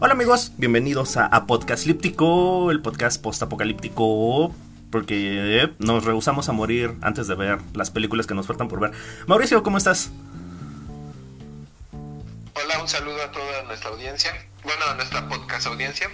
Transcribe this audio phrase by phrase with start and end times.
[0.00, 4.54] Hola amigos, bienvenidos a, a Podcast Líptico, el podcast post-apocalíptico,
[4.92, 8.92] porque nos rehusamos a morir antes de ver las películas que nos faltan por ver.
[9.26, 10.12] Mauricio, ¿cómo estás?
[12.54, 14.30] Hola, un saludo a toda nuestra audiencia,
[14.62, 16.08] bueno, a nuestra podcast audiencia.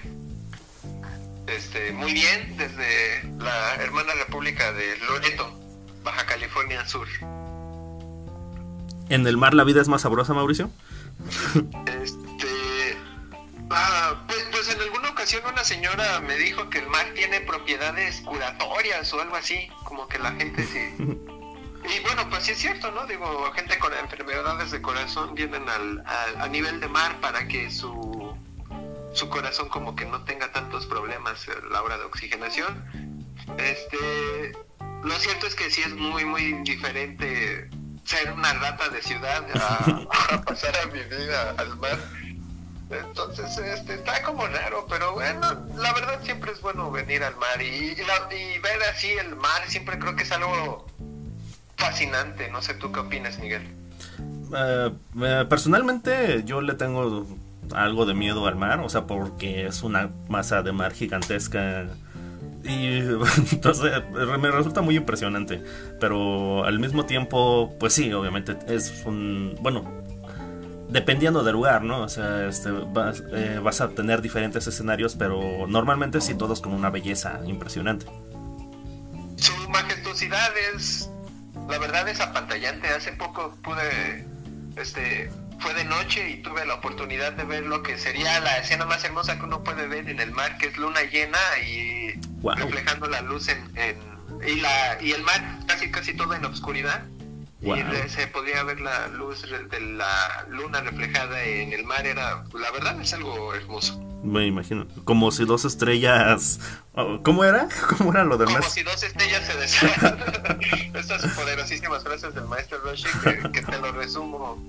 [1.46, 5.60] Este, muy bien, desde la hermana república de Loreto,
[6.02, 7.06] Baja California Sur.
[9.10, 10.70] ¿En el mar la vida es más sabrosa, Mauricio?
[12.02, 12.24] Este,
[13.70, 18.20] ah, pues, pues en alguna ocasión una señora me dijo que el mar tiene propiedades
[18.22, 20.94] curatorias o algo así, como que la gente sí.
[21.86, 23.04] Y bueno, pues sí es cierto, ¿no?
[23.06, 27.70] Digo, gente con enfermedades de corazón vienen al, al- a nivel de mar para que
[27.70, 28.34] su,
[29.12, 33.26] su corazón como que no tenga tantos problemas a la hora de oxigenación.
[33.58, 34.52] Este,
[35.02, 37.68] lo cierto es que sí es muy, muy diferente
[38.04, 41.98] ser una rata de ciudad a, a pasar a mi vida al mar.
[43.00, 45.40] Entonces, este, está como raro, pero bueno,
[45.76, 50.16] la verdad siempre es bueno venir al mar y, ver así el mar siempre creo
[50.16, 50.86] que es algo
[51.76, 52.50] fascinante.
[52.50, 53.68] No sé, ¿tú qué opinas, Miguel?
[54.56, 54.90] Eh,
[55.22, 57.26] eh, personalmente yo le tengo
[57.72, 61.86] algo de miedo al mar, o sea, porque es una masa de mar gigantesca
[62.64, 62.96] y
[63.52, 65.62] entonces me resulta muy impresionante,
[66.00, 69.84] pero al mismo tiempo, pues sí, obviamente es un, bueno,
[70.94, 72.02] dependiendo del lugar, ¿no?
[72.02, 76.72] O sea, este, vas, eh, vas a tener diferentes escenarios, pero normalmente sí todos con
[76.72, 78.06] una belleza impresionante.
[79.36, 81.10] Su majestuosidad es,
[81.68, 82.88] la verdad es apantallante.
[82.88, 84.24] Hace poco pude,
[84.76, 88.86] este, fue de noche y tuve la oportunidad de ver lo que sería la escena
[88.86, 92.20] más hermosa que uno puede ver en el mar, que es luna llena y
[92.56, 94.14] reflejando la luz en, en-
[94.46, 97.02] y la y el mar casi casi todo en obscuridad.
[97.64, 97.78] Guau.
[97.78, 102.06] Y se podía ver la luz de la luna reflejada en el mar.
[102.06, 104.00] Era, la verdad es algo hermoso.
[104.22, 106.58] Me imagino, como si dos estrellas...
[106.94, 107.68] oh, ¿Cómo era?
[107.98, 108.72] ¿Cómo era lo Como demás?
[108.72, 110.18] si dos estrellas se desean.
[110.94, 114.62] Estas poderosísimas frases del maestro Roshi que, que te lo resumo.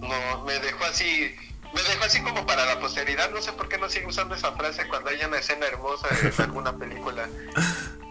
[0.00, 1.32] No, me dejó así.
[1.72, 3.30] Me dejó así como para la posteridad.
[3.30, 6.42] No sé por qué no sigue usando esa frase cuando haya una escena hermosa en
[6.42, 7.28] alguna película.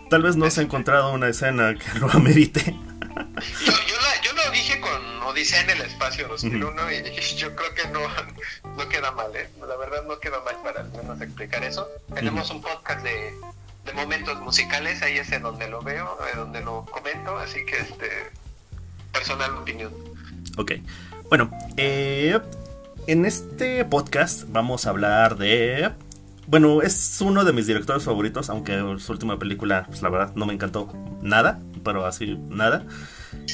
[0.10, 2.76] Tal vez no se ha encontrado una escena que lo amerite.
[3.20, 7.04] Yo, yo, la- yo lo dije con Odisea en el Espacio 2001 y
[7.38, 8.00] yo creo que no,
[8.76, 9.50] no queda mal, ¿eh?
[9.68, 11.88] La verdad no queda mal para al menos explicar eso.
[12.14, 13.34] Tenemos un podcast de,
[13.86, 17.78] de momentos musicales, ahí es en donde lo veo, en donde lo comento, así que
[17.78, 18.10] este
[19.12, 19.94] personal opinión.
[20.58, 20.74] Ok.
[21.30, 22.40] Bueno, eh,
[23.08, 25.92] en este podcast vamos a hablar de...
[26.50, 30.48] Bueno, es uno de mis directores favoritos, aunque su última película, pues la verdad, no
[30.48, 32.88] me encantó nada, pero así, nada.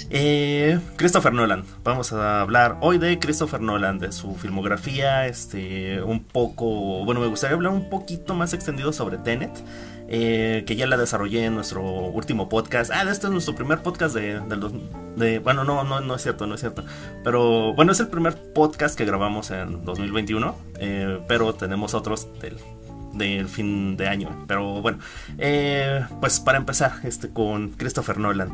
[0.09, 1.66] Eh, Christopher Nolan.
[1.84, 7.28] Vamos a hablar hoy de Christopher Nolan, de su filmografía, este, un poco, bueno, me
[7.28, 9.51] gustaría hablar un poquito más extendido sobre Tenet,
[10.07, 12.91] eh, que ya la desarrollé en nuestro último podcast.
[12.94, 14.39] Ah, este es nuestro primer podcast de,
[15.44, 16.85] bueno, no, no, no es cierto, no es cierto,
[17.25, 22.57] pero bueno, es el primer podcast que grabamos en 2021, eh, pero tenemos otros del
[23.18, 24.46] del fin de año.
[24.48, 25.00] Pero bueno,
[25.38, 28.50] eh, pues para empezar, este con Christopher Nolan.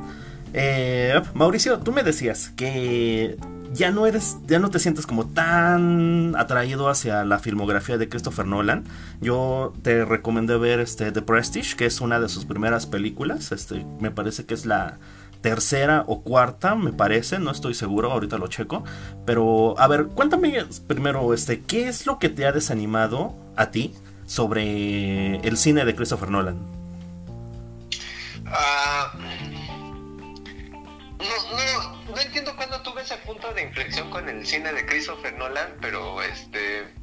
[0.53, 3.37] Eh, Mauricio, tú me decías que
[3.73, 8.45] ya no eres, ya no te sientes como tan atraído hacia la filmografía de Christopher
[8.45, 8.83] Nolan.
[9.21, 13.51] Yo te recomendé ver este The Prestige, que es una de sus primeras películas.
[13.51, 14.97] Este, me parece que es la
[15.41, 18.83] tercera o cuarta, me parece, no estoy seguro, ahorita lo checo.
[19.25, 23.93] Pero, a ver, cuéntame primero, este, ¿qué es lo que te ha desanimado a ti
[24.31, 26.57] sobre el cine de Christopher Nolan?
[28.45, 29.11] Ah,
[31.19, 35.33] no, no, no entiendo cuándo tuve ese punto de inflexión con el cine de Christopher
[35.33, 36.93] Nolan, pero este,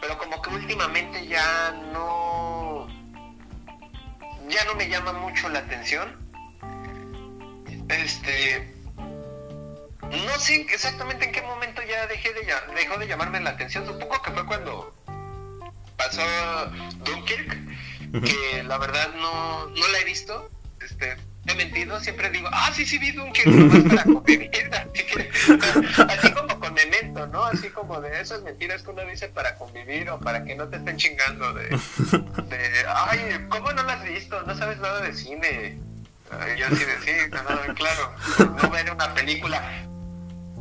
[0.00, 2.88] pero como que últimamente ya no,
[4.48, 6.18] ya no me llama mucho la atención.
[7.90, 8.74] Este,
[10.10, 13.84] no sé exactamente en qué momento ya dejé de dejó de llamarme la atención.
[13.84, 15.03] Supongo que fue cuando
[15.96, 16.22] pasó
[17.04, 17.58] Dunkirk,
[18.24, 20.50] que la verdad no, no la he visto.
[20.80, 24.70] Este, he mentido, siempre digo, ah, sí, sí vi Dunkirk, nomás para convivir.
[24.72, 25.30] Así, que,
[26.08, 27.44] así como con Memento, ¿no?
[27.44, 30.76] Así como de esas mentiras que uno dice para convivir o para que no te
[30.76, 34.42] estén chingando de, de ay, ¿cómo no la has visto?
[34.42, 35.78] No sabes nada de cine.
[36.58, 38.12] Yo así de sí, no, claro,
[38.60, 39.86] no ver una película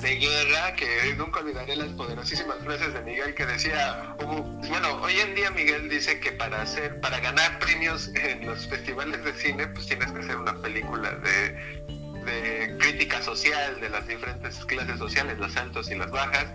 [0.04, 5.34] de guerra que nunca olvidaré las poderosísimas frases de Miguel que decía bueno hoy en
[5.34, 9.88] día Miguel dice que para hacer para ganar premios en los festivales de cine pues
[9.88, 15.56] tienes que hacer una película de de crítica social de las diferentes clases sociales, los
[15.58, 16.46] altos y las bajas.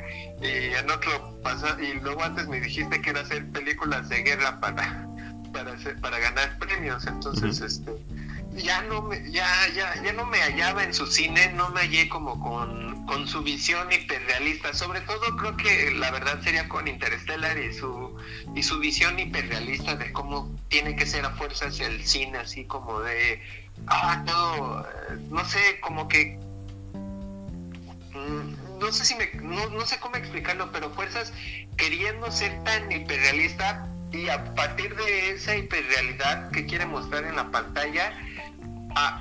[0.41, 4.59] Y en otro pasa, y luego antes me dijiste que era hacer películas de guerra
[4.61, 5.07] para
[5.53, 7.07] para para ganar premios.
[7.07, 7.93] Entonces, este
[8.59, 12.09] ya no me, ya, ya, ya no me hallaba en su cine, no me hallé
[12.09, 14.75] como con, con su visión hiperrealista.
[14.75, 18.17] Sobre todo creo que la verdad sería con Interstellar y su
[18.55, 23.01] y su visión hiperrealista de cómo tiene que ser a fuerzas el cine, así como
[23.01, 23.43] de
[23.87, 26.39] ah todo, eh, no sé, como que
[28.13, 31.33] mm, no sé si me, no, no sé cómo explicarlo, pero fuerzas
[31.77, 37.51] queriendo ser tan hiperrealista y a partir de esa hiperrealidad que quiere mostrar en la
[37.51, 38.13] pantalla,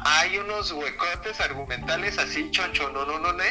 [0.03, 3.43] hay unos huecotes argumentales así, choncho, no, no, no, no,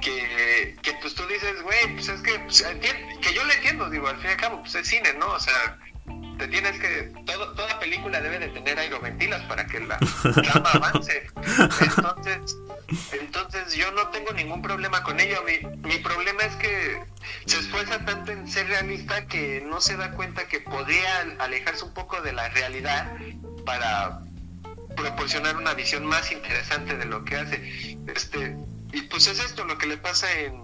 [0.00, 4.08] que, que pues tú dices, güey, pues es que, pues, que yo le entiendo, digo,
[4.08, 5.26] al fin y al cabo, pues es cine, ¿no?
[5.28, 5.78] O sea,
[6.38, 11.26] te tienes que, todo, toda película debe de tener aeroventilas para que la trama avance.
[11.80, 12.56] Entonces,
[13.12, 15.42] entonces yo no tengo ningún problema con ello.
[15.44, 17.02] Mi, mi problema es que
[17.46, 21.94] se esfuerza tanto en ser realista que no se da cuenta que podría alejarse un
[21.94, 23.16] poco de la realidad
[23.64, 24.20] para
[24.94, 27.96] proporcionar una visión más interesante de lo que hace.
[28.14, 28.56] Este,
[28.92, 30.62] y pues es esto lo que le pasa en,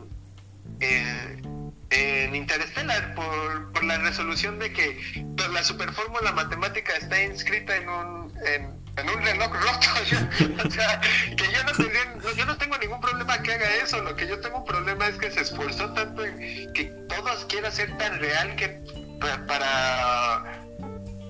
[0.80, 7.88] en, Interstellar, por, por, la resolución de que pues, la superfórmula matemática está inscrita en
[7.88, 9.88] un, en, un reloj roto.
[10.66, 14.00] o sea, que yo no, tendría, yo no tengo ningún problema que haga eso.
[14.02, 17.70] Lo que yo tengo un problema es que se esforzó tanto en que todos quiera
[17.70, 18.80] ser tan real que
[19.46, 20.59] para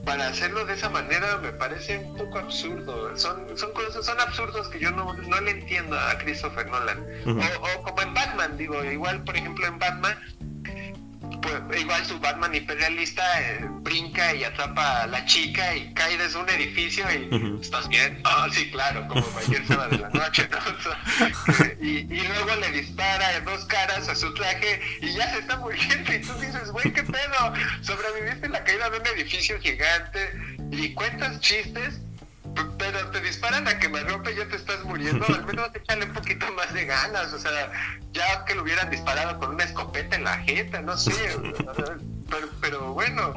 [0.04, 3.16] para hacerlo de esa manera me parece un poco absurdo.
[3.16, 7.04] Son, son cosas, son absurdos que yo no, no le entiendo a Christopher Nolan.
[7.26, 10.16] o, como en Batman, digo, igual por ejemplo en Batman
[11.42, 16.38] pues, igual su Batman hiperrealista eh, brinca y atrapa a la chica y cae desde
[16.38, 18.20] un edificio y ¿estás bien?
[18.24, 21.84] Ah, sí, claro, como cualquier sábado de la noche, ¿no?
[21.84, 26.20] y, luego le dispara dos caras a su traje y ya se está muriendo y
[26.20, 27.54] tú dices, güey, ¿qué pedo?
[27.82, 30.32] Sobreviviste en la caída de un edificio gigante
[30.70, 32.00] y cuentas chistes
[32.78, 36.06] pero te disparan a que me rompe y ya te estás muriendo, al menos échale
[36.06, 37.72] un poquito más de ganas, o sea,
[38.12, 41.12] ya que lo hubieran disparado con una escopeta en la jeta, no sé,
[42.28, 43.34] pero, pero bueno,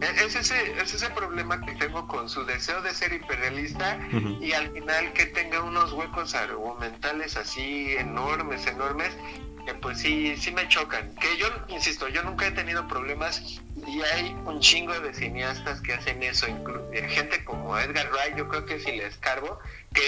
[0.00, 3.98] e, es ese, es ese problema que tengo con su deseo de ser hiperrealista
[4.40, 9.16] y al final que tenga unos huecos argumentales así enormes, enormes,
[9.64, 11.14] que pues sí, sí me chocan.
[11.16, 15.94] Que yo, insisto, yo nunca he tenido problemas y hay un chingo de cineastas que
[15.94, 16.46] hacen eso,
[16.92, 19.58] eh, gente como Edgar Wright, yo creo que si les cargo,
[19.94, 20.02] que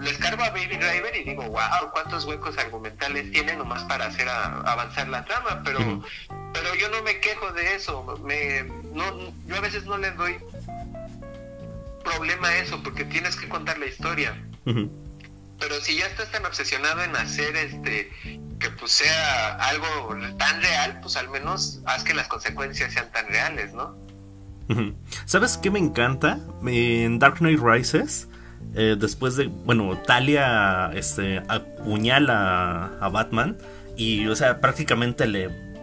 [0.00, 4.28] les cargo a Baby Driver y digo, wow, cuántos huecos argumentales tiene nomás para hacer
[4.28, 5.78] avanzar la trama, pero,
[6.52, 10.36] pero yo no me quejo de eso, me, no, yo a veces no les doy
[12.04, 14.40] problema a eso, porque tienes que contar la historia.
[15.58, 18.10] Pero si ya estás tan obsesionado en hacer este
[18.58, 19.86] que pues sea algo
[20.38, 23.96] tan real, pues al menos haz que las consecuencias sean tan reales, ¿no?
[25.26, 26.38] ¿Sabes qué me encanta?
[26.66, 28.28] En Dark Knight Rises,
[28.74, 33.58] eh, después de, bueno, Talia este, apuñala a Batman
[33.96, 35.73] y, o sea, prácticamente le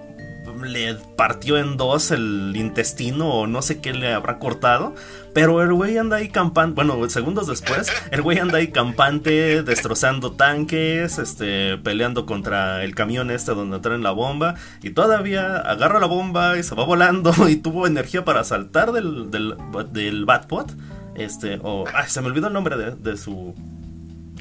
[0.62, 4.94] le partió en dos el intestino o no sé qué le habrá cortado.
[5.34, 10.34] Pero el güey anda ahí campante, bueno, segundos después, el güey anda ahí campante, destrozando
[10.34, 14.56] tanques, este, peleando contra el camión este donde traen la bomba.
[14.82, 19.32] Y todavía agarra la bomba y se va volando y tuvo energía para saltar del,
[19.32, 20.74] del, Batpot.
[21.16, 23.56] Este, o, ay, se me olvidó el nombre de su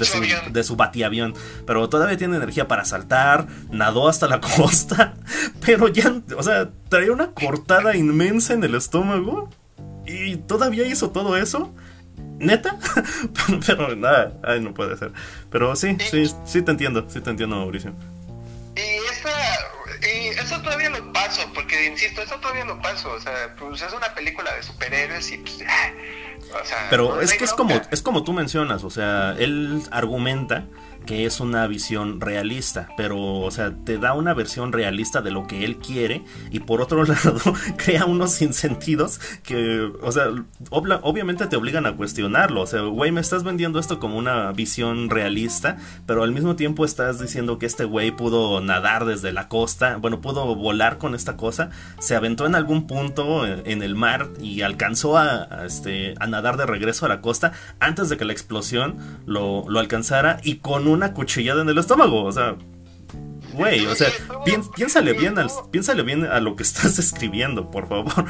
[0.01, 1.35] de su, batiavión.
[1.67, 5.15] Pero todavía tiene energía para saltar, nadó hasta la costa.
[5.65, 9.51] Pero ya, o sea, traía una cortada inmensa en el estómago.
[10.07, 11.73] Y todavía hizo todo eso.
[12.39, 12.79] ¿Neta?
[13.67, 15.13] pero nada, ay, no puede ser.
[15.51, 17.93] Pero sí, sí, sí te entiendo, sí te entiendo, Mauricio.
[18.77, 18.81] Y
[19.13, 19.31] esta,
[20.03, 23.11] y eso todavía lo paso, porque insisto, eso todavía lo paso.
[23.13, 25.65] O sea, pues es una película de superhéroes y pues
[26.89, 30.65] pero es que es como, es como tú mencionas, o sea, él argumenta
[31.07, 35.47] que es una visión realista, pero, o sea, te da una versión realista de lo
[35.47, 37.41] que él quiere y por otro lado
[37.77, 40.27] crea unos sinsentidos que, o sea,
[40.71, 45.11] obviamente te obligan a cuestionarlo, o sea, güey, me estás vendiendo esto como una visión
[45.11, 49.97] realista, pero al mismo tiempo estás diciendo que este güey pudo nadar desde la costa,
[49.97, 54.63] bueno, pudo volar con esta cosa, se aventó en algún punto en el mar y
[54.63, 58.97] alcanzó a, este, a nadar de regreso a la costa antes de que la explosión
[59.27, 62.25] lo, lo alcanzara y con una cuchillada en el estómago.
[62.25, 62.57] O sea,
[63.55, 64.09] güey, o sea,
[64.77, 68.27] piénsale bien, al, piénsale bien a lo que estás escribiendo, por favor.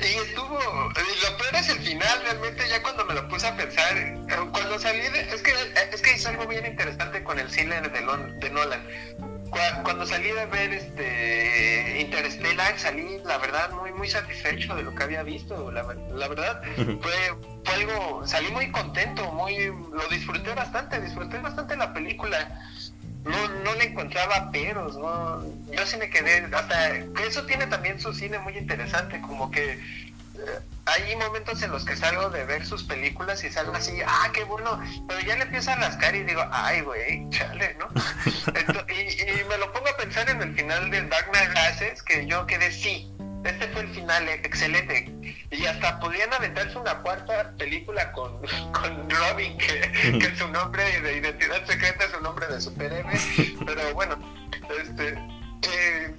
[0.00, 3.96] Y estuvo, lo peor es el final, realmente ya cuando me lo puse a pensar,
[3.96, 4.16] eh,
[4.52, 5.52] cuando salí de, es que
[5.92, 8.86] es que es algo bien interesante con el cine de, de Nolan.
[9.82, 15.02] Cuando salí de ver este Interstellar salí la verdad muy muy satisfecho de lo que
[15.02, 15.82] había visto, la,
[16.14, 17.12] la verdad fue,
[17.64, 22.60] fue algo, salí muy contento, muy lo disfruté bastante, disfruté bastante la película
[23.24, 25.42] no, no le encontraba peros, ¿no?
[25.70, 29.78] Yo sí me quedé, hasta eso tiene también su cine muy interesante, como que
[30.84, 34.44] hay momentos en los que salgo de ver sus películas y salgo así, ah, qué
[34.44, 37.88] bueno, pero ya le empiezo a rascar y digo, ay, güey, chale, ¿no?
[38.92, 42.72] y, me lo pongo a pensar en el final de Dark Knight que yo quedé,
[42.72, 43.12] sí,
[43.44, 45.12] este fue el final eh, excelente.
[45.50, 48.40] Y hasta podían aventarse una cuarta película con,
[48.72, 53.12] con Robin, que, que su nombre de identidad secreta es un nombre de superhéroe.
[53.66, 54.16] Pero bueno,
[54.80, 55.18] este,
[55.62, 56.14] eh,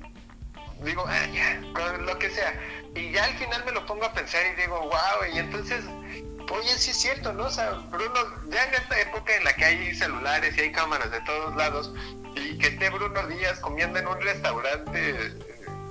[0.84, 2.54] digo, ah, ya, con lo que sea.
[2.96, 5.84] Y ya al final me lo pongo a pensar y digo, wow, y entonces
[6.52, 7.46] oye, sí es cierto, ¿no?
[7.46, 8.20] O sea, Bruno,
[8.50, 11.94] ya en esta época en la que hay celulares y hay cámaras de todos lados,
[12.36, 15.34] y que esté Bruno Díaz comiendo en un restaurante eh,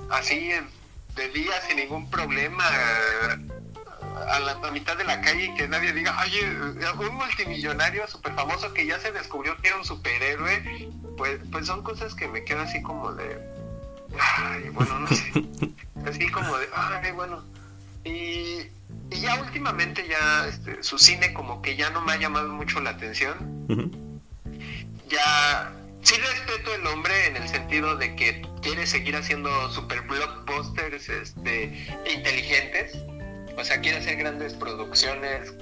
[0.09, 0.51] así,
[1.15, 2.63] de día sin ningún problema
[4.27, 8.73] a la, mitad de la calle y que nadie diga, oye, un multimillonario súper famoso
[8.73, 12.67] que ya se descubrió que era un superhéroe, pues, pues son cosas que me quedan
[12.67, 13.39] así como de,
[14.19, 15.31] ay, bueno, no sé,
[16.05, 17.43] así como de, ay, bueno,
[18.03, 18.67] y,
[19.09, 22.79] y ya últimamente ya este, su cine como que ya no me ha llamado mucho
[22.81, 24.19] la atención,
[25.09, 31.09] ya sí respeto el hombre en el sentido de que quiere seguir haciendo super blockbusters
[31.09, 32.97] este, inteligentes.
[33.57, 35.53] O sea, quiere hacer grandes producciones,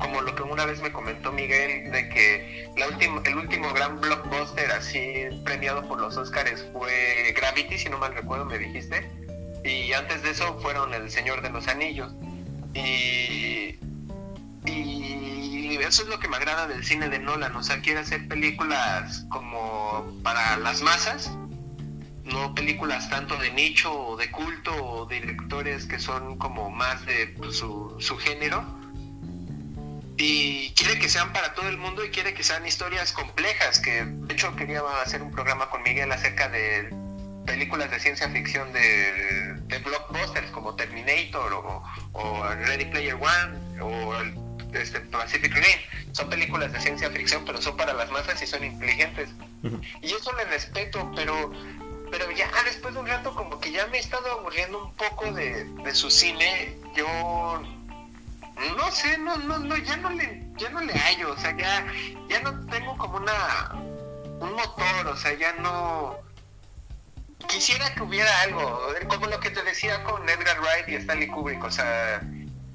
[0.00, 4.00] como lo que una vez me comentó Miguel, de que la última, el último gran
[4.00, 9.08] blockbuster así premiado por los Oscars fue Gravity, si no mal recuerdo, me dijiste.
[9.64, 12.12] Y antes de eso fueron El Señor de los Anillos.
[12.74, 13.78] Y,
[15.80, 19.26] eso es lo que me agrada del cine de Nolan, o sea, quiere hacer películas
[19.28, 21.32] como para las masas,
[22.22, 27.34] no películas tanto de nicho o de culto o directores que son como más de
[27.50, 28.79] su, su género.
[30.22, 34.04] Y quiere que sean para todo el mundo y quiere que sean historias complejas, que
[34.04, 36.94] de hecho quería hacer un programa con Miguel acerca de
[37.46, 44.14] películas de ciencia ficción de, de blockbusters como Terminator o, o Ready Player One o
[44.16, 44.34] el
[44.74, 46.12] este, Pacific Rim.
[46.12, 49.30] Son películas de ciencia ficción, pero son para las masas y son inteligentes.
[50.02, 51.50] Y eso le respeto, pero
[52.10, 55.32] pero ya después de un rato como que ya me he estado aburriendo un poco
[55.32, 56.76] de, su cine.
[56.96, 57.62] Yo
[58.76, 61.86] no sé, no, no, no, ya no le, ya no le hallo, o sea, ya,
[62.28, 63.72] ya no tengo como una
[64.40, 66.18] un motor, o sea, ya no
[67.46, 71.62] quisiera que hubiera algo, como lo que te decía con Edgar Wright y Stanley Kubrick,
[71.62, 72.22] o sea,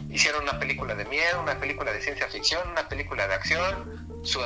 [0.10, 4.40] hicieron una película de miedo, una película de ciencia ficción, una película de acción, su,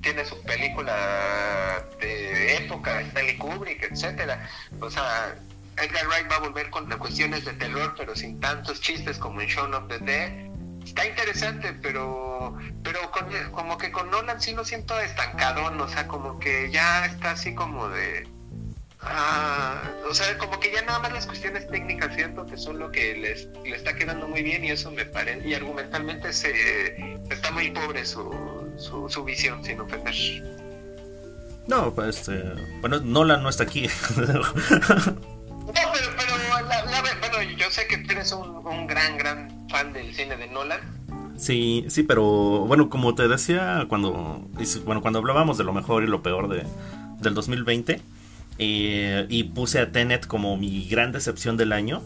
[0.00, 4.48] tiene su película de época, Stanley Kubrick, etcétera.
[4.80, 5.34] O sea,
[5.76, 9.48] Edgar Wright va a volver con cuestiones de terror, pero sin tantos chistes como en
[9.48, 10.53] Shaun of the Dead.
[10.84, 13.00] Está interesante, pero pero
[13.52, 17.54] como que con Nolan sí lo siento estancado, o sea, como que ya está así
[17.54, 18.28] como de
[19.06, 22.46] Ah, o sea, como que ya nada más las cuestiones técnicas, ¿cierto?
[22.46, 25.54] Que son lo que les, le está quedando muy bien y eso me parece, y
[25.54, 28.32] argumentalmente se, está muy pobre su,
[28.78, 30.14] su, visión, sin ofender.
[31.66, 32.42] No, pues, este,
[32.80, 33.88] bueno, Nolan no está aquí.
[34.16, 34.24] no,
[35.72, 36.34] pero, pero
[37.20, 40.80] bueno, yo sé que tú eres un, un gran, gran fan del cine de Nolan.
[41.36, 44.46] Sí, sí, pero bueno, como te decía cuando,
[44.84, 46.62] bueno, cuando hablábamos de lo mejor y lo peor de,
[47.20, 48.00] del 2020,
[48.58, 52.02] eh, y puse a Tenet como mi gran decepción del año,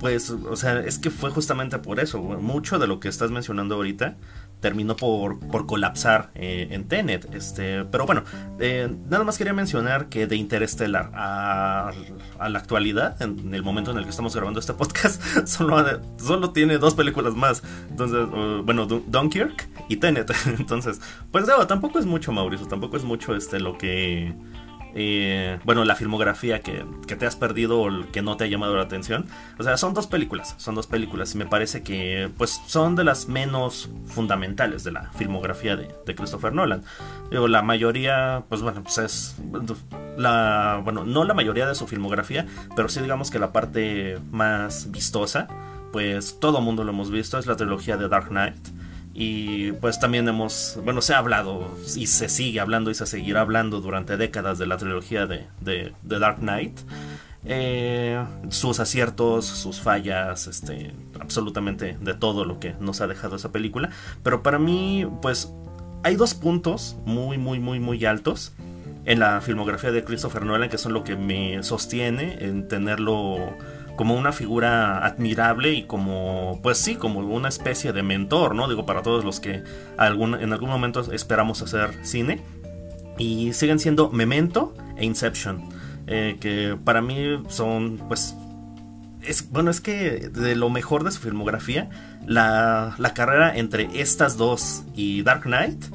[0.00, 2.20] pues, o sea, es que fue justamente por eso.
[2.20, 4.16] Mucho de lo que estás mencionando ahorita
[4.60, 7.32] terminó por, por colapsar eh, en Tenet.
[7.34, 8.24] Este, pero bueno,
[8.58, 11.92] eh, nada más quería mencionar que de Interstellar a,
[12.48, 15.84] la actualidad, en el momento en el que estamos grabando este podcast, solo,
[16.18, 17.62] solo tiene dos películas más.
[17.90, 18.26] Entonces,
[18.64, 20.32] bueno, Dunkirk y Tenet.
[20.58, 21.00] Entonces,
[21.30, 24.34] pues no, tampoco es mucho, Mauricio, tampoco es mucho este lo que
[25.00, 28.82] eh, bueno, la filmografía que, te has perdido o que no te ha llamado la
[28.82, 29.26] atención.
[29.56, 33.04] O sea, son dos películas, son dos películas y me parece que pues son de
[33.04, 36.82] las menos fundamentales de la filmografía de, Christopher Nolan.
[37.30, 39.36] Digo, la mayoría, pues bueno, pues es
[40.16, 44.90] la, bueno, no la mayoría de su filmografía, pero sí digamos que la parte más
[44.90, 45.46] vistosa,
[45.92, 48.77] pues todo mundo lo hemos visto, es la trilogía de Dark Knight.
[49.20, 53.40] Y pues también hemos, bueno, se ha hablado y se sigue hablando y se seguirá
[53.40, 56.78] hablando durante décadas de la trilogía de, de, Dark Knight.
[57.44, 63.50] Eh, sus aciertos, sus fallas, este, absolutamente de todo lo que nos ha dejado esa
[63.50, 63.90] película.
[64.22, 65.52] Pero para mí, pues,
[66.04, 68.52] hay dos puntos muy, muy, muy, muy altos
[69.04, 73.52] en la filmografía de Christopher Nolan que son lo que me sostiene en tenerlo
[73.98, 78.68] como una figura admirable y como, pues sí, como una especie de mentor, ¿no?
[78.68, 79.64] Digo, para todos los que
[79.96, 82.40] algún, en algún momento esperamos hacer cine.
[83.18, 85.68] Y siguen siendo Memento e Inception.
[86.06, 88.36] Eh, que para mí son, pues,
[89.22, 91.90] es, bueno, es que de lo mejor de su filmografía,
[92.24, 95.86] la, la carrera entre estas dos y Dark Knight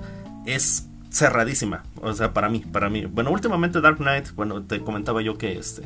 [0.46, 1.84] es cerradísima.
[2.02, 3.06] O sea, para mí, para mí.
[3.06, 5.84] Bueno, últimamente Dark Knight, bueno, te comentaba yo que este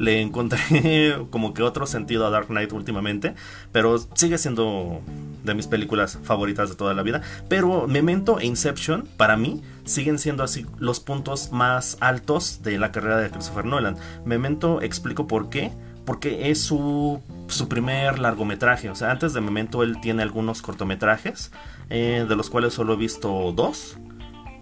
[0.00, 3.34] le encontré como que otro sentido a Dark Knight últimamente,
[3.70, 5.02] pero sigue siendo
[5.44, 7.20] de mis películas favoritas de toda la vida.
[7.48, 12.92] Pero Memento e Inception, para mí, siguen siendo así los puntos más altos de la
[12.92, 13.96] carrera de Christopher Nolan.
[14.24, 15.70] Memento explico por qué.
[16.06, 18.88] Porque es su, su primer largometraje.
[18.88, 21.52] O sea, antes de Memento él tiene algunos cortometrajes,
[21.90, 23.98] eh, de los cuales solo he visto dos.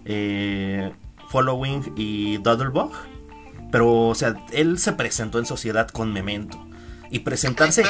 [0.03, 0.91] Eh,
[1.29, 2.91] Following y Doodlebug.
[3.71, 6.65] Pero, o sea, él se presentó en sociedad con Memento.
[7.11, 7.83] Y presentarse...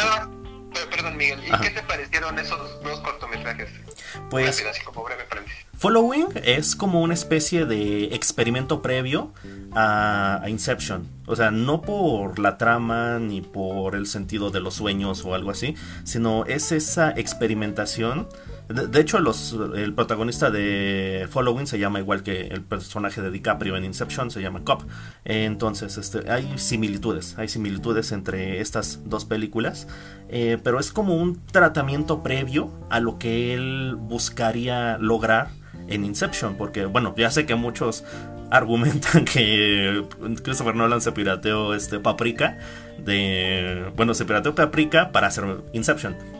[0.89, 3.69] perdón, Miguel, ¿y qué te parecieron esos dos cortometrajes?
[4.29, 4.63] Pues...
[5.77, 9.33] Following es como una especie de experimento previo
[9.74, 11.07] a, a, Inception.
[11.25, 15.51] O sea, no por la trama ni por el sentido de los sueños o algo
[15.51, 18.27] así, sino es esa experimentación
[18.69, 23.75] de, hecho, los, el protagonista de Following se llama igual que el personaje de DiCaprio
[23.75, 24.83] en Inception, se llama Cop.
[25.25, 29.88] Entonces, este, hay similitudes, hay similitudes entre estas dos películas,
[30.29, 35.49] eh, pero es como un tratamiento previo a lo que él buscaría lograr
[35.88, 38.03] en Inception, porque bueno, ya sé que muchos
[38.51, 40.03] argumentan que
[40.43, 42.57] Christopher Nolan se pirateó este Paprika
[43.03, 46.38] de bueno, se pirateó Paprika para hacer Inception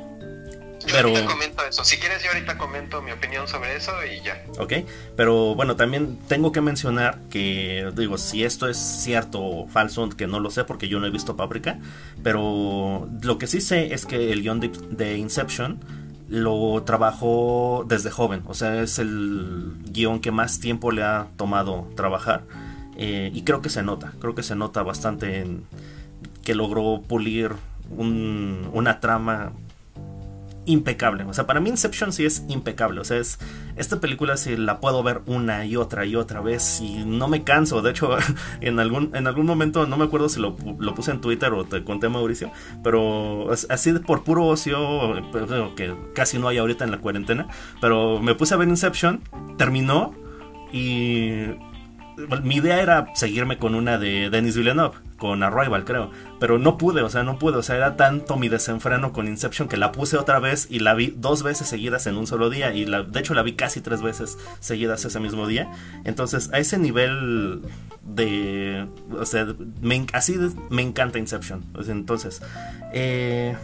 [0.86, 1.14] pero...
[1.26, 1.84] comento eso.
[1.84, 4.44] Si quieres, yo ahorita comento mi opinión sobre eso y ya.
[4.58, 4.74] Ok,
[5.16, 10.28] pero bueno, también tengo que mencionar que, digo, si esto es cierto o falso, que
[10.28, 11.80] no lo sé porque yo no he visto Paprika,
[12.24, 15.80] pero lo que sí sé es que el guion de, Inception
[16.28, 21.88] lo trabajó desde joven, o sea, es el guion que más tiempo le ha tomado
[21.96, 22.44] trabajar.
[22.98, 25.64] Eh, y creo que se nota, creo que se nota bastante en
[26.44, 27.52] que logró pulir
[27.92, 29.54] una trama
[30.70, 31.24] impecable.
[31.24, 33.02] O sea, para mí Inception sí es impecable.
[33.02, 33.40] O sea, es
[33.76, 37.44] esta película sí la puedo ver una y otra y otra vez y no me
[37.44, 37.82] canso.
[37.82, 38.18] De hecho,
[38.62, 41.84] en algún, en algún momento, no me acuerdo si lo, puse en Twitter o te
[41.84, 42.52] conté Mauricio,
[42.84, 47.48] pero así por puro ocio, pues, que casi no hay ahorita en la cuarentena,
[47.82, 49.22] pero me puse a ver Inception,
[49.58, 50.14] terminó
[50.72, 51.46] y
[52.44, 56.12] mi idea era seguirme con una de Denis Villeneuve, con Arrival, creo.
[56.40, 57.58] Pero no pude, o sea, no pude.
[57.58, 60.94] O sea, era tanto mi desenfreno con Inception que la puse otra vez y la
[60.94, 62.74] vi dos veces seguidas en un solo día.
[62.74, 65.72] Y la, de hecho la vi casi tres veces seguidas ese mismo día.
[66.06, 67.62] Entonces, a ese nivel
[68.04, 68.88] de.
[69.18, 69.48] O sea,
[70.14, 70.38] así
[70.70, 71.64] me encanta Inception.
[71.88, 72.42] entonces,
[72.94, 73.56] eh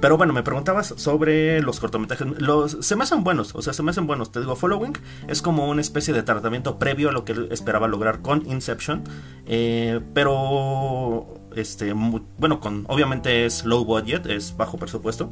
[0.00, 2.26] pero bueno, me preguntabas sobre los cortometrajes.
[2.40, 4.32] Los, se me hacen buenos, o sea, se me hacen buenos.
[4.32, 4.94] Te digo, Following
[5.28, 9.04] es como una especie de tratamiento previo a lo que esperaba lograr con Inception.
[9.46, 15.30] Eh, pero, este, bueno, con obviamente es low budget, es bajo presupuesto.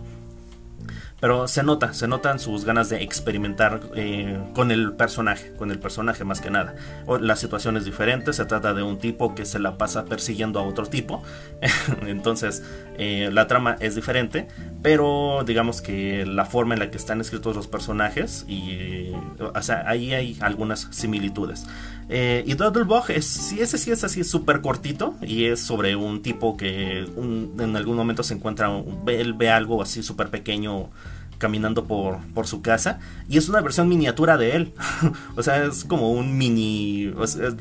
[1.21, 5.79] Pero se nota, se notan sus ganas de experimentar eh, con el personaje, con el
[5.79, 6.75] personaje más que nada.
[7.21, 10.63] la situación es diferente, se trata de un tipo que se la pasa persiguiendo a
[10.63, 11.23] otro tipo.
[12.07, 12.63] Entonces,
[12.97, 14.49] eh, la trama es diferente,
[14.83, 19.85] pero digamos que la forma en la que están escritos los personajes, y o sea,
[19.87, 21.67] ahí hay algunas similitudes.
[22.13, 26.23] Eh, y Doodlebug es, sí, ese sí es así súper cortito y es sobre un
[26.23, 28.69] tipo que en algún momento se encuentra,
[29.07, 30.91] él ve algo así súper pequeño
[31.39, 34.75] caminando por, por su casa y es una versión miniatura de él.
[35.37, 37.15] o sea, es como un mini...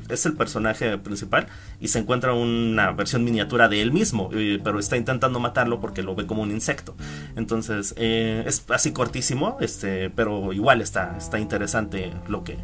[0.10, 1.48] Es, el personaje principal
[1.80, 4.30] y se encuentra una versión miniatura de él mismo,
[4.64, 6.96] pero está intentando matarlo porque lo ve como un insecto.
[7.36, 12.58] Entonces, eh, es así cortísimo, este, pero igual está, está interesante lo que,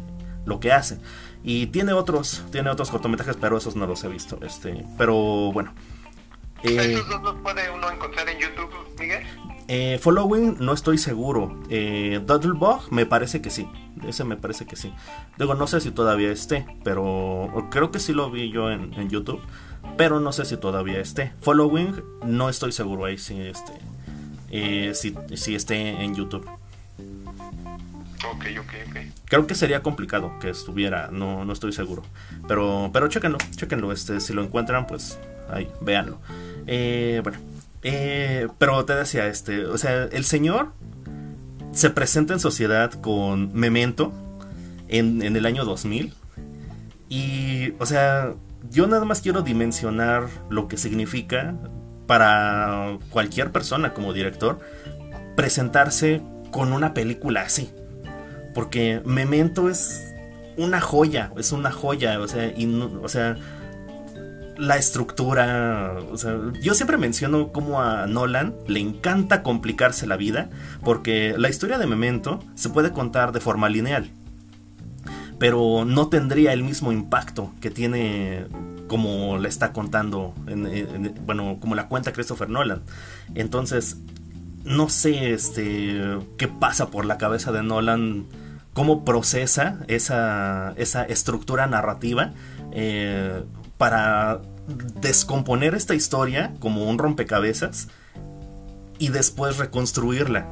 [0.44, 0.98] lo que hace.
[1.48, 4.36] Y tiene otros, tiene otros cortometrajes, pero esos no los he visto.
[4.42, 5.72] Este, pero bueno.
[6.64, 9.24] Eh, ¿Esos dos los puede uno encontrar en YouTube, Miguel?
[9.68, 11.62] Eh, following no estoy seguro.
[11.70, 13.68] Eh, Doodlebug me parece que sí.
[14.04, 14.92] Ese me parece que sí.
[15.38, 19.40] Digo, no sé si todavía esté, pero creo que sí lo vi yo en, YouTube.
[19.96, 21.32] Pero no sé si todavía esté.
[21.42, 23.72] Following no estoy seguro ahí si, este,
[24.50, 26.44] eh, si, si esté en YouTube.
[28.24, 28.96] Ok, ok, ok.
[29.26, 32.02] Creo que sería complicado que estuviera, no, no estoy seguro.
[32.48, 33.92] Pero, pero chéquenlo, chéquenlo.
[33.92, 35.18] Este, si lo encuentran, pues
[35.50, 36.20] ahí, véanlo.
[36.66, 37.38] Eh, bueno,
[37.82, 40.72] eh, pero te decía, este, o sea, el señor
[41.72, 44.12] se presenta en sociedad con Memento
[44.88, 46.14] en, en el año 2000.
[47.08, 48.34] Y, o sea,
[48.70, 51.54] yo nada más quiero dimensionar lo que significa
[52.06, 54.60] para cualquier persona como director
[55.36, 57.70] presentarse con una película así.
[58.56, 60.14] Porque Memento es
[60.56, 62.50] una joya, es una joya, o sea,
[63.02, 63.36] o sea,
[64.56, 70.48] la estructura, o sea, yo siempre menciono cómo a Nolan le encanta complicarse la vida,
[70.82, 74.10] porque la historia de Memento se puede contar de forma lineal,
[75.38, 78.46] pero no tendría el mismo impacto que tiene
[78.88, 80.32] como le está contando,
[81.26, 82.80] bueno, como la cuenta Christopher Nolan.
[83.34, 83.98] Entonces,
[84.64, 86.00] no sé este,
[86.38, 88.24] qué pasa por la cabeza de Nolan,
[88.76, 92.34] cómo procesa esa, esa estructura narrativa
[92.72, 93.42] eh,
[93.78, 94.42] para
[95.00, 97.88] descomponer esta historia como un rompecabezas
[98.98, 100.46] y después reconstruirla.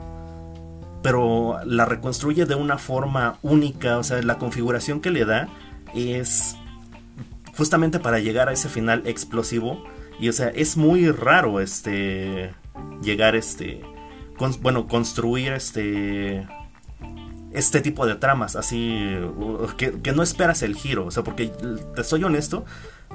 [1.03, 5.51] Pero la reconstruye de una forma única, o sea, la configuración que le da
[5.95, 6.57] es
[7.59, 9.85] justamente para llegar a ese final explosivo.
[10.19, 12.55] Y o sea, es muy raro este
[13.03, 13.83] llegar este
[14.63, 16.47] bueno, construir este
[17.55, 19.17] este tipo de tramas así
[19.77, 21.51] que, que, no esperas el giro, o sea, porque
[21.95, 22.65] te soy honesto,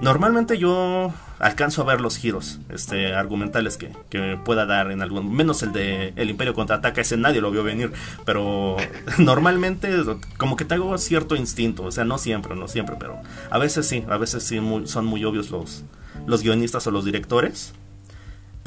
[0.02, 5.36] Normalmente yo alcanzo a ver los giros este, argumentales que, pueda dar en algún...
[5.36, 7.91] Menos el de El Imperio Contraataca, ese nadie lo vio venir.
[8.25, 8.78] Pero
[9.17, 9.91] normalmente
[10.38, 11.84] como que tengo cierto instinto.
[11.84, 14.06] O sea, no siempre, no siempre, pero a veces sí.
[14.08, 15.84] A veces sí son muy obvios los,
[16.25, 17.73] los guionistas o los directores.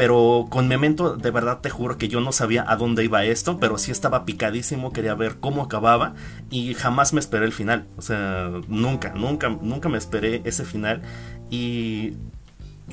[0.02, 3.60] Pero con Memento, de verdad te juro que yo no sabía a dónde iba esto,
[3.60, 6.14] pero sí estaba picadísimo, quería ver cómo acababa
[6.50, 7.86] y jamás me esperé el final.
[7.96, 11.02] O sea, nunca, nunca, nunca me esperé ese final.
[11.50, 12.14] Y,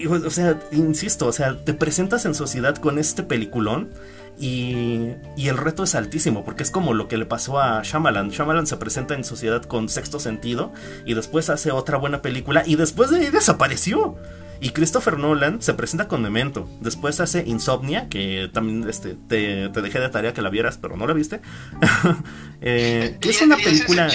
[0.07, 3.89] o sea, insisto, o sea, te presentas en sociedad con este peliculón.
[4.39, 8.29] Y, y, el reto es altísimo, porque es como lo que le pasó a Shyamalan.
[8.29, 10.73] Shyamalan se presenta en sociedad con sexto sentido
[11.07, 14.15] y después hace otra buena película y después de ahí desapareció.
[14.61, 16.69] Y Christopher Nolan se presenta con Memento.
[16.81, 21.07] Después hace Insomnia, que también este, te, dejé de tarea que la vieras, pero no
[21.07, 21.39] la viste.
[22.61, 24.09] eh, es una película.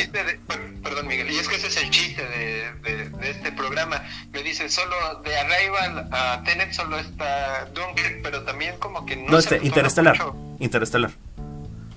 [0.82, 4.02] perdón, Miguel, y es que ese es el chiste de, de, este programa.
[4.32, 9.32] Me dice solo de Arrival a Tenet solo está Dunkirk, pero también como que no.
[9.32, 10.18] No, este, Interestelar.
[10.58, 11.12] Interestelar.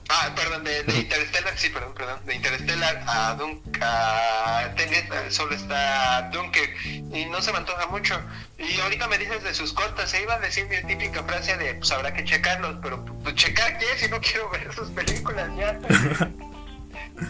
[0.09, 2.19] Ah, perdón, de, Interstellar, sí, perdón, perdón.
[2.25, 8.19] De Interstellar a Dunk, a Tenet solo está Dunker y no se me antoja mucho.
[8.57, 11.75] Y ahorita me dices de sus cortas, se iba a decir mi típica frase de
[11.75, 15.77] pues habrá que checarlos, pero pues, checar qué si no quiero ver sus películas ya.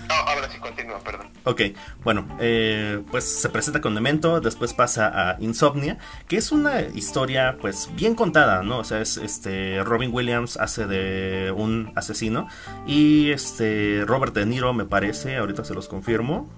[0.10, 1.28] ahora sí continúa, perdón.
[1.44, 1.62] Ok,
[2.04, 5.98] bueno, eh, pues se presenta con Demento, después pasa a Insomnia,
[6.28, 8.80] que es una historia pues bien contada, ¿no?
[8.80, 12.48] O sea, es este Robin Williams hace de un asesino
[12.86, 16.50] y este Robert De Niro me parece, ahorita se los confirmo,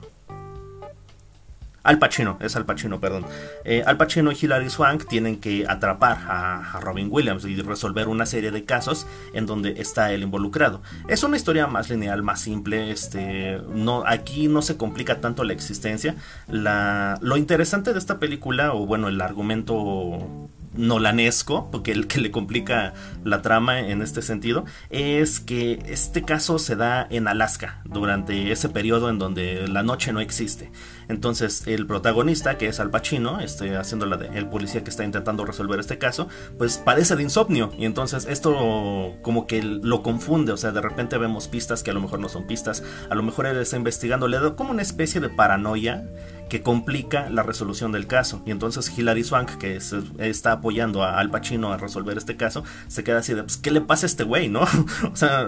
[1.89, 3.25] al Pacino, es Al Pacino, perdón.
[3.65, 8.27] Eh, Al Pacino y Hilary Swank tienen que atrapar a, Robin Williams y resolver una
[8.27, 10.83] serie de casos en donde está él involucrado.
[11.07, 12.91] Es una historia más lineal, más simple.
[12.91, 16.15] Este, no, aquí no se complica tanto la existencia.
[16.47, 22.31] La, lo interesante de esta película, o bueno, el argumento nolanesco, porque el que le
[22.31, 28.51] complica la trama en este sentido, es que este caso se da en Alaska, durante
[28.51, 30.71] ese periodo en donde la noche no existe.
[31.07, 35.03] Entonces el protagonista, que es Al Pacino, este, haciendo la de el policía que está
[35.03, 36.27] intentando resolver este caso,
[36.57, 37.71] pues padece de insomnio.
[37.77, 41.93] Y entonces esto como que lo confunde, o sea, de repente vemos pistas que a
[41.93, 44.83] lo mejor no son pistas, a lo mejor él está investigando, le da como una
[44.83, 46.05] especie de paranoia
[46.49, 48.41] que complica la resolución del caso.
[48.45, 49.79] Y entonces Hilary Swank, que
[50.17, 53.71] está apoyando a Al Pacino a resolver este caso, se queda así de, pues, ¿qué
[53.71, 54.61] le pasa a este güey, no?
[55.11, 55.45] o sea,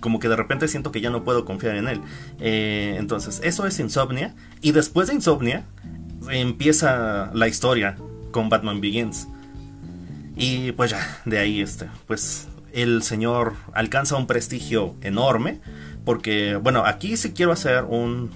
[0.00, 2.00] como que de repente siento que ya no puedo confiar en él.
[2.38, 4.34] Eh, entonces, eso es Insomnia.
[4.60, 5.64] Y después de Insomnia,
[6.28, 7.96] empieza la historia
[8.30, 9.26] con Batman Begins.
[10.36, 15.60] Y pues ya, de ahí este, pues el señor alcanza un prestigio enorme.
[16.04, 18.30] Porque, bueno, aquí sí quiero hacer un,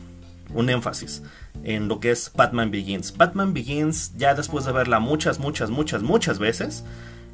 [0.55, 1.23] un énfasis
[1.65, 3.17] en lo que es Batman Begins.
[3.17, 6.85] Batman Begins, ya después de verla muchas, muchas, muchas, muchas veces,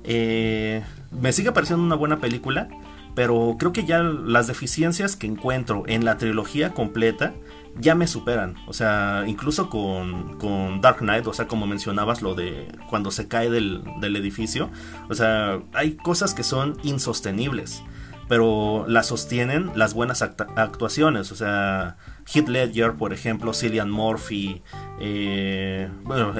[0.05, 2.69] eh, me sigue pareciendo una buena película,
[3.15, 7.33] pero creo que ya las deficiencias que encuentro en la trilogía completa
[7.79, 8.57] ya me superan.
[8.67, 13.29] O sea, incluso con, con Dark Knight, o sea, como mencionabas lo de cuando se
[13.29, 14.71] cae del, del edificio,
[15.09, 17.83] o sea, hay cosas que son insostenibles
[18.29, 21.33] pero la sostienen las buenas actuaciones.
[21.33, 21.97] O sea,
[22.33, 24.63] Heath Ledger, por ejemplo, Cillian Murphy,
[25.01, 26.35] eh, bueno,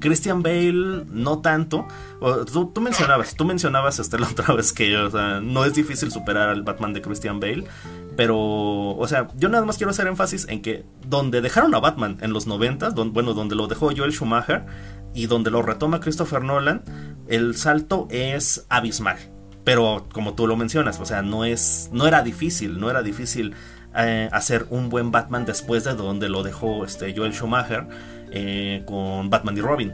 [0.00, 1.86] Christian Bale no tanto.
[2.52, 4.96] tú, mencionabas, tú mencionabas este, la otra vez que
[5.42, 7.64] no es difícil superar al Batman de Christian Bale.
[8.16, 12.18] Pero, o sea, yo nada más quiero hacer énfasis en que donde dejaron a Batman
[12.20, 14.66] en los 90, bueno, donde lo dejó Joel Schumacher
[15.14, 16.82] y donde lo retoma Christopher Nolan,
[17.28, 19.16] el salto es abismal.
[19.64, 23.54] Pero como tú lo mencionas, o sea, no es no era difícil, no era difícil
[23.96, 27.88] eh, hacer un buen Batman después de donde lo dejó este Joel Schumacher
[28.30, 29.92] eh, con Batman y Robin.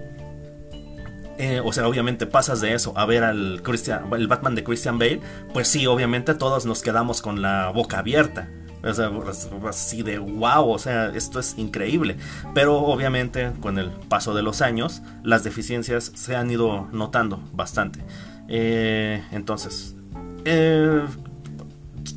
[1.39, 3.63] Eh, o sea, obviamente pasas de eso a ver al
[4.13, 5.21] el Batman de Christian Bale,
[5.53, 8.49] pues sí, obviamente todos nos quedamos con la boca abierta.
[8.83, 9.11] O sea,
[9.69, 12.17] así de wow, o sea, esto es increíble.
[12.55, 18.01] Pero obviamente con el paso de los años, las deficiencias se han ido notando bastante.
[18.49, 19.97] Entonces,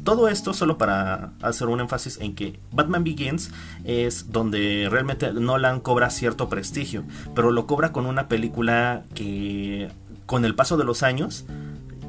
[0.04, 3.52] todo esto solo para hacer un énfasis en que Batman Begins
[3.84, 7.04] es donde realmente Nolan cobra cierto prestigio,
[7.36, 9.90] pero lo cobra con una película que
[10.26, 11.46] con el paso de los años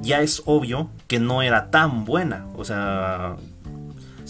[0.03, 2.47] ya es obvio que no era tan buena.
[2.57, 3.37] O sea,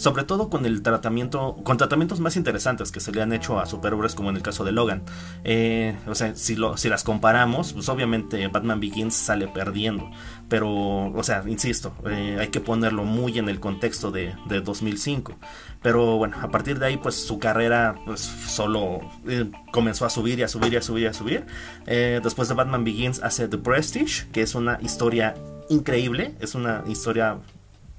[0.01, 3.67] sobre todo con el tratamiento, con tratamientos más interesantes que se le han hecho a
[3.67, 5.03] superhéroes como en el caso de Logan.
[5.43, 10.09] Eh, o sea, si, lo, si las comparamos, pues obviamente Batman Begins sale perdiendo,
[10.49, 15.37] pero, o sea, insisto, eh, hay que ponerlo muy en el contexto de, 2005.
[15.83, 20.39] Pero bueno, a partir de ahí, pues su carrera pues, solo eh, comenzó a subir
[20.39, 21.45] y a subir y a subir y a subir.
[21.85, 25.35] después de Batman Begins hace The Prestige, que es una historia
[25.69, 27.37] increíble, es una historia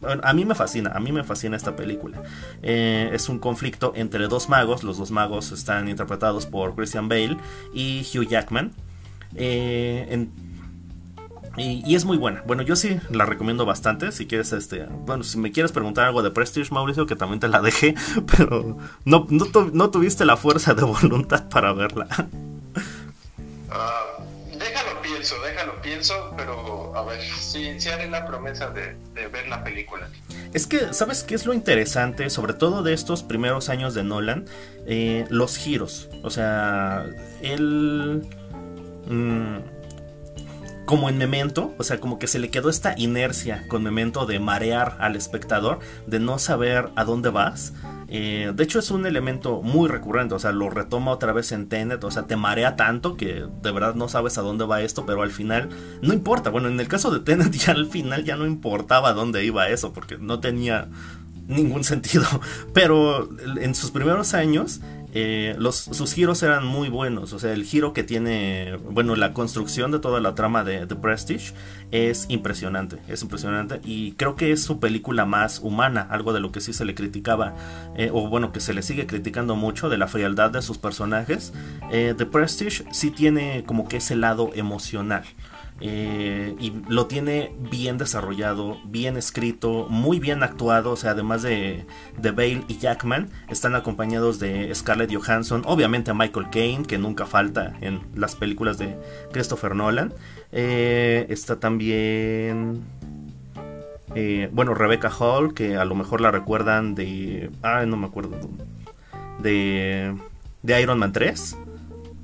[0.03, 2.23] a mí me fascina, a mí me fascina esta película.
[2.63, 7.37] Eh, es un conflicto entre dos magos, los dos magos están interpretados por Christian Bale
[7.73, 8.73] y Hugh Jackman.
[9.35, 10.29] Eh,
[11.57, 12.43] y, es muy buena.
[12.47, 14.11] Bueno, yo sí la recomiendo bastante.
[14.13, 17.49] Si quieres, este, bueno, si me quieres preguntar algo de Prestige, Mauricio, que también te
[17.49, 17.95] la dejé,
[18.37, 22.07] pero no, no, tuviste la fuerza de voluntad para verla.
[23.69, 24.22] Déjalo
[25.41, 30.09] déjalo pienso, pero a ver, sí, sí haré la promesa de, ver la película.
[30.53, 32.29] Es que, ¿sabes qué es lo interesante?
[32.31, 34.47] Sobre todo de estos primeros años de Nolan,
[34.87, 36.09] eh, los giros.
[36.23, 37.07] O sea,
[37.41, 38.29] él...
[39.07, 39.59] Mm,
[40.85, 44.41] como en Memento, o sea, como que se le quedó esta inercia con Memento de
[44.41, 47.73] marear al espectador, de no saber a dónde vas.
[48.15, 51.71] Eh, de hecho es un elemento muy recurrente, o sea, lo retoma otra vez en
[51.71, 55.07] Tenet, o sea, te marea tanto que de verdad no sabes a dónde va esto,
[55.07, 55.71] pero al final
[56.03, 56.51] no importa.
[56.51, 59.71] Bueno, en el caso de Tenet ya al final ya no importaba a dónde iba
[59.71, 60.89] eso, porque no tenía
[61.49, 62.27] ningún sentido.
[62.75, 64.83] Pero en sus primeros años
[65.15, 67.33] eh, los, sus giros eran muy buenos.
[67.33, 70.97] O sea, el giro que tiene, bueno, la construcción de toda la trama de The
[70.97, 71.53] Prestige
[71.91, 72.99] es impresionante.
[73.09, 73.81] Es impresionante.
[73.85, 76.07] Y creo que es su película más humana.
[76.11, 77.55] Algo de lo que sí se le criticaba,
[77.97, 81.53] eh, o bueno, que se le sigue criticando mucho de la frialdad de sus personajes.
[81.91, 85.25] Eh, The Prestige sí tiene como que ese lado emocional.
[85.85, 90.93] Eh, y lo tiene bien desarrollado, bien escrito, muy bien actuado.
[90.93, 91.85] O sea, además de,
[92.17, 97.27] de Bale y Jackman, están acompañados de Scarlett Johansson, obviamente a Michael Caine, que nunca
[97.27, 98.97] falta en las películas de
[99.33, 100.15] Christopher Nolan.
[100.53, 102.85] Eh, está también.
[104.15, 107.51] Eh, bueno, Rebecca Hall, que a lo mejor la recuerdan de.
[107.65, 108.39] Ah, no me acuerdo.
[109.41, 110.15] De.
[110.63, 111.57] De Iron Man 3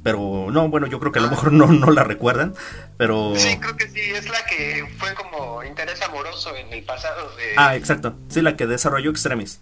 [0.02, 2.54] pero no, bueno, yo creo que a lo mejor no, no la recuerdan,
[2.98, 3.32] pero...
[3.36, 7.54] Sí, creo que sí, es la que fue como interés amoroso en el pasado de...
[7.56, 9.60] Ah, exacto, sí, la que desarrolló Extremis.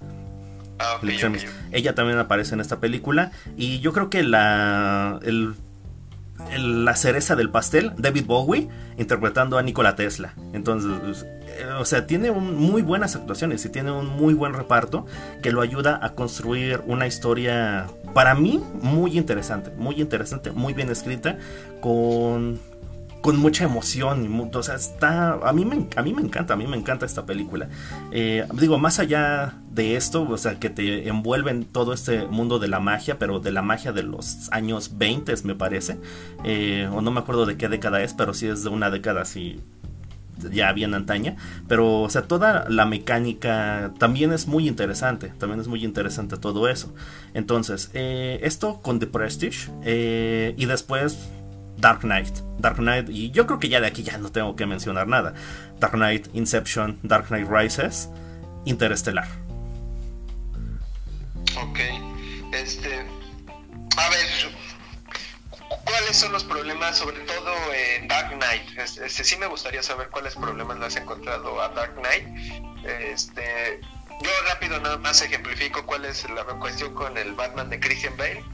[0.81, 1.47] Ah, Extremis.
[1.71, 5.21] Ella también aparece en esta película y yo creo que la...
[5.23, 5.55] El,
[6.55, 8.69] la cereza del pastel, David Bowie,
[8.99, 10.35] interpretando a Nikola Tesla.
[10.53, 11.27] Entonces,
[11.79, 15.07] o sea, tiene muy buenas actuaciones y tiene un muy buen reparto
[15.43, 20.91] que lo ayuda a construir una historia, para mí, muy interesante, muy interesante, muy bien
[20.91, 21.39] escrita,
[21.81, 22.61] con
[23.27, 24.25] con mucha emoción.
[24.25, 25.33] Y, o sea, está.
[25.33, 27.69] A mí, me, a mí me encanta, a mí me encanta esta película.
[28.13, 32.61] Eh, digo, más allá de esto, o sea, que te envuelve en todo este mundo
[32.61, 35.99] de la magia, pero de la magia de los años 20, me parece.
[36.45, 39.23] Eh, o no me acuerdo de qué década es, pero sí es de una década
[39.23, 39.61] así
[40.53, 41.37] ya bien antaña,
[41.67, 46.69] pero o sea, toda la mecánica también es muy interesante, también es muy interesante todo
[46.69, 46.95] eso.
[47.35, 51.31] Entonces, eh, esto con The Prestige eh, y después
[51.79, 54.67] Dark Knight, Dark Knight, y yo creo que ya de aquí ya no tengo que
[54.67, 55.35] mencionar nada.
[55.79, 58.09] Dark Knight, Inception, Dark Knight Rises,
[58.65, 59.29] Interestelar.
[61.57, 61.79] Ok,
[62.53, 63.07] este,
[63.97, 64.57] a ver,
[65.87, 68.79] ¿Cuáles son los problemas, sobre todo en Dark Knight?
[68.79, 72.27] Este, sí me gustaría saber cuáles problemas le has encontrado a Dark Knight.
[72.85, 73.81] Este,
[74.21, 78.45] yo rápido nada más ejemplifico cuál es la cuestión con el Batman de Christian Bale.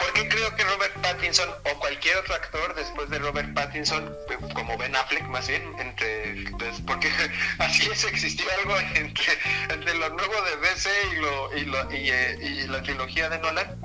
[0.00, 4.10] Porque qué creo que Robert Pattinson o cualquier otro actor después de Robert Pattinson,
[4.54, 7.10] como Ben Affleck más bien, entre pues, porque
[7.58, 12.10] así es existir algo entre, entre lo nuevo de DC y, lo, y, lo, y,
[12.10, 13.80] eh, la trilogía de Nolan?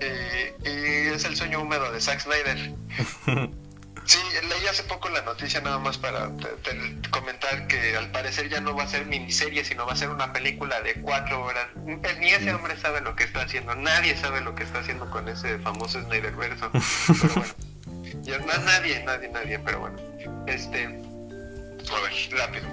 [0.00, 2.74] Eh, y es el sueño húmedo de Zack Snyder.
[4.12, 6.30] Sí, leí hace poco la noticia nada más para
[7.10, 10.34] comentar que al parecer ya no va a ser miniserie, sino va a ser una
[10.34, 11.66] película de cuatro horas.
[11.76, 15.30] Ni ese hombre sabe lo que está haciendo, nadie sabe lo que está haciendo con
[15.30, 16.70] ese famoso Snyderverso.
[17.22, 17.54] Pero bueno,
[18.20, 19.96] ya, no, nadie, nadie, nadie, pero bueno.
[20.46, 22.68] Este, a ver, rápido.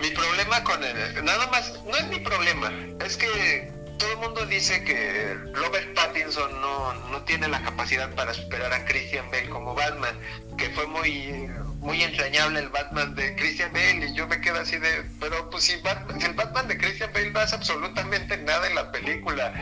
[0.00, 4.46] Mi problema con el, nada más, no es mi problema, es que todo el mundo
[4.46, 9.74] dice que Robert Pattinson no, no tiene la capacidad para superar a Christian Bale como
[9.74, 10.16] Batman,
[10.56, 11.48] que fue muy
[11.80, 15.64] muy entrañable el Batman de Christian Bale y yo me quedo así de, pero pues
[15.64, 19.54] si, el Batman de Christian Bale no hace absolutamente nada en la película,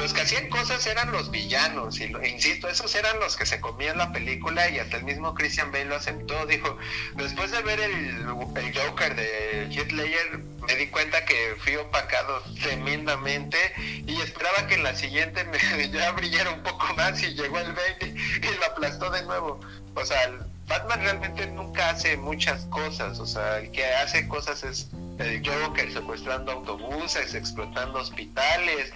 [0.00, 3.98] los que hacían cosas eran los villanos, y insisto, esos eran los que se comían
[3.98, 6.78] la película y hasta el mismo Christian Bale lo aceptó, dijo,
[7.16, 13.58] después de ver el, Joker de Heath Ledger, me di cuenta que fui opacado tremendamente
[14.06, 15.58] y esperaba que en la siguiente me,
[15.92, 19.60] ya brillara un poco más y llegó el Bale y lo aplastó de nuevo.
[19.94, 20.18] O sea,
[20.66, 25.92] Batman realmente nunca hace muchas cosas, o sea, el que hace cosas es el Joker
[25.92, 28.92] secuestrando autobuses, explotando hospitales,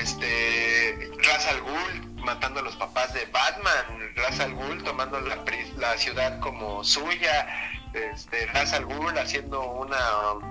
[0.00, 5.44] este Ra's al Ghul matando a los papás de Batman, Ra's al Ghul tomando la,
[5.78, 7.46] la ciudad como suya,
[7.92, 9.98] este, Ra's al Ghul haciendo una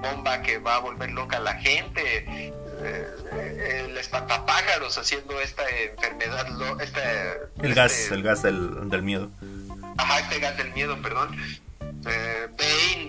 [0.02, 6.46] bomba que va a volver loca a la gente, eh, el espantapájaros haciendo esta enfermedad,
[6.82, 7.02] este,
[7.62, 9.30] el gas, el gas del, del miedo.
[9.98, 11.36] Ajá, este gas del miedo, perdón
[12.06, 12.48] eh,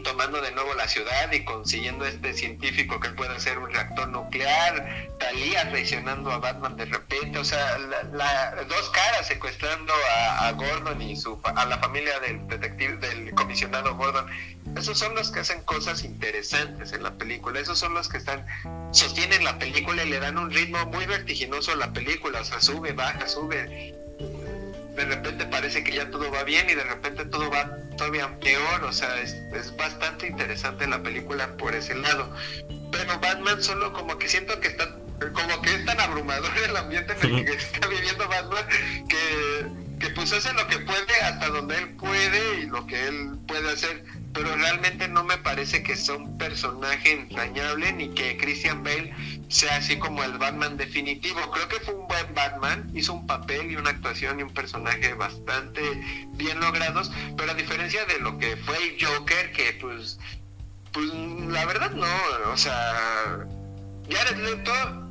[0.04, 5.08] tomando de nuevo la ciudad y consiguiendo este científico que puede ser un reactor nuclear,
[5.18, 9.92] Talía traicionando a Batman de repente, o sea, la, dos caras secuestrando
[10.38, 14.26] a, Gordon y su, a la familia del detective, del comisionado Gordon.
[14.76, 18.44] Esos son los que hacen cosas interesantes en la película, esos son los que están,
[18.92, 22.60] sostienen la película y le dan un ritmo muy vertiginoso a la película, o sea,
[22.60, 24.03] sube, baja, sube
[24.94, 28.84] de repente parece que ya todo va bien y de repente todo va todavía peor,
[28.84, 29.36] o sea, es,
[29.76, 32.34] bastante interesante la película por ese lado.
[32.92, 34.96] Pero Batman solo como que siento que está,
[35.32, 38.64] como que es tan abrumador el ambiente en el que está viviendo Batman
[39.08, 39.66] que,
[39.98, 43.72] que pues hace lo que puede hasta donde él puede y lo que él puede
[43.72, 44.04] hacer
[44.34, 49.14] pero realmente no me parece que sea un personaje entrañable ni que Christian Bale
[49.48, 51.40] sea así como el Batman definitivo.
[51.52, 55.14] Creo que fue un buen Batman, hizo un papel y una actuación y un personaje
[55.14, 55.80] bastante
[56.32, 60.18] bien logrados, pero a diferencia de lo que fue el Joker, que pues,
[60.92, 62.06] pues la verdad no,
[62.52, 63.46] o sea,
[64.10, 65.08] Jared Leto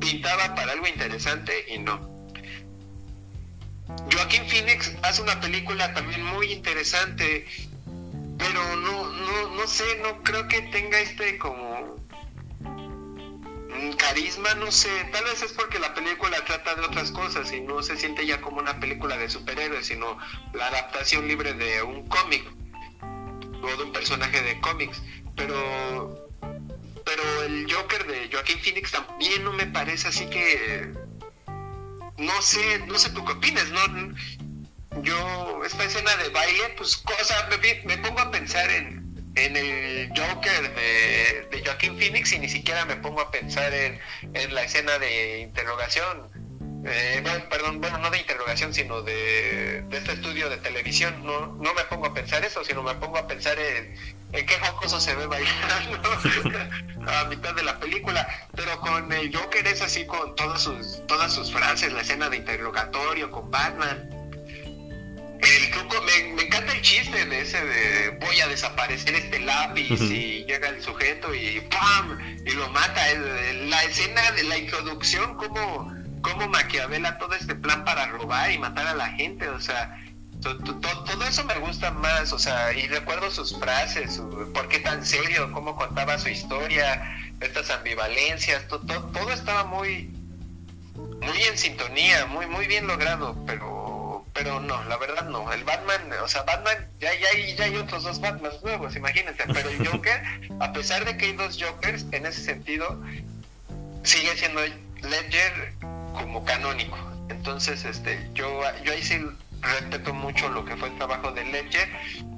[0.00, 2.10] pintaba para algo interesante y no.
[4.12, 7.46] Joaquín Phoenix hace una película también muy interesante
[8.40, 12.00] pero no, no, no sé, no creo que tenga este como
[13.96, 17.82] carisma, no sé, tal vez es porque la película trata de otras cosas y no
[17.82, 20.18] se siente ya como una película de superhéroes, sino
[20.54, 22.44] la adaptación libre de un cómic
[23.62, 25.02] o de un personaje de cómics,
[25.36, 26.28] pero
[27.04, 30.92] pero el Joker de Joaquín Phoenix también no me parece así que
[32.18, 34.14] no sé, no sé tú qué opinas, no
[35.02, 40.08] yo, esta escena de baile, pues, cosa, me, me pongo a pensar en, en el
[40.08, 44.00] Joker de, de, Joaquín Phoenix y ni siquiera me pongo a pensar en,
[44.34, 46.28] en la escena de interrogación.
[46.84, 51.24] Eh, perdón, bueno, no de interrogación, sino de, de, este estudio de televisión.
[51.24, 53.94] No, no me pongo a pensar eso, sino me pongo a pensar en,
[54.32, 56.00] en qué jocoso se ve bailando
[57.06, 58.26] a mitad de la película.
[58.56, 62.38] Pero con el Joker es así con todas sus, todas sus frases, la escena de
[62.38, 64.19] interrogatorio con Batman
[65.42, 70.44] el truco, me, encanta el chiste de ese de voy a desaparecer este lápiz y
[70.44, 72.18] llega el sujeto y ¡pam!
[72.44, 73.00] y lo mata.
[73.66, 78.86] La escena de la introducción, como, como Maquiavela todo este plan para robar y matar
[78.86, 79.96] a la gente, o sea,
[80.40, 84.20] todo eso me gusta más, o sea, y recuerdo sus frases,
[84.54, 90.10] por qué tan serio, cómo contaba su historia, estas ambivalencias, todo estaba muy,
[90.94, 93.79] muy en sintonía, muy, muy bien logrado, pero
[94.42, 95.52] pero no, la verdad no.
[95.52, 99.44] El Batman, o sea, Batman, ya, ya, ya hay otros dos Batmans nuevos, imagínense.
[99.52, 100.22] Pero el Joker,
[100.60, 102.98] a pesar de que hay dos Jokers, en ese sentido,
[104.02, 104.62] sigue siendo
[105.02, 105.74] Ledger
[106.14, 106.96] como canónico.
[107.28, 109.20] Entonces, este, yo, yo ahí sí
[109.60, 111.90] respeto mucho lo que fue el trabajo de Ledger.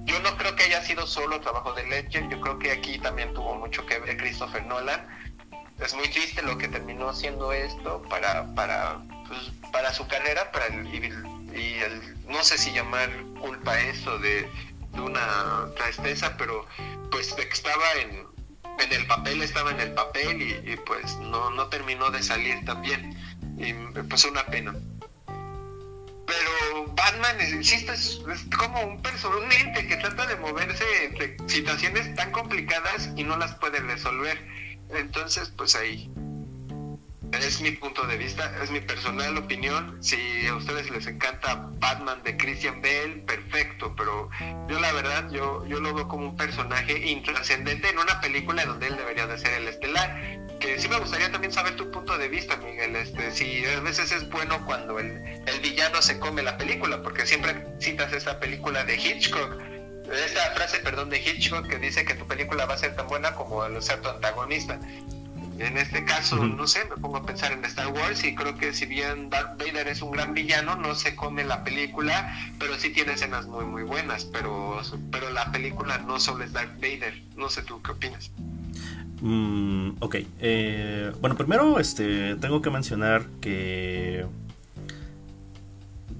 [0.05, 3.33] Yo no creo que haya sido solo trabajo de Ledger, yo creo que aquí también
[3.33, 5.07] tuvo mucho que ver Christopher Nolan.
[5.79, 8.99] Es muy triste lo que terminó haciendo esto para, para
[9.29, 10.87] pues, para su carrera, para el,
[11.55, 14.49] y, el, no sé si llamar culpa eso de,
[14.95, 16.67] una tristeza, pero
[17.11, 18.27] pues estaba en,
[18.79, 23.17] en el papel, estaba en el papel y, pues no, no terminó de salir también.
[23.57, 23.73] Y
[24.03, 24.75] pues una pena.
[26.27, 28.21] Pero Batman, insisto, es,
[28.57, 33.81] como un personaje, que trata de moverse entre situaciones tan complicadas y no las puede
[33.81, 34.39] resolver.
[34.91, 36.11] Entonces, pues ahí
[37.33, 40.03] es mi punto de vista, es mi personal opinión.
[40.03, 44.29] Si a ustedes les encanta Batman de Christian Bale, perfecto, pero
[44.69, 48.89] yo la verdad, yo, yo lo veo como un personaje intrascendente en una película donde
[48.89, 50.41] él debería de ser el estelar.
[50.61, 52.95] Que sí me gustaría también saber tu punto de vista, Miguel.
[52.95, 55.11] Este, si a veces es bueno cuando el,
[55.47, 59.61] el villano se come la película, porque siempre citas esta película de Hitchcock
[60.11, 63.35] esta frase, perdón, de Hitchcock que dice que tu película va a ser tan buena
[63.35, 64.79] como el ser tu antagonista.
[65.63, 68.73] En este caso, no sé, me pongo a pensar en Star Wars y creo que
[68.73, 72.91] si bien Darth Vader es un gran villano, no se come la película, pero sí
[72.91, 74.83] tiene escenas muy muy buenas, pero,
[75.13, 77.23] pero la película no solo es Darth Vader.
[77.37, 78.33] No sé tú qué opinas.
[79.21, 84.27] Mm, ok, eh, bueno, primero este, tengo que mencionar que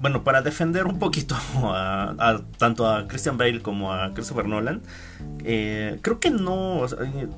[0.03, 4.83] bueno, para defender un poquito a, tanto a Christian Bale como a Christopher Nolan,
[5.45, 6.85] eh, creo que no,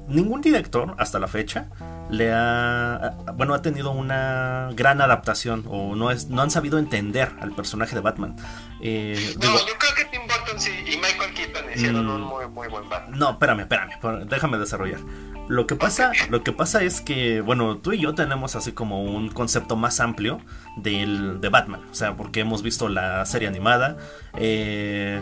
[0.08, 1.68] ningún director hasta la fecha
[2.08, 7.30] le ha, bueno, ha tenido una gran adaptación o no es, no han sabido entender
[7.38, 8.34] al personaje de Batman.
[8.80, 12.24] Eh, no, yo creo que Tim Burton sí, y Michael Keaton hicieron un mm.
[12.24, 13.18] muy, muy buen Batman.
[13.18, 15.00] No, espérame, espérame, déjame desarrollar.
[15.46, 19.04] Lo que pasa, lo que pasa es que, bueno, tú y yo tenemos así como
[19.04, 20.40] un concepto más amplio
[20.76, 21.82] del, de Batman.
[21.90, 23.98] O sea, porque hemos visto la serie animada,
[24.38, 25.20] eh,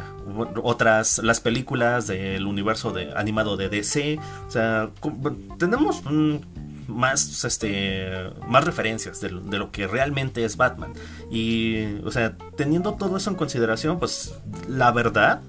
[0.62, 4.20] otras, las películas del universo de, animado de DC.
[4.46, 4.90] O sea,
[5.58, 6.04] tenemos
[6.86, 10.92] más, este, más referencias de, de, lo que realmente es Batman.
[11.32, 14.34] Y, o sea, teniendo todo eso en consideración, pues
[14.68, 15.40] la verdad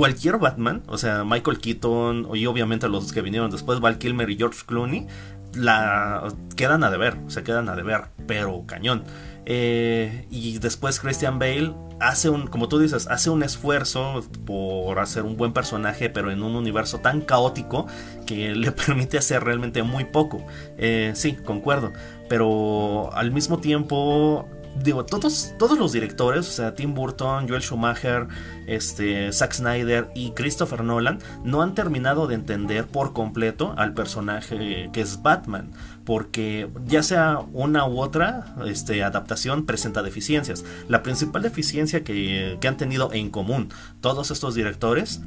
[0.00, 4.38] cualquier Batman, o sea, Michael Keaton y obviamente los que vinieron después, Val Kilmer y
[4.38, 5.06] George Clooney,
[5.52, 6.26] la
[6.56, 9.04] quedan a deber, se quedan a deber, pero cañón.
[9.44, 15.24] Eh, y después Christian Bale hace un, como tú dices, hace un esfuerzo por hacer
[15.24, 17.86] un buen personaje, pero en un universo tan caótico
[18.24, 20.42] que le permite hacer realmente muy poco.
[20.78, 21.92] Eh, sí, concuerdo,
[22.26, 28.28] pero al mismo tiempo digo, todos, todos los directores, o sea, Tim Burton, Joel Schumacher,
[28.66, 34.90] este, Zack Snyder y Christopher Nolan, no han terminado de entender por completo al personaje
[34.92, 35.70] que es Batman,
[36.04, 40.64] porque ya sea una u otra este, adaptación presenta deficiencias.
[40.88, 43.68] La principal deficiencia que, que han tenido en común
[44.00, 45.20] todos estos directores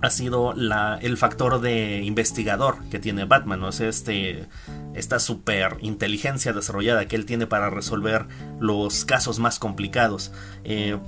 [0.00, 3.68] ha sido la, el factor de investigador que tiene Batman, ¿no?
[3.68, 4.46] es este,
[4.94, 8.26] esta super inteligencia desarrollada que él tiene para resolver
[8.58, 10.32] los casos más complicados.
[10.64, 10.98] Eh,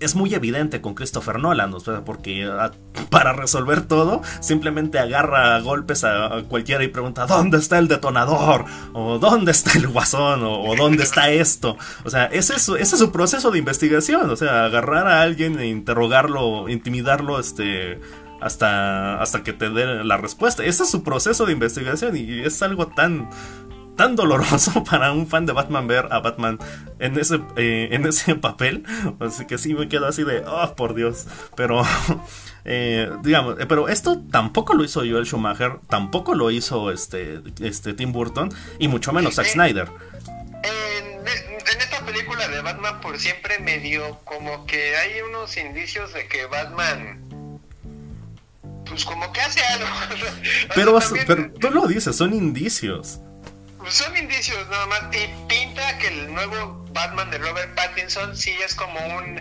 [0.00, 1.74] es muy evidente con Christopher Nolan,
[2.04, 2.72] porque ah,
[3.10, 8.64] para resolver todo simplemente agarra golpes a, cualquiera y pregunta ¿dónde está el detonador?
[8.92, 10.40] o ¿dónde está el guasón?
[10.44, 11.76] o, ¿dónde está esto?
[12.04, 15.58] O sea, ese es, ese es su proceso de investigación, o sea, agarrar a alguien
[15.58, 18.00] e interrogarlo, intimidarlo, este
[18.40, 20.64] hasta, hasta que te dé la respuesta.
[20.64, 23.28] Ese es su proceso de investigación y es algo tan
[23.96, 26.58] tan doloroso para un fan de Batman ver a Batman
[26.98, 28.84] en ese, eh, en ese papel.
[29.20, 31.26] Así que sí me quedo así de, oh, por Dios.
[31.56, 31.82] Pero,
[32.64, 37.94] eh, digamos, eh, pero esto tampoco lo hizo Joel Schumacher, tampoco lo hizo este, este
[37.94, 39.88] Tim Burton, y mucho menos Zack Snyder.
[40.62, 46.12] En, en esta película de Batman por siempre me dio como que hay unos indicios
[46.12, 47.26] de que Batman
[48.86, 49.86] pues como que hace algo.
[50.74, 53.20] pero, pero tú lo dices, son indicios.
[53.88, 55.02] Son indicios nada más.
[55.12, 59.38] Y pinta que el nuevo Batman de Robert Pattinson sí es como un,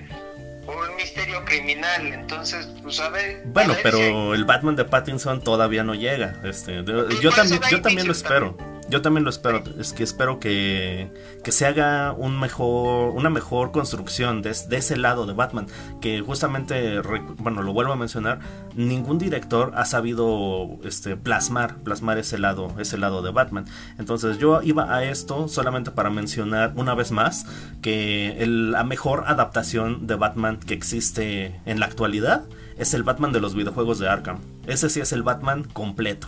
[0.67, 2.13] un misterio criminal.
[2.13, 3.41] Entonces, pues a ver.
[3.45, 6.39] Bueno, pero el Batman de Pattinson todavía no llega.
[6.43, 8.57] Este, pues yo, también, yo también lo espero.
[8.87, 11.11] Yo también lo espero, es que espero que,
[11.43, 15.65] que se haga un mejor, una mejor construcción de, ese lado de Batman,
[16.01, 17.01] que justamente,
[17.37, 18.39] bueno, lo vuelvo a mencionar,
[18.75, 23.65] ningún director ha sabido este, plasmar, plasmar ese lado, ese lado de Batman.
[23.97, 27.47] Entonces yo iba a esto solamente para mencionar una vez más
[27.81, 32.43] que la mejor adaptación de Batman que existe en la actualidad
[32.77, 34.39] es el Batman de los videojuegos de Arkham.
[34.67, 36.27] Ese sí es el Batman completo.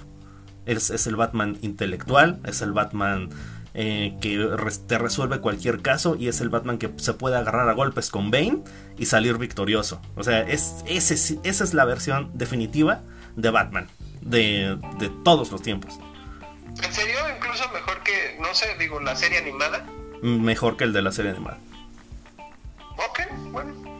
[0.67, 3.29] Es, el Batman intelectual, es el Batman
[3.73, 4.47] eh, que
[4.87, 8.29] te resuelve cualquier caso y es el Batman que se puede agarrar a golpes con
[8.31, 8.59] Bane
[8.97, 10.01] y salir victorioso.
[10.15, 13.01] O sea, es, ese, esa es la versión definitiva
[13.35, 13.87] de Batman
[14.21, 14.77] de,
[15.23, 15.99] todos los tiempos.
[16.83, 17.17] ¿En serio?
[17.35, 19.85] Incluso mejor que, no sé, digo, la serie animada.
[20.21, 21.57] mejor que el de la serie animada.
[22.97, 23.19] Ok,
[23.51, 23.96] bueno.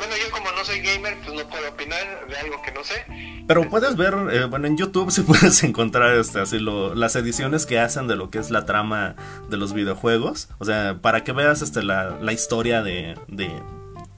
[0.00, 3.04] Bueno, yo como no soy gamer, pues no puedo opinar de algo que no sé.
[3.46, 7.66] Pero puedes ver, eh, bueno, en YouTube sí puedes encontrar este, así lo, las ediciones
[7.66, 9.14] que hacen de lo que es la trama
[9.50, 10.48] de los videojuegos.
[10.58, 13.52] O sea, para que veas este, la, la historia de, de,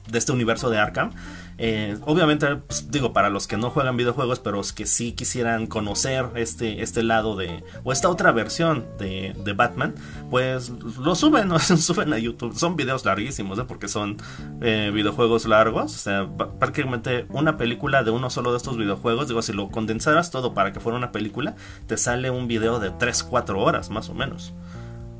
[0.07, 1.11] de este universo de Arkham.
[1.57, 5.67] Eh, obviamente, pues, digo, para los que no juegan videojuegos, pero los que sí quisieran
[5.67, 9.95] conocer este, este lado de, o esta otra versión de, de Batman,
[10.29, 11.59] pues lo suben, ¿no?
[11.59, 12.57] suben a YouTube.
[12.57, 13.65] Son videos larguísimos, ¿eh?
[13.67, 14.17] porque son
[14.61, 15.95] eh, videojuegos largos.
[15.95, 16.29] O sea,
[16.59, 20.73] prácticamente una película de uno solo de estos videojuegos, digo, si lo condensaras todo para
[20.73, 21.55] que fuera una película,
[21.87, 24.53] te sale un video de 3-4 horas, más o menos.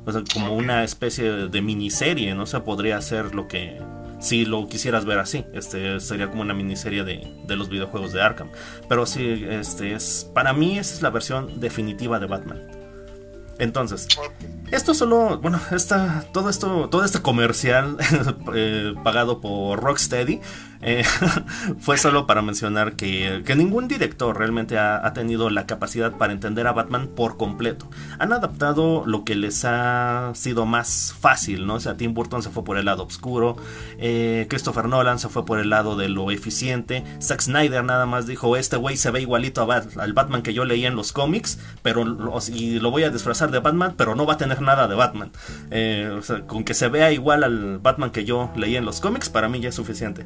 [0.06, 2.46] O sea, como una especie de miniserie, ¿no?
[2.46, 3.80] se podría hacer lo que
[4.24, 5.44] si lo quisieras ver así.
[5.52, 8.50] Este sería como una miniserie de, de los videojuegos de Arkham.
[8.88, 10.30] Pero sí, este es.
[10.34, 12.60] Para mí, esa es la versión definitiva de Batman.
[13.58, 14.08] Entonces,
[14.72, 17.96] esto solo, bueno, esta, todo esto, todo este comercial
[18.54, 20.40] eh, pagado por Rocksteady
[20.84, 21.02] eh,
[21.80, 26.72] fue solo para mencionar que, ningún director realmente ha, tenido la capacidad para entender a
[26.72, 27.88] Batman por completo.
[28.18, 31.74] Han adaptado lo que les ha sido más fácil, ¿no?
[31.74, 33.56] O sea, Tim Burton se fue por el lado oscuro,
[33.98, 38.26] eh, Christopher Nolan se fue por el lado de lo eficiente, Zack Snyder nada más
[38.26, 42.04] dijo, este güey se ve igualito al Batman que yo leía en los cómics, pero
[42.52, 45.30] y lo voy a disfrazar de Batman, pero no va a tener nada de Batman.
[45.70, 49.00] Eh, o sea, con que se vea igual al Batman que yo leía en los
[49.00, 50.24] cómics, para mí ya es suficiente.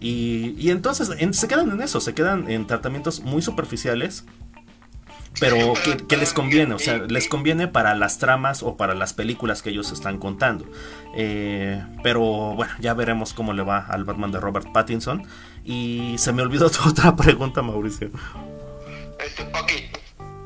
[0.00, 4.24] Y, entonces se quedan en eso, se quedan en tratamientos muy superficiales
[5.40, 5.74] pero
[6.08, 9.70] que, les conviene, o sea, les conviene para las tramas o para las películas que
[9.70, 10.66] ellos están contando.
[11.14, 12.22] Eh, pero
[12.56, 15.26] bueno, ya veremos cómo le va al Batman de Robert Pattinson.
[15.64, 18.10] Y se me olvidó tu otra pregunta, Mauricio.
[19.24, 19.72] Este, ok,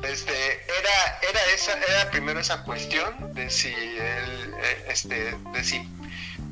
[0.03, 5.87] este, era, era, esa, era primero esa cuestión de si, el, eh, este, de si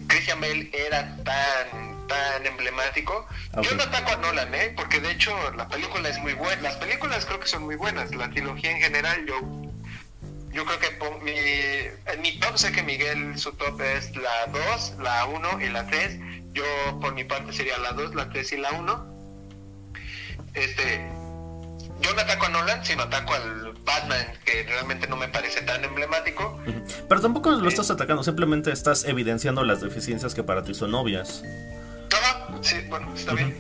[0.08, 3.28] Christian Bale era tan, tan emblemático.
[3.62, 4.74] Yo no ataco a Nolan, ¿eh?
[4.76, 6.62] porque de hecho la película es muy buena.
[6.62, 8.14] Las películas creo que son muy buenas.
[8.14, 9.39] La trilogía en general, yo
[10.53, 10.89] yo creo que
[11.24, 11.32] mi,
[12.12, 15.88] en mi top sé que Miguel su top es la 2, la 1 y la
[15.88, 16.20] 3.
[16.51, 16.64] Yo
[16.99, 19.12] por mi parte sería la 2, la 3 y la 1.
[20.53, 21.09] Este,
[22.01, 25.86] yo no ataco a Nolan, sino ataco al Batman, que realmente no me parece tan
[25.86, 26.59] emblemático.
[27.07, 31.43] Pero tampoco lo estás atacando, simplemente estás evidenciando las deficiencias que para ti son obvias.
[32.62, 33.55] Sí, bueno, está bien.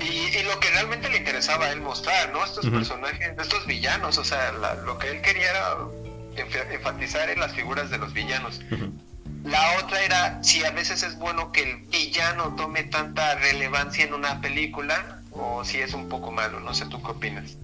[0.00, 2.44] Y, lo que realmente le interesaba a él mostrar, ¿no?
[2.44, 4.52] Estos personajes, estos villanos, o sea,
[4.84, 5.76] lo que él quería era
[6.72, 8.60] enfatizar en las figuras de los villanos.
[9.44, 14.14] La otra era si a veces es bueno que el villano tome tanta relevancia en
[14.14, 16.60] una película o si es un poco malo.
[16.60, 17.56] No sé tú qué opinas.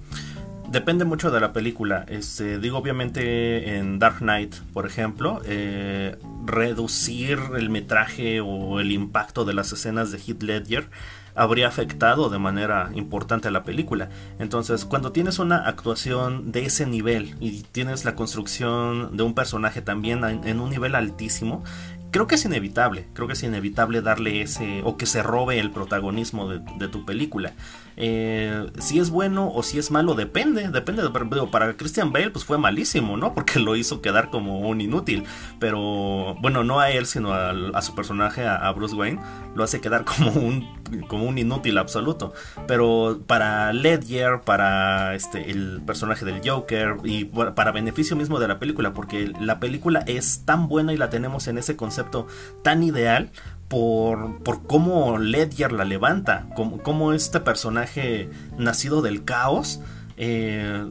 [0.72, 2.06] Depende mucho de la película.
[2.08, 6.16] Este, digo, obviamente en Dark Knight, por ejemplo, eh,
[6.46, 10.88] reducir el metraje o el impacto de las escenas de Heath Ledger
[11.34, 14.08] habría afectado de manera importante a la película.
[14.38, 19.82] Entonces, cuando tienes una actuación de ese nivel y tienes la construcción de un personaje
[19.82, 21.64] también en un nivel altísimo,
[22.12, 25.70] creo que es inevitable, creo que es inevitable darle ese o que se robe el
[25.70, 27.52] protagonismo de, de tu película.
[27.96, 30.68] Eh, si es bueno o si es malo, depende.
[30.68, 31.02] Depende.
[31.02, 33.34] De, para Christian Bale, pues fue malísimo, ¿no?
[33.42, 35.24] Porque lo hizo quedar como un inútil.
[35.58, 39.20] Pero, bueno, no a él, sino a, su personaje, a, Bruce Wayne,
[39.54, 40.66] lo hace quedar como un,
[41.08, 42.32] como un inútil absoluto.
[42.66, 48.58] Pero para Ledger, para este, el personaje del Joker y para beneficio mismo de la
[48.58, 52.26] película, porque la película es tan buena y la tenemos en ese concepto
[52.62, 53.30] tan ideal
[53.72, 59.80] por, por cómo Ledger la levanta, cómo, este personaje nacido del caos
[60.18, 60.90] eh,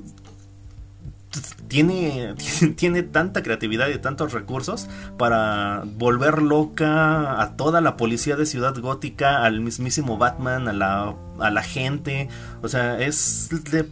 [1.68, 2.34] tiene,
[2.76, 8.76] tiene tanta creatividad y tantos recursos para volver loca a toda la policía de Ciudad
[8.76, 12.30] Gótica, al mismísimo Batman, a la, a la gente.
[12.64, 13.52] O sea, es,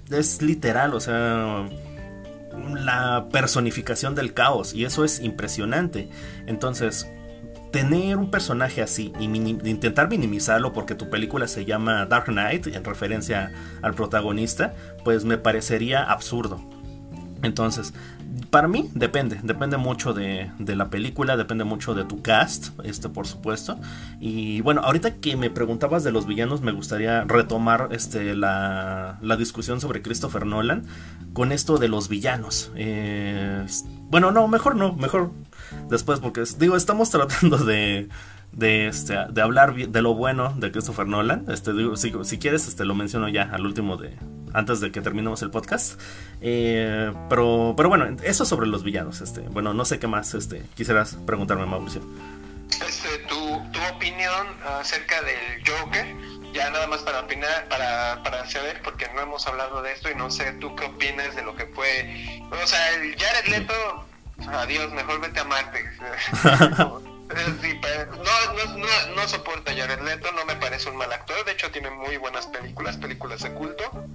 [0.09, 1.69] es literal, o sea,
[2.73, 4.73] la personificación del caos.
[4.73, 6.09] Y eso es impresionante.
[6.47, 7.07] Entonces,
[7.71, 12.83] tener un personaje así y intentar minimizarlo porque tu película se llama Dark Knight en
[12.83, 13.51] referencia
[13.81, 16.59] al protagonista, pues me parecería absurdo.
[17.41, 17.93] Entonces,
[18.49, 23.27] para mí depende, depende mucho de, la película, depende mucho de tu cast, este por
[23.27, 23.77] supuesto.
[24.19, 29.37] Y bueno, ahorita que me preguntabas de los villanos, me gustaría retomar este, la, la
[29.37, 30.85] discusión sobre Christopher Nolan
[31.33, 32.71] con esto de los villanos.
[32.75, 33.65] Eh,
[34.09, 35.31] bueno, no, mejor no, mejor
[35.89, 38.09] después porque digo, estamos tratando de
[38.51, 41.45] de, este, de hablar de lo bueno de Christopher Nolan.
[41.49, 44.17] Este, digo, si, si, quieres, este, lo menciono ya al último de
[44.53, 45.99] antes de que terminemos el podcast.
[46.41, 49.21] Eh, pero, pero bueno, eso sobre los villanos.
[49.21, 52.01] Este, bueno, no sé qué más este, quisieras preguntarme, Mauricio.
[52.69, 53.35] Este, tu,
[53.71, 54.47] tu opinión
[54.79, 59.81] acerca del Joker ya nada más para opinar, para, para saber, porque no hemos hablado
[59.81, 62.39] de esto y no sé tú qué opinas de lo que fue.
[62.51, 64.07] O sea, el Jared Leto,
[64.47, 65.83] adiós, mejor vete a Marte.
[67.29, 71.69] no, no, no, soporto a Jared Leto, no me parece un mal actor, de hecho
[71.71, 74.07] tiene muy buenas películas, películas de culto,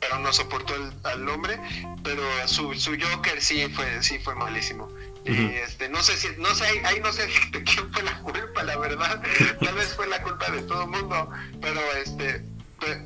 [0.00, 0.74] pero no soporto
[1.04, 1.58] al hombre,
[2.04, 4.88] pero su, su Joker sí fue, sí fue malísimo.
[5.24, 8.62] Y este, no sé si, no sé, ahí no sé de quién fue la culpa,
[8.62, 9.22] la verdad,
[9.60, 12.44] tal vez fue la culpa de todo el mundo, pero este,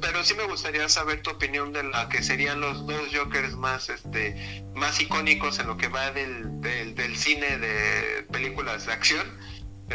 [0.01, 3.89] pero sí me gustaría saber tu opinión de la que serían los dos Jokers más
[3.89, 9.27] este más icónicos en lo que va del, del, del cine de películas de acción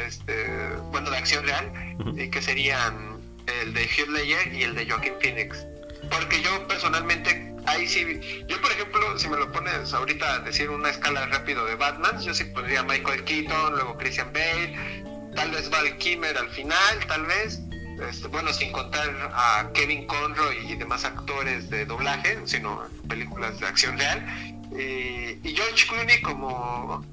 [0.06, 0.48] este,
[0.92, 1.72] bueno, de acción real,
[2.16, 3.20] y que serían
[3.62, 5.66] el de Heath Ledger y el de Joaquin Phoenix.
[6.12, 10.70] Porque yo personalmente, ahí sí, yo por ejemplo, si me lo pones ahorita a decir
[10.70, 15.04] una escala rápido de Batman, yo sí pondría Michael Keaton, luego Christian Bale,
[15.36, 17.60] tal vez Val Kimmer al final, tal vez.
[18.02, 23.68] Este, bueno, sin contar a Kevin Conroy y demás actores de doblaje, sino películas de
[23.68, 24.26] acción real.
[24.72, 27.04] Y, y George Clooney como,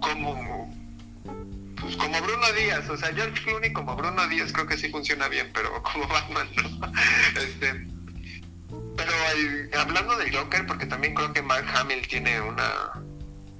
[0.00, 0.74] como
[1.80, 5.28] pues como Bruno Díaz, o sea, George Clooney como Bruno Díaz creo que sí funciona
[5.28, 6.92] bien, pero como Batman no.
[7.40, 7.86] Este,
[8.96, 9.12] pero
[9.78, 12.92] hablando del Joker, porque también creo que Mark Hamill tiene una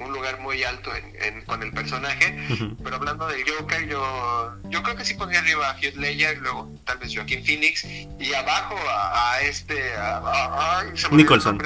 [0.01, 2.39] un lugar muy alto en, con el personaje,
[2.83, 6.71] pero hablando del Joker, yo yo creo que sí pondría arriba a Heath Ledger, luego
[6.85, 11.59] tal vez Joaquin Phoenix, y abajo a, este, a, Nicholson.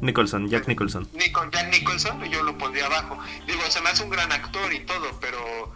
[0.00, 1.08] Nicholson, Jack Nicholson.
[1.50, 3.18] Jack Nicholson, yo lo pondría abajo.
[3.46, 5.74] Digo, se me hace un gran actor y todo, pero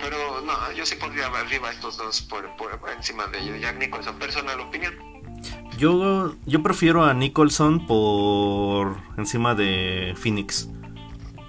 [0.00, 2.48] pero, no, yo sí pondría arriba estos dos por,
[2.96, 5.09] encima de Jack Nicholson, personal opinión.
[5.80, 10.68] Yo, yo prefiero a Nicholson por encima de Phoenix.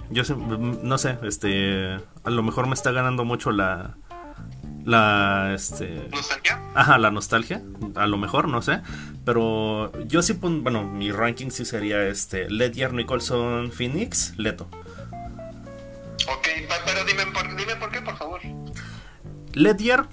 [0.08, 3.98] Yo no sé, este, a lo mejor me está ganando mucho la,
[4.86, 7.62] la este nostalgia ajá la nostalgia
[7.94, 8.80] a lo mejor no sé
[9.24, 14.66] pero yo sí pon, bueno mi ranking sí sería este Ledger Nicholson Phoenix Leto.
[16.26, 16.48] Ok
[16.86, 18.40] pero dime por, dime por qué por favor.
[19.52, 20.06] Ledger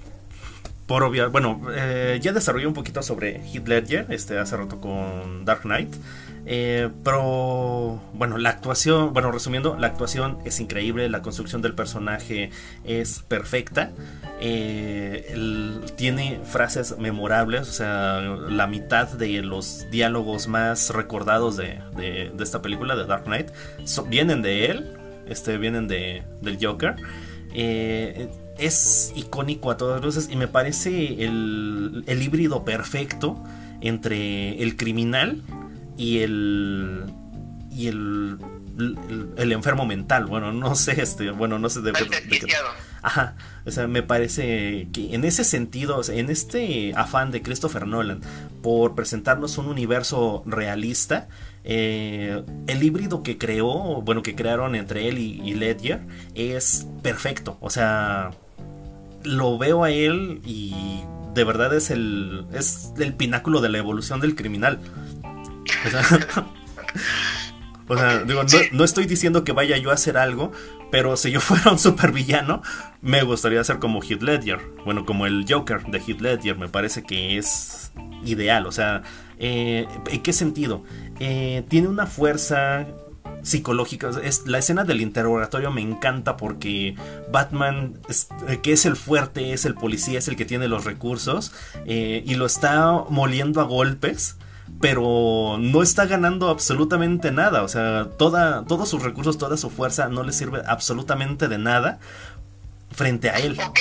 [0.90, 5.46] por obvia, bueno, eh, ya desarrollé un poquito sobre Heath Ledger, este, hace rato con
[5.46, 5.94] Dark Knight.
[6.48, 12.50] Eh, pero bueno, la actuación, bueno, resumiendo, la actuación es increíble, la construcción del personaje
[12.86, 13.92] es perfecta.
[14.42, 22.64] Eh, tiene frases memorables, o sea, la mitad de los diálogos más recordados de, esta
[22.64, 23.52] película, de Dark Knight,
[24.08, 26.96] vienen de él, este, vienen de, del Joker.
[27.54, 28.28] Eh,
[28.60, 33.42] es icónico a todas luces y me parece el, el híbrido perfecto
[33.82, 35.42] entre el criminal
[35.98, 37.06] y el
[37.72, 38.38] y el,
[39.38, 40.26] el, enfermo mental.
[40.26, 41.94] Bueno, no sé, este, bueno, no sé de,
[43.02, 43.36] Ajá,
[43.66, 48.20] o sea, me parece que en ese sentido, en este afán de Christopher Nolan
[48.62, 51.30] por presentarnos un universo realista,
[51.64, 56.02] eh, el híbrido que creó, bueno, que crearon entre él y, y Ledger
[56.36, 57.58] es perfecto.
[57.62, 58.32] O sea,
[59.24, 61.02] lo veo a él y
[61.34, 64.80] de verdad es el, es el pináculo de la evolución del criminal.
[67.90, 70.52] O sea, digo, no, estoy diciendo que vaya yo a hacer algo,
[70.92, 72.62] pero si yo fuera un supervillano,
[73.02, 74.60] me gustaría ser como Heath Ledger.
[74.86, 77.92] Bueno, como el Joker de Heath Ledger, me parece que es
[78.26, 78.66] ideal.
[78.68, 79.04] O sea,
[79.38, 80.84] eh, ¿en qué sentido?
[81.20, 82.88] Eh, tiene una fuerza
[83.42, 84.12] psicológica.
[84.24, 86.96] Es, la escena del interrogatorio me encanta porque
[87.32, 87.94] Batman,
[88.48, 91.52] eh, que es el fuerte, es el policía, es el que tiene los recursos,
[91.86, 94.38] eh, y lo está moliendo a golpes.
[94.82, 97.64] Pero no está ganando absolutamente nada.
[97.64, 102.00] O sea, toda, todos sus recursos, toda su fuerza no le sirve absolutamente de nada
[103.00, 103.58] frente a él.
[103.58, 103.80] Ok,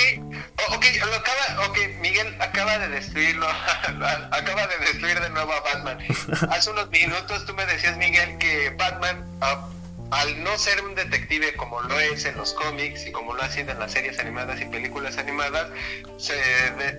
[0.68, 3.48] ok, lo acaba, ok, Miguel acaba de destruirlo,
[4.30, 5.98] acaba de destruir de nuevo a Batman.
[6.50, 9.26] Hace unos minutos tú me decías, Miguel, que Batman...
[9.40, 9.68] Ah,
[10.10, 13.50] al no ser un detective como lo es en los cómics y como lo ha
[13.50, 15.70] sido en las series animadas y películas animadas,
[16.16, 16.34] se,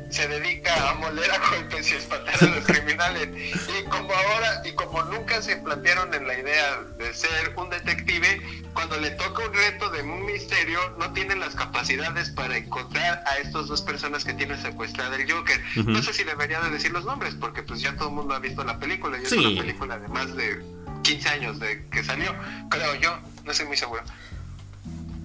[0.09, 3.29] se dedica a moler a golpes y espantar a los criminales.
[3.67, 8.41] Y como ahora, y como nunca se plantearon en la idea de ser un detective,
[8.73, 13.37] cuando le toca un reto de un misterio, no tienen las capacidades para encontrar a
[13.37, 15.59] estos dos personas que tienen secuestrada el Joker.
[15.85, 18.39] No sé si debería de decir los nombres, porque pues ya todo el mundo ha
[18.39, 20.61] visto la película y es una película de más de
[21.03, 22.35] 15 años de que salió,
[22.69, 24.03] creo yo, no estoy muy seguro.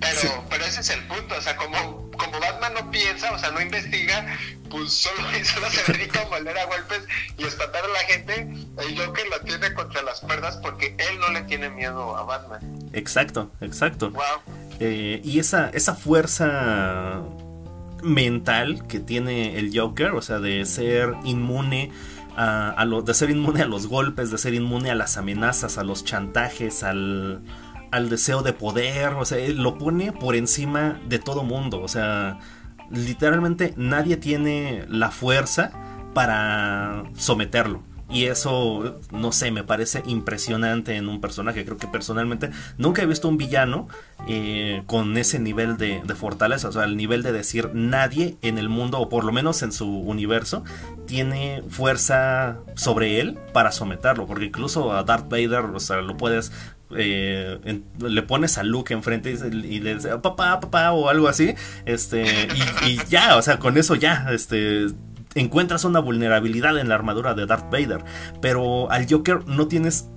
[0.01, 3.51] Pero, pero ese es el punto, o sea, como, como Batman no piensa, o sea,
[3.53, 4.27] no investiga,
[4.71, 7.03] pues solo, solo se dedica a moler a golpes
[7.39, 8.41] y espantar a la gente,
[8.79, 12.61] el Joker la tiene contra las cuerdas porque él no le tiene miedo a Batman.
[12.93, 14.11] Exacto, exacto.
[14.11, 14.23] Wow.
[14.81, 17.23] Eh, y esa, esa fuerza
[18.03, 21.91] mental que tiene el Joker, o sea, de ser inmune
[22.37, 25.85] a, lo, de ser inmune a los golpes, de ser inmune a las amenazas, a
[25.85, 27.43] los chantajes, al,
[27.91, 32.39] al deseo de poder, o sea, lo pone por encima de todo mundo, o sea,
[32.91, 35.73] literalmente nadie tiene la fuerza
[36.13, 37.83] para someterlo.
[38.11, 41.65] Y eso, no sé, me parece impresionante en un personaje.
[41.65, 43.89] Creo que personalmente nunca he visto un villano
[44.29, 46.69] eh, con ese nivel de, fortaleza.
[46.69, 49.73] O sea, el nivel de decir nadie en el mundo, o por lo menos en
[49.73, 50.65] su universo,
[51.07, 54.27] tiene fuerza sobre él para someterlo.
[54.27, 56.53] Porque incluso a Darth Vader, o sea, lo puedes
[56.97, 61.55] eh, le pones a Luke enfrente y, le dices papá, papá o algo así,
[61.87, 62.23] este,
[62.85, 64.89] y, y, ya, o sea, con eso ya, este,
[65.35, 68.05] encuentras una vulnerabilidad en la armadura de Darth Vader,
[68.41, 70.09] pero al Joker no tienes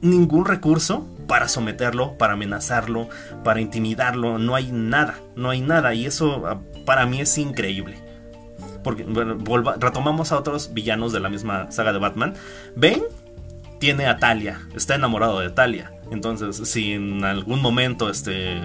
[0.00, 3.08] ningún recurso para someterlo, para amenazarlo,
[3.44, 7.96] para intimidarlo, no hay nada, no hay nada y eso ah, para mí es increíble.
[8.84, 9.06] Porque
[9.78, 12.34] retomamos a otros villanos de la misma saga de Batman.
[12.74, 13.04] Bane
[13.78, 15.92] tiene a Talia, está enamorado de Talia.
[16.10, 18.60] Entonces, si en algún momento este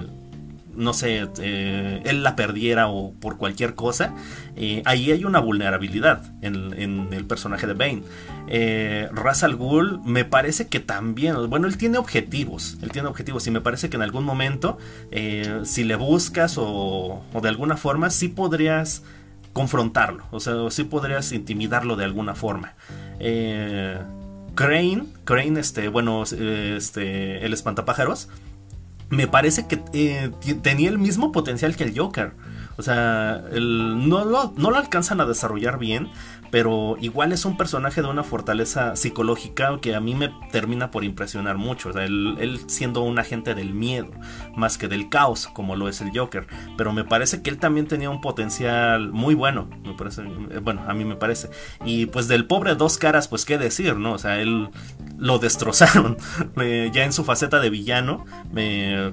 [0.78, 4.13] no sé, eh, él la perdiera o por cualquier cosa,
[4.55, 8.03] eh, ahí hay una vulnerabilidad en, el personaje de Bane.
[8.47, 9.43] Eh, Ra's
[10.05, 13.97] me parece que también, bueno, él tiene objetivos, él tiene objetivos y me parece que
[13.97, 14.78] en algún momento,
[15.11, 19.03] eh, si le buscas o, de alguna forma, sí podrías
[19.53, 22.75] confrontarlo, o sea, sí podrías intimidarlo de alguna forma.
[24.55, 28.30] Crane, Crane, este, bueno, este, el espantapájaros,
[29.10, 30.32] me parece que eh,
[30.62, 32.34] tenía el mismo potencial que el Joker.
[32.78, 36.10] O sea, no, lo, no lo alcanzan a desarrollar bien,
[36.52, 41.04] pero igual es un personaje de una fortaleza psicológica que a mí me termina por
[41.04, 41.89] impresionar mucho.
[41.89, 44.12] O sea, él, siendo un agente del miedo,
[44.56, 46.48] más que del caos, como lo es el Joker.
[46.78, 50.84] Pero me parece que él también tenía un potencial muy bueno, me parece, eh, bueno,
[50.88, 51.50] a mí me parece.
[51.86, 54.14] Y pues del pobre dos caras, pues qué decir, ¿no?
[54.14, 54.70] O sea, él
[55.18, 56.18] lo destrozaron
[56.56, 58.26] ya en su faceta de villano.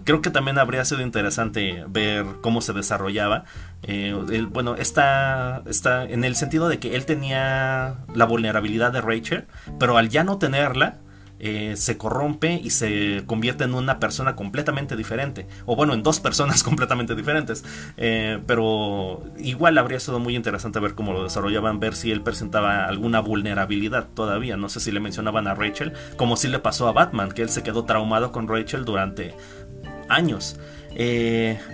[0.04, 3.44] Creo que también habría sido interesante ver cómo se desarrollaba.
[3.86, 9.44] Eh, bueno, está, está en el sentido de que él tenía la vulnerabilidad de Rachel,
[9.78, 10.98] pero al ya no tenerla,
[11.40, 15.46] eh, se corrompe y se convierte en una persona completamente diferente.
[15.66, 17.64] O bueno, en dos personas completamente diferentes.
[17.98, 22.86] Eh, pero igual habría sido muy interesante ver cómo lo desarrollaban, ver si él presentaba
[22.86, 24.56] alguna vulnerabilidad todavía.
[24.56, 27.50] No sé si le mencionaban a Rachel, como si le pasó a Batman, que él
[27.50, 29.34] se quedó traumado con Rachel durante
[30.08, 30.58] años.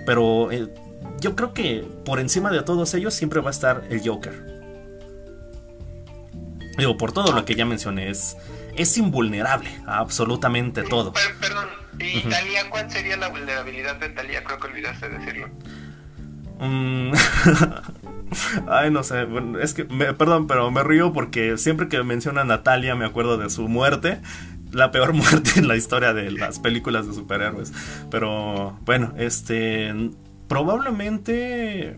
[0.05, 0.49] pero
[1.19, 4.51] yo creo que por encima de todos ellos siempre va a estar el Joker.
[6.77, 8.37] Digo, por todo lo que ya mencioné, es,
[8.97, 11.13] invulnerable a absolutamente todo.
[11.39, 11.67] perdón,
[11.99, 14.43] ¿y Talia cuál sería la vulnerabilidad de Talia?
[14.43, 15.49] Creo que olvidaste decirlo.
[16.59, 17.11] Mm,
[18.69, 19.27] ay, no sé,
[19.61, 23.49] es que, perdón, pero me río porque siempre que mencionan a Talia me acuerdo de
[23.49, 24.21] su muerte
[24.71, 27.73] la peor muerte en la historia de las películas de superhéroes.
[28.09, 29.93] Pero bueno, este
[30.51, 31.97] probablemente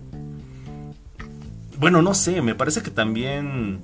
[1.79, 3.81] bueno, no sé, me parece que también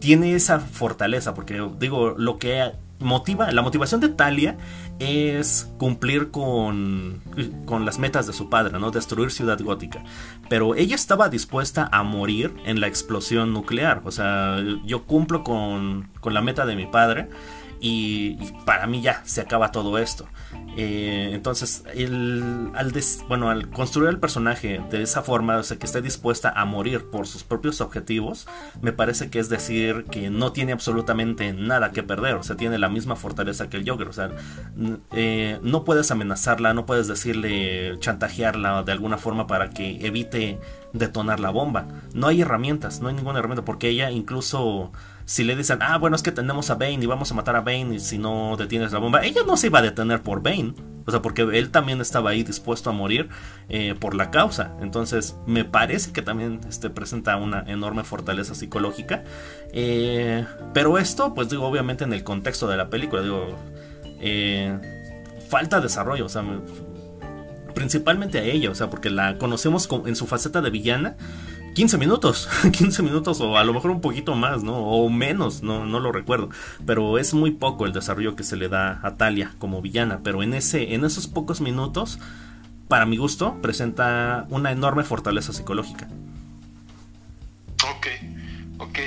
[0.00, 4.56] tiene esa fortaleza, porque digo, lo que motiva, la motivación de Talia
[4.98, 7.20] es cumplir con,
[7.66, 8.90] con las metas de su padre, ¿no?
[8.90, 10.02] Destruir Ciudad Gótica.
[10.48, 14.00] Pero ella estaba dispuesta a morir en la explosión nuclear.
[14.04, 17.28] O sea, yo cumplo con, con la meta de mi padre
[17.86, 20.26] y, para mí ya se acaba todo esto.
[20.78, 22.94] Eh, entonces, el, al,
[23.28, 27.10] bueno, al construir el personaje de esa forma, o sea, que esté dispuesta a morir
[27.10, 28.48] por sus propios objetivos,
[28.80, 32.78] me parece que es decir que no tiene absolutamente nada que perder, o sea, tiene
[32.78, 34.30] la misma fortaleza que el Joker, o sea,
[35.12, 40.58] eh, no puedes amenazarla, no puedes decirle, chantajearla de alguna forma para que evite
[40.94, 41.86] detonar la bomba.
[42.14, 44.90] No hay herramientas, no hay ninguna herramienta, porque ella incluso
[45.26, 47.60] si le dicen, ah, bueno, es que tenemos a Bane y vamos a matar a
[47.60, 50.74] Bane y si no detienes la bomba, ella no se iba a detener por Bane.
[51.06, 53.28] O sea, porque él también estaba ahí dispuesto a morir
[53.68, 54.74] eh, por la causa.
[54.80, 59.22] Entonces, me parece que también este, presenta una enorme fortaleza psicológica.
[59.72, 63.54] Eh, pero esto, pues digo, obviamente en el contexto de la película, digo,
[64.20, 64.78] eh,
[65.48, 66.24] falta desarrollo.
[66.24, 66.42] O sea,
[67.74, 71.16] principalmente a ella, o sea, porque la conocemos en su faceta de villana
[71.74, 74.76] 15 minutos, 15 minutos o a lo mejor un poquito más, ¿no?
[74.76, 76.48] O menos, no, no lo recuerdo.
[76.86, 80.20] Pero es muy poco el desarrollo que se le da a Talia como villana.
[80.22, 82.18] Pero en, ese, en esos pocos minutos
[82.88, 86.08] para mi gusto, presenta una enorme fortaleza psicológica.
[87.82, 88.06] Ok,
[88.78, 88.98] ok.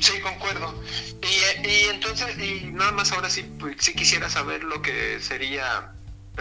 [0.00, 0.74] Sí, concuerdo.
[1.22, 5.92] Y, y entonces, y nada más ahora sí, pues, sí quisiera saber lo que sería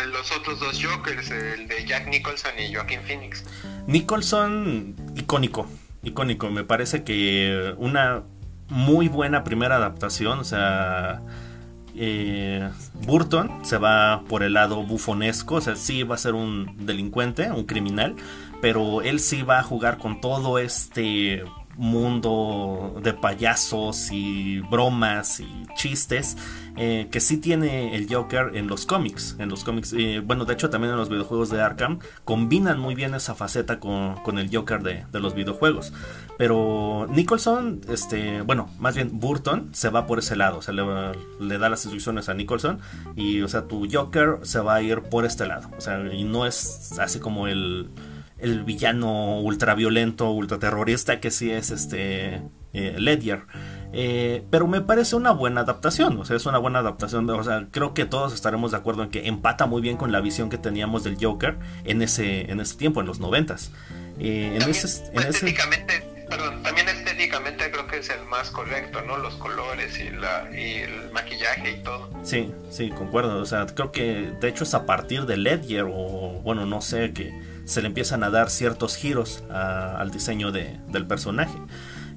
[0.06, 3.44] los otros dos Jokers, el de Jack Nicholson y Joaquin Phoenix.
[3.90, 5.66] Nicholson, icónico,
[6.04, 6.52] icónico.
[6.52, 8.22] Me parece que una
[8.68, 11.22] muy buena primera adaptación, o sea...
[12.02, 12.70] Eh,
[13.06, 17.52] Burton se va por el lado bufonesco, o sea, sí va a ser un delincuente,
[17.52, 18.16] un criminal,
[18.62, 21.44] pero él sí va a jugar con todo este
[21.80, 26.36] mundo de payasos y bromas y chistes
[26.82, 29.36] eh, que sí tiene el Joker en los cómics.
[29.38, 32.96] En los cómics, eh, bueno, de hecho también en los videojuegos de Arkham combinan muy
[32.96, 35.92] bien esa faceta con, el Joker de, los videojuegos.
[36.38, 40.84] Pero Nicholson, este, bueno, más bien Burton se va por ese lado, o sea, le,
[41.42, 42.80] le, da las instrucciones a Nicholson
[43.18, 46.24] y, o sea, tu Joker se va a ir por este lado, o sea, y
[46.24, 47.90] no es así como el
[48.42, 52.42] el villano ultraviolento, ultraterrorista que sí es este
[52.74, 53.44] eh, Ledger.
[53.92, 57.68] Eh, pero me parece una buena adaptación, o sea, es una buena adaptación, o sea,
[57.72, 60.60] creo que todos estaremos de acuerdo en que empata muy bien con la visión que
[60.60, 63.72] teníamos del Joker en ese, en ese tiempo, en los noventas.
[64.20, 65.12] Eh, en ese,
[66.30, 69.18] perdón, también estéticamente creo que es el más correcto, ¿no?
[69.18, 72.10] Los colores y, la, y el maquillaje y todo.
[72.24, 76.40] Sí, sí, concuerdo, o sea, creo que de hecho es a partir de Ledger o,
[76.44, 77.34] bueno, no sé, que
[77.70, 81.58] se le empiezan a dar ciertos giros al diseño del personaje.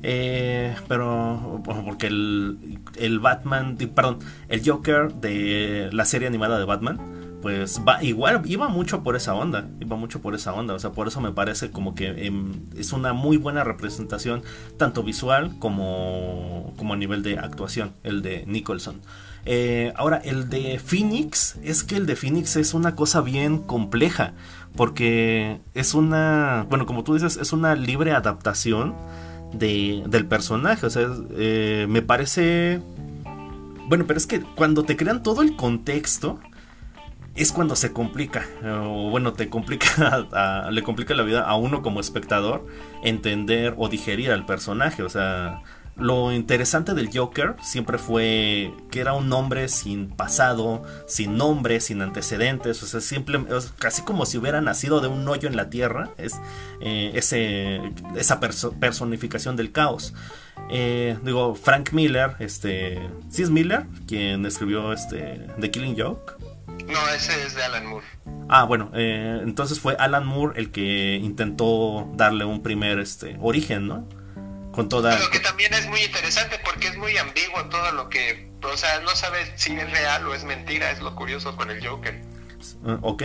[0.04, 6.98] Eh, pero porque el, el, Batman, perdón, el Joker de la serie animada de Batman,
[7.40, 10.90] pues va igual iba mucho por esa onda, iba mucho por esa onda, o sea,
[10.90, 14.42] por eso me parece como que em, es una muy buena representación
[14.76, 19.00] tanto visual como como a nivel de actuación, el de Nicholson.
[19.44, 24.34] Eh, ahora, el de Phoenix, es que el de Phoenix es una cosa bien compleja,
[24.76, 28.94] porque es una, bueno, como tú dices, es una libre adaptación
[29.52, 32.80] de, del personaje, o sea, eh, me parece...
[33.88, 36.38] Bueno, pero es que cuando te crean todo el contexto,
[37.34, 40.26] es cuando se complica, o bueno, te complica,
[40.70, 42.66] le complica la vida a uno como espectador
[43.02, 45.62] entender o digerir al personaje, o sea,
[45.96, 52.00] lo interesante del Joker siempre fue que era un hombre sin pasado, sin nombre, sin
[52.00, 53.44] antecedentes, o sea, simple,
[53.78, 56.40] casi como si hubiera nacido de un hoyo en la tierra, es
[56.80, 57.80] eh, ese,
[58.16, 60.14] esa personificación del caos.
[60.70, 66.36] Eh, digo, Frank Miller, este, ¿sí es Miller quien escribió este The Killing Joke?
[66.86, 68.06] No, ese es de Alan Moore.
[68.48, 73.86] Ah, bueno, eh, entonces fue Alan Moore el que intentó darle un primer este, origen,
[73.86, 74.06] ¿no?
[74.72, 75.16] Con toda...
[75.16, 78.50] Pero que también es muy interesante porque es muy ambiguo todo lo que...
[78.64, 81.86] O sea, no sabes si es real o es mentira, es lo curioso con el
[81.86, 82.20] Joker.
[82.84, 83.22] Ah, ok.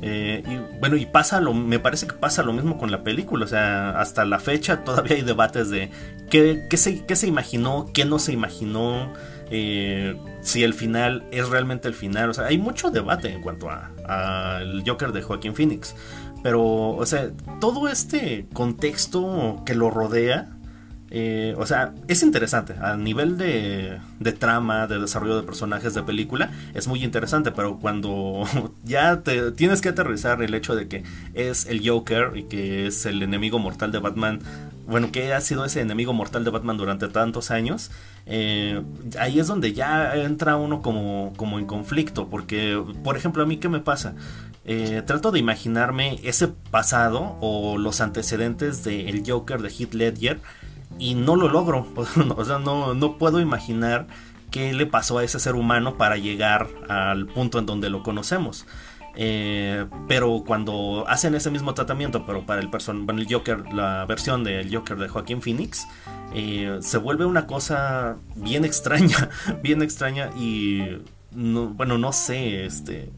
[0.00, 3.44] Eh, y bueno, y pasa lo, me parece que pasa lo mismo con la película,
[3.44, 5.90] o sea, hasta la fecha todavía hay debates de
[6.30, 9.12] qué, qué, se, qué se imaginó, qué no se imaginó,
[9.50, 13.68] eh, si el final es realmente el final, o sea, hay mucho debate en cuanto
[13.70, 15.96] al Joker de Joaquín Phoenix,
[16.42, 17.30] pero, o sea,
[17.60, 20.57] todo este contexto que lo rodea,
[21.10, 22.74] eh, o sea, es interesante.
[22.80, 27.50] A nivel de, de, trama, de desarrollo de personajes de película, es muy interesante.
[27.52, 28.44] Pero cuando
[28.84, 31.04] ya te tienes que aterrizar el hecho de que
[31.34, 34.40] es el Joker y que es el enemigo mortal de Batman,
[34.86, 37.90] bueno, que ha sido ese enemigo mortal de Batman durante tantos años,
[38.24, 38.82] eh,
[39.18, 42.28] ahí es donde ya entra uno como, como en conflicto.
[42.28, 44.14] Porque, por ejemplo, a mí, ¿qué me pasa?
[44.64, 50.40] Eh, trato de imaginarme ese pasado o los antecedentes del Joker de Heath Ledger
[50.98, 51.86] y no lo logro.
[52.36, 54.06] O sea, no, no puedo imaginar
[54.50, 58.66] qué le pasó a ese ser humano para llegar al punto en donde lo conocemos.
[59.20, 64.04] Eh, pero cuando hacen ese mismo tratamiento, pero para el person bueno, el Joker, la
[64.06, 65.88] versión del Joker de Joaquín Phoenix,
[66.34, 69.28] eh, se vuelve una cosa bien extraña,
[69.62, 73.10] bien extraña y bueno, no sé, este,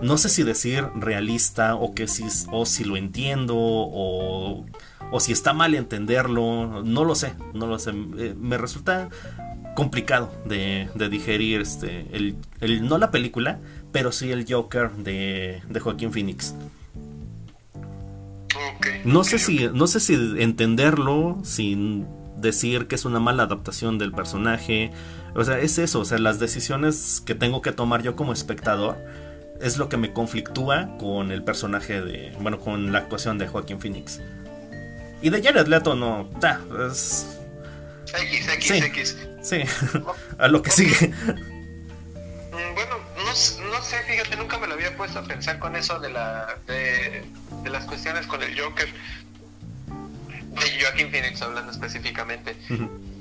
[0.00, 4.64] no sé si decir realista o que si o si lo entiendo o
[5.12, 7.90] o si está mal entenderlo, no lo sé, no lo sé.
[8.18, 9.10] Eh, me resulta
[9.76, 13.60] complicado de, digerir este, el, no la película,
[13.92, 16.54] pero sí el Joker de, Joaquín Phoenix.
[19.04, 22.06] no sé si no sé si entenderlo sin
[22.38, 24.90] decir que es una mala adaptación del personaje.
[25.34, 28.96] O sea, es eso, o sea, las decisiones que tengo que tomar yo como espectador
[29.60, 33.78] es lo que me conflictúa con el personaje de, bueno, con la actuación de Joaquín
[33.78, 34.20] Phoenix.
[35.22, 36.28] Y de Jared Leto no.
[36.40, 37.38] Ya, es.
[38.14, 39.16] X, X, X.
[39.42, 39.62] Sí,
[40.38, 41.08] a lo que sigue.
[41.08, 45.98] Mm, bueno, no no, sé, fíjate, nunca me lo había puesto a pensar con eso
[45.98, 47.24] de, la, de,
[47.64, 48.92] las cuestiones con el Joker.
[49.86, 52.54] De Joaquín Phoenix hablando específicamente.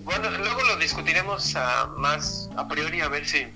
[0.03, 1.55] Bueno, luego lo discutiremos
[1.97, 3.47] más a priori a ver si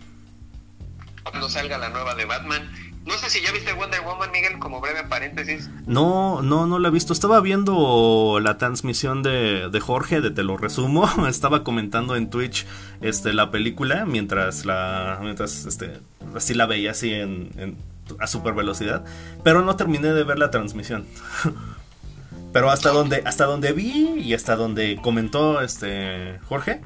[1.23, 2.71] cuando salga la nueva de Batman
[3.05, 5.69] no sé si ya viste Wonder Woman, Miguel, como breve paréntesis.
[5.85, 7.13] No, no, no la he visto.
[7.13, 11.07] Estaba viendo la transmisión de, de Jorge, de Te lo resumo.
[11.29, 12.65] Estaba comentando en Twitch
[13.01, 15.19] este, la película mientras la.
[15.21, 15.99] mientras este.
[16.35, 17.77] así la veía así en,
[18.19, 19.05] a super velocidad.
[19.43, 21.05] Pero no terminé de ver la transmisión.
[22.53, 26.81] pero hasta donde, hasta donde vi y hasta donde comentó este Jorge.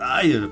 [0.00, 0.50] Ay,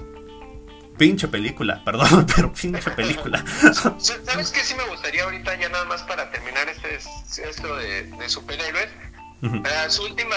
[0.96, 3.44] pinche película, perdón, pero pinche película.
[3.98, 6.96] ¿Sabes qué sí me gustaría ahorita ya nada más para terminar este
[7.48, 8.88] esto de, de superhéroes?
[9.88, 10.36] Su última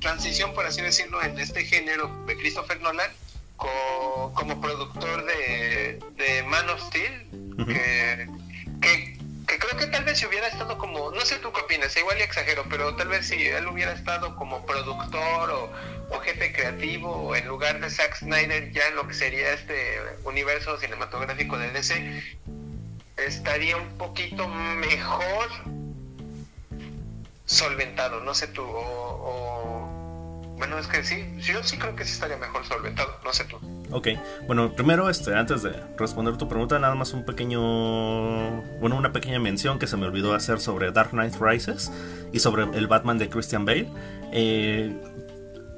[0.00, 3.10] transición, por así decirlo, en este género de Christopher Nolan
[3.56, 8.28] como productor de, de Man of Steel, que,
[8.80, 9.19] que
[9.50, 12.18] que creo que tal vez si hubiera estado como, no sé tú qué opinas, igual
[12.18, 17.48] y exagero, pero tal vez si él hubiera estado como productor o, jefe creativo en
[17.48, 22.38] lugar de Zack Snyder ya en lo que sería este universo cinematográfico de DC,
[23.16, 25.48] estaría un poquito mejor
[27.46, 29.89] solventado, no sé tú, o
[30.60, 33.56] bueno, es que sí, yo sí creo que sí estaría mejor solventado, no sé tú.
[33.92, 34.08] Ok,
[34.46, 37.60] bueno, primero, este, antes de responder tu pregunta, nada más un pequeño,
[38.78, 41.90] bueno, una pequeña mención que se me olvidó hacer sobre Dark Knight Rises
[42.30, 43.88] y sobre el Batman de Christian Bale.
[44.32, 44.94] Eh,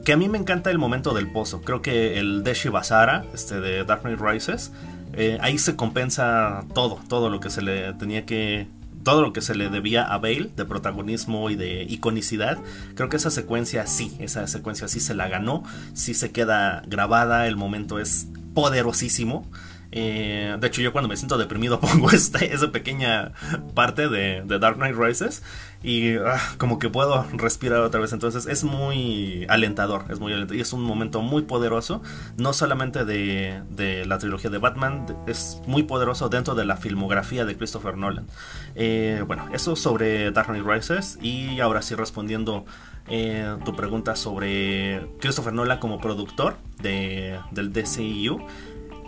[0.05, 1.61] que a mí me encanta el momento del pozo.
[1.63, 4.73] Creo que el Deshi Basara, este de Dark Knight Rises,
[5.13, 8.67] eh, ahí se compensa todo, todo lo que se le tenía que
[9.03, 12.59] todo lo que se le debía a Bale de protagonismo y de iconicidad,
[12.95, 17.47] creo que esa secuencia sí, esa secuencia sí se la ganó, sí se queda grabada,
[17.47, 19.51] el momento es poderosísimo.
[19.95, 23.33] Eh, de hecho, yo cuando me siento deprimido pongo esta, esa pequeña
[23.75, 25.43] parte de, de Dark Knight Rises
[25.83, 28.13] y ah, como que puedo respirar otra vez.
[28.13, 32.03] Entonces es muy alentador, es muy alentador y es un momento muy poderoso,
[32.37, 37.45] no solamente de, de la trilogía de Batman, es muy poderoso dentro de la filmografía
[37.45, 38.27] de Christopher Nolan.
[38.75, 42.65] Eh, bueno, eso sobre Dark Knight Rises y ahora sí respondiendo
[43.09, 48.47] eh, tu pregunta sobre Christopher Nolan como productor de, del DCU.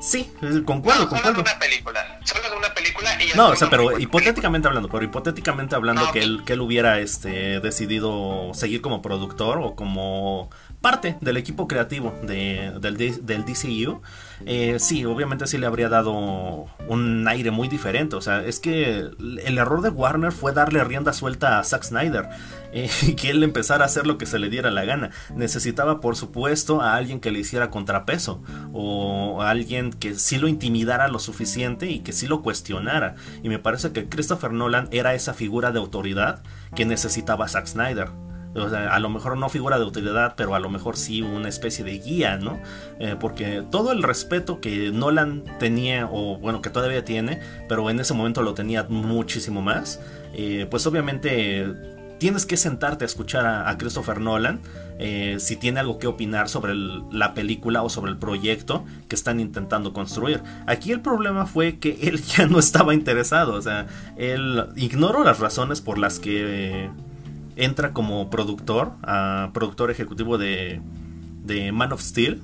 [0.04, 0.30] Sí,
[0.66, 1.40] concuerdo, concuerdo.
[1.40, 2.20] una película.
[2.24, 6.42] Solo de una película No, o sea, pero hipotéticamente hablando, pero hipotéticamente hablando que, él,
[6.44, 10.50] que él hubiera este, decidido seguir como productor o como
[10.84, 14.02] parte del equipo creativo de, del, DCU,
[14.44, 18.16] eh, sí, obviamente sí le habría dado un aire muy diferente.
[18.16, 22.28] O sea, es que el error de Warner fue darle rienda suelta a Zack Snyder
[22.74, 25.08] eh, y que él empezara a hacer lo que se le diera la gana.
[25.34, 28.42] Necesitaba, por supuesto, a alguien que le hiciera contrapeso
[28.74, 33.14] o a alguien que sí lo intimidara lo suficiente y que sí lo cuestionara.
[33.42, 36.42] Y me parece que Christopher Nolan era esa figura de autoridad
[36.76, 38.10] que necesitaba Zack Snyder
[38.54, 41.98] a lo mejor no figura de utilidad, pero a lo mejor sí una especie de
[41.98, 42.60] guía, ¿no?
[42.98, 47.98] Eh, porque todo el respeto que Nolan tenía, o bueno, que todavía tiene, pero en
[48.00, 50.00] ese momento lo tenía muchísimo más,
[50.34, 51.66] eh, pues obviamente
[52.18, 54.60] tienes que sentarte a escuchar a, Christopher Nolan
[54.98, 59.40] eh, si tiene algo que opinar sobre la película o sobre el proyecto que están
[59.40, 60.42] intentando construir.
[60.66, 63.86] Aquí el problema fue que él ya no estaba interesado, o sea,
[64.16, 66.88] él ignoró las razones por las que
[67.56, 68.92] entra como productor,
[69.52, 70.80] productor ejecutivo de,
[71.44, 72.42] de Man of Steel.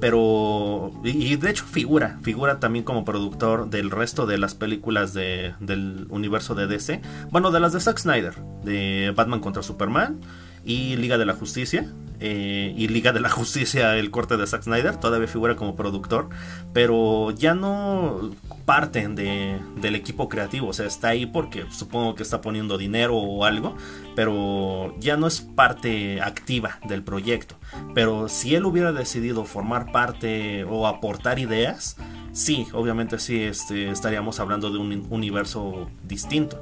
[0.00, 5.54] Pero, y, de hecho figura, figura también como productor del resto de las películas de,
[5.60, 7.00] del universo de DC.
[7.30, 8.34] Bueno, de las de Zack Snyder,
[8.64, 10.20] de Batman contra Superman
[10.68, 11.90] y Liga de la Justicia.
[12.20, 16.28] Eh, y Liga de la Justicia, el corte de Zack Snyder, todavía figura como productor,
[16.72, 18.32] pero ya no
[18.64, 23.16] parte de, del equipo creativo, o sea, está ahí porque supongo que está poniendo dinero
[23.16, 23.76] o algo,
[24.16, 27.54] pero ya no es parte activa del proyecto.
[27.94, 31.96] Pero si él hubiera decidido formar parte o aportar ideas,
[32.32, 36.60] sí, obviamente sí, este, estaríamos hablando de un universo distinto.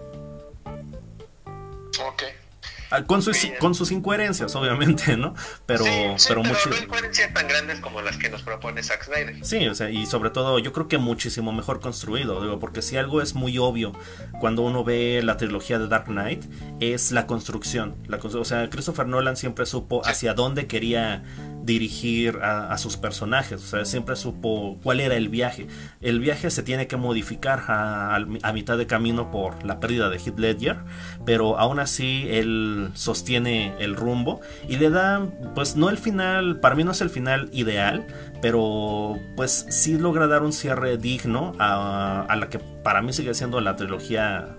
[2.91, 5.34] Ah, con sus, con sus incoherencias, obviamente, ¿no?
[5.66, 5.84] Pero,
[6.28, 6.51] pero, no
[6.82, 9.45] incoherencias tan grandes como las que nos propone Zack Snyder.
[9.45, 12.97] Sí, o sea, y sobre todo yo creo que muchísimo mejor construido, digo, porque si
[12.97, 13.93] algo es muy obvio
[14.41, 16.45] cuando uno ve la trilogía de Dark Knight,
[16.80, 17.97] es la construcción.
[18.07, 21.24] La, o sea, Christopher Nolan siempre supo hacia dónde quería
[21.66, 25.66] dirigir a, sus personajes, o sea, siempre supo cuál era el viaje.
[26.00, 30.18] El viaje se tiene que modificar a, a mitad de camino por la pérdida de
[30.18, 30.76] Heath Ledger,
[31.24, 36.76] pero aún así él sostiene el rumbo y le da, pues no el final, para
[36.76, 38.06] mí no es el final ideal,
[38.40, 43.60] pero pues sí logra dar un cierre digno a, la que para mí sigue siendo
[43.60, 44.56] la trilogía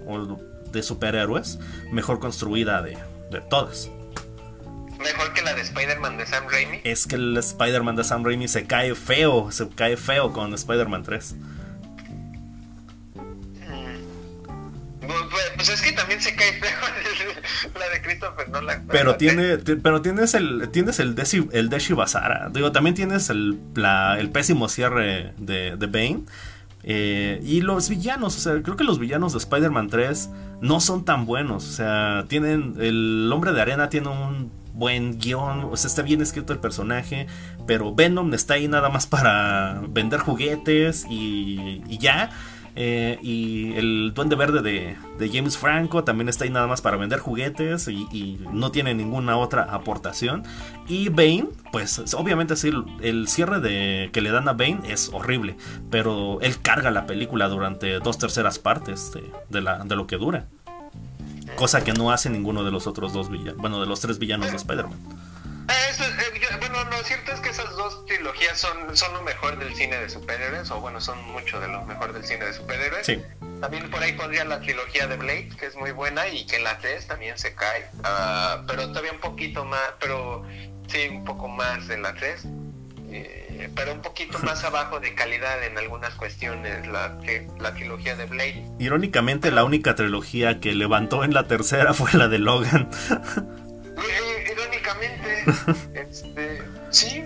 [0.71, 1.59] de superhéroes
[1.91, 2.97] mejor construida de,
[3.31, 3.89] de todas.
[4.99, 6.81] Mejor que la de Spider-Man de Sam Raimi.
[6.83, 11.03] Es que el Spider-Man de Sam Raimi se cae feo, se cae feo con Spider-Man
[11.03, 11.35] 3.
[15.55, 16.77] Pues es que también se cae feo
[17.79, 18.87] la de Christopher Nolan.
[18.87, 22.49] Pero, tiene, pero tienes el tienes el Deshi, el Deshi Basara.
[22.49, 23.59] Digo, también tienes el,
[24.17, 26.25] el pésimo cierre de, de Bane.
[26.83, 30.29] Eh, y los villanos, o sea, creo que los villanos de Spider-Man 3
[30.61, 31.67] no son tan buenos.
[31.67, 32.75] O sea, tienen.
[32.79, 37.27] El hombre de arena tiene un buen guion, o sea, está bien escrito el personaje,
[37.65, 42.29] pero Venom está ahí nada más para vender juguetes y, y ya.
[42.79, 47.17] Eh, y el Duende Verde de, James Franco también está ahí nada más para vender
[47.17, 50.43] juguetes y, no tiene ninguna otra aportación.
[50.87, 52.71] Y Bane, pues obviamente sí,
[53.01, 55.57] el cierre de, que le dan a Bane es horrible,
[55.89, 59.11] pero él carga la película durante dos terceras partes
[59.49, 60.45] de, la, de lo que dura.
[61.57, 64.51] Cosa que no hace ninguno de los otros dos villanos, bueno, de los tres villanos
[64.51, 64.99] de Spider-Man.
[65.69, 69.97] Eh, bueno, lo cierto es que esas dos trilogías son, son lo mejor del cine
[69.97, 73.07] de superhéroes, o bueno, son mucho de lo mejor del cine de superhéroes.
[73.07, 73.19] Sí.
[73.59, 76.77] También por ahí pondría la trilogía de Blade, que es muy buena, y que la
[76.77, 80.45] 3 también se cae, uh, pero todavía un poquito más, pero
[80.87, 82.45] sí, un poco más de la 3.
[83.25, 88.15] Eh, pero un poquito más abajo de calidad en algunas cuestiones la, que, la trilogía
[88.15, 88.65] de Blade.
[88.79, 92.89] Irónicamente, la única trilogía que levantó en la tercera fue la de Logan.
[95.93, 97.23] este, sí.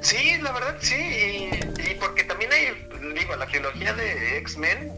[0.00, 0.96] Sí, la verdad sí.
[0.96, 4.92] Y, porque también hay, digo, la trilogía de X-Men,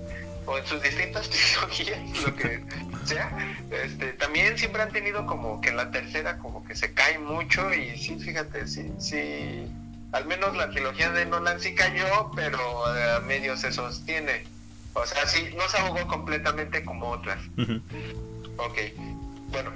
[0.46, 2.64] o en sus distintas trilogías, lo que
[3.04, 7.18] sea, este, también siempre han tenido como que en la tercera como que se cae
[7.18, 9.68] mucho y sí, fíjate, sí, sí.
[10.12, 14.44] Al menos la trilogía de Nolan sí cayó, pero a medio se sostiene.
[14.92, 17.40] O sea, sí, no se ahogó completamente como otras.
[18.58, 18.78] Ok.
[19.48, 19.72] Bueno,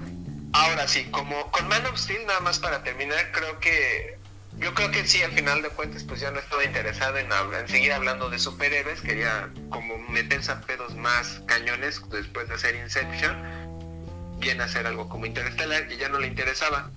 [0.53, 4.18] Ahora sí, como con Man of Steel, nada más para terminar, creo que
[4.59, 7.29] yo creo que sí, al final de cuentas, pues ya no estaba interesado en,
[7.69, 13.37] seguir hablando de superhéroes, quería como meterse a pedos más cañones después de hacer Inception,
[14.39, 16.91] bien hacer algo como Interstellar, y ya no le interesaba.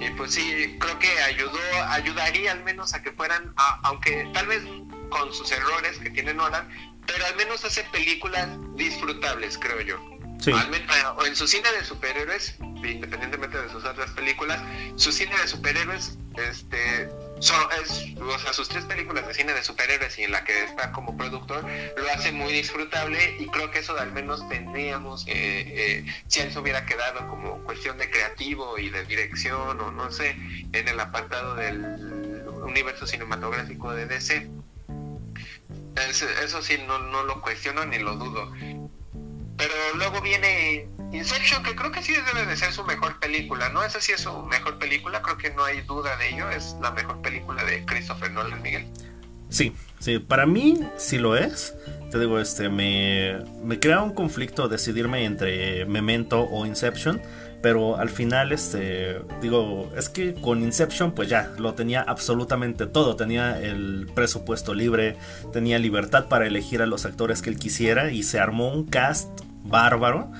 [0.00, 4.62] Y pues sí, creo que ayudó, ayudaría al menos a que fueran, aunque tal vez
[5.10, 6.68] con sus errores que tiene Nolan,
[7.06, 10.11] pero al menos hacer películas disfrutables, creo yo.
[10.50, 14.60] O en su cine de superhéroes, independientemente de sus otras películas,
[14.96, 20.24] su cine de superhéroes, este, son, es, sus tres películas de cine de superhéroes y
[20.24, 21.64] en la que está como productor,
[21.96, 26.52] lo hace muy disfrutable y creo que eso al menos tendríamos, eh, eh, si él
[26.52, 30.30] se hubiera quedado como cuestión de creativo y de dirección o no sé,
[30.72, 31.84] en el apartado del
[32.64, 34.50] universo cinematográfico de DC.
[36.42, 38.52] eso sí, no, no lo cuestiono ni lo dudo
[39.56, 43.84] pero luego viene Inception, que creo que sí debe de ser su mejor película, ¿no?
[43.84, 46.90] Esa sí es su mejor película, creo que no hay duda de ello, es la
[46.90, 48.86] mejor película de Christopher Nolan, Miguel.
[49.50, 51.74] Sí, sí, para mí sí lo es.
[52.10, 57.20] Te digo, este, me, me crea un conflicto decidirme entre Memento o Inception
[57.62, 63.16] pero al final este digo es que con Inception pues ya lo tenía absolutamente todo
[63.16, 65.16] tenía el presupuesto libre
[65.52, 69.28] tenía libertad para elegir a los actores que él quisiera y se armó un cast
[69.64, 70.30] bárbaro.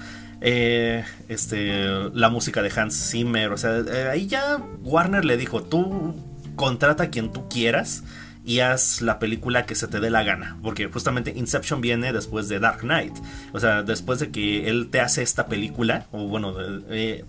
[0.40, 5.62] Eh, este, la música de Hans Zimmer, o sea, eh, ahí ya Warner le dijo,
[5.62, 6.16] tú
[6.56, 8.02] contrata a quien tú quieras
[8.44, 12.48] y haz la película que se te dé la gana, porque justamente Inception viene después
[12.48, 13.14] de Dark Knight,
[13.52, 16.54] o sea, después de que él te hace esta película, o bueno,
[16.90, 17.24] eh,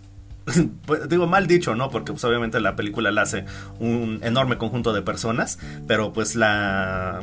[0.86, 1.90] pues, digo mal dicho, ¿no?
[1.90, 3.46] Porque pues, obviamente la película la hace
[3.80, 7.22] un enorme conjunto de personas, pero pues la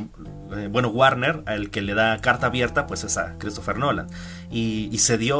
[0.55, 4.07] eh, bueno, Warner, el que le da carta abierta, pues es a Christopher Nolan.
[4.51, 5.39] Y, se dio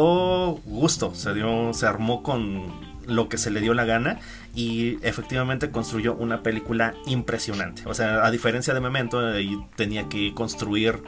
[0.66, 4.20] gusto, se dio, se armó con lo que se le dio la gana
[4.54, 7.84] y efectivamente construyó una película impresionante.
[7.86, 9.22] O sea, a diferencia de Memento,
[9.76, 11.02] tenía que construir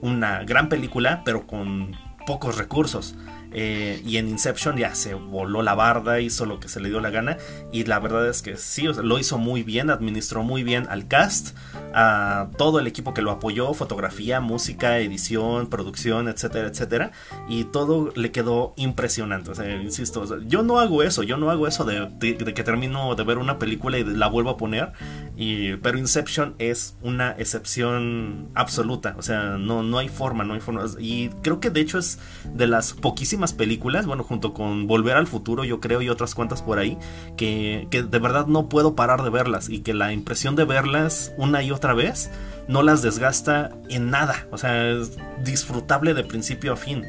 [0.00, 1.96] una gran película, pero con
[2.26, 3.16] pocos recursos.
[3.52, 7.00] Eh, y en Inception ya se voló la barda, hizo lo que se le dio
[7.00, 7.36] la gana.
[7.72, 11.56] Y la verdad es que sí, lo hizo muy bien, administró muy bien al cast,
[11.92, 17.12] a todo el equipo que lo apoyó, fotografía, música, edición, producción, etcétera, etcétera.
[17.48, 19.50] Y todo le quedó impresionante.
[19.50, 23.24] O sea, insisto, yo no hago eso, yo no hago eso de, que termino de
[23.24, 24.92] ver una película y la vuelvo a poner.
[25.36, 29.14] Y, pero Inception es una excepción absoluta.
[29.18, 30.84] O sea, no, no hay forma, no hay forma.
[30.98, 32.18] Y creo que de hecho es
[32.54, 36.62] de las poquísimas películas, bueno, junto con Volver al Futuro, yo creo, y otras cuantas
[36.62, 36.98] por ahí,
[37.36, 41.32] que, que de verdad no puedo parar de verlas y que la impresión de verlas
[41.36, 42.30] una y otra vez
[42.68, 47.04] no las desgasta en nada, o sea, es disfrutable de principio a fin.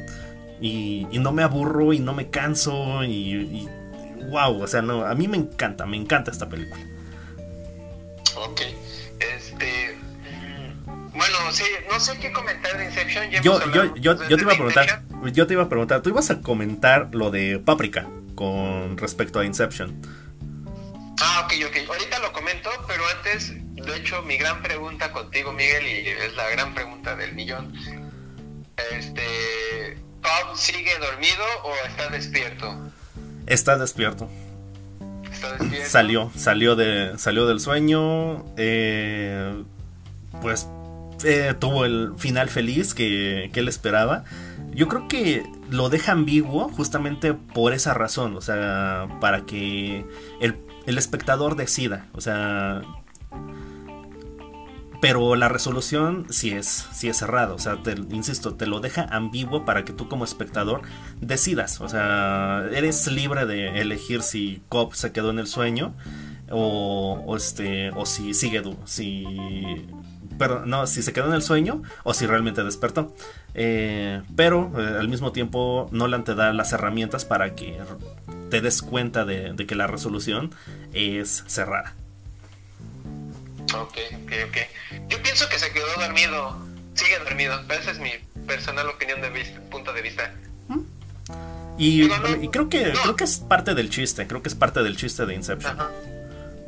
[0.60, 3.68] Y, y no me aburro y no me canso y, y
[4.30, 6.80] wow, o sea, no, a mí me encanta, me encanta esta película.
[8.36, 8.62] Ok,
[9.18, 9.91] este...
[11.14, 13.30] Bueno, sí, no sé qué comentar de Inception.
[13.30, 15.02] ya Yo, yo, yo, yo te iba a preguntar,
[15.32, 19.44] yo te iba a preguntar, tú ibas a comentar lo de Paprika con respecto a
[19.44, 20.00] Inception.
[21.20, 21.88] Ah, ok, ok.
[21.88, 26.48] Ahorita lo comento, pero antes, de hecho, mi gran pregunta contigo, Miguel, y es la
[26.48, 27.74] gran pregunta del millón.
[28.90, 32.90] Este, ¿Bob sigue dormido o está despierto?
[33.46, 34.30] Está despierto.
[35.30, 35.90] Está despierto.
[35.90, 39.62] Salió, salió de, salió del sueño, eh,
[40.40, 40.66] pues
[41.24, 44.24] eh, tuvo el final feliz que, que él esperaba.
[44.74, 50.06] Yo creo que lo deja ambiguo justamente por esa razón, o sea, para que
[50.40, 52.82] el, el espectador decida, o sea,
[55.02, 57.78] pero la resolución sí es, sí es cerrada, o sea,
[58.10, 60.82] insisto, te lo deja ambiguo para que tú como espectador
[61.20, 65.94] decidas, o sea, eres libre de elegir si Cobb se quedó en el sueño
[66.50, 69.86] o, o este o si sigue si
[70.38, 73.14] pero no si se quedó en el sueño o si realmente despertó
[73.54, 77.78] Eh, pero eh, al mismo tiempo Nolan te da las herramientas para que
[78.50, 80.54] te des cuenta de, de que la resolución
[80.94, 81.94] es cerrada
[83.74, 84.56] Ok, ok, ok.
[85.08, 86.58] Yo pienso que se quedó dormido.
[86.94, 87.58] Sigue dormido.
[87.70, 88.10] Esa es mi
[88.46, 90.30] personal opinión de vista, punto de vista.
[91.78, 93.00] y, Digo, no, y creo que no.
[93.00, 95.90] creo que es parte del chiste creo que es parte del chiste de Inception Ajá.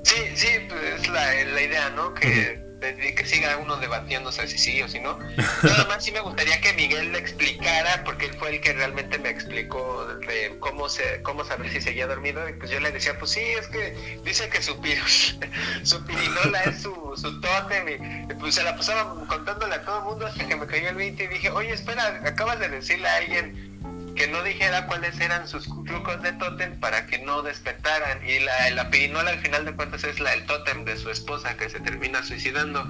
[0.03, 2.15] Sí, sí, pues es la, la idea, ¿no?
[2.15, 5.19] Que, de- que siga uno debatiéndose si sí o si no.
[5.63, 9.19] Nada más sí me gustaría que Miguel le explicara, porque él fue el que realmente
[9.19, 12.49] me explicó de cómo se, cómo saber si seguía dormido.
[12.49, 14.97] Y pues yo le decía, pues sí, es que dice que su, pi-
[15.83, 17.89] su pirinola es su, su tótem.
[18.31, 20.97] Y pues se la pasaba contándole a todo el mundo hasta que me cayó el
[20.97, 23.74] 20 y dije, oye, espera, acabas de decirle a alguien
[24.15, 28.27] que no dijera cuáles eran sus trucos de tótem para que no despertaran.
[28.29, 31.57] Y la, la pirinola al final de cuentas es la el tótem de su esposa
[31.57, 32.85] que se termina suicidando.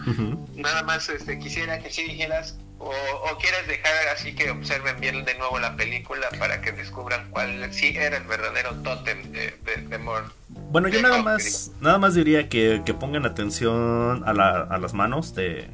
[0.54, 5.24] Nada más este, quisiera que sí dijeras o, o quieres dejar así que observen bien
[5.24, 9.76] de nuevo la película para que descubran cuál sí era el verdadero tótem de, de,
[9.88, 10.26] de Moore.
[10.48, 14.92] Bueno, yo nada más, nada más diría que, que pongan atención a, la- a las
[14.92, 15.68] manos de,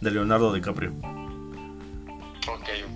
[0.00, 0.92] de Leonardo DiCaprio.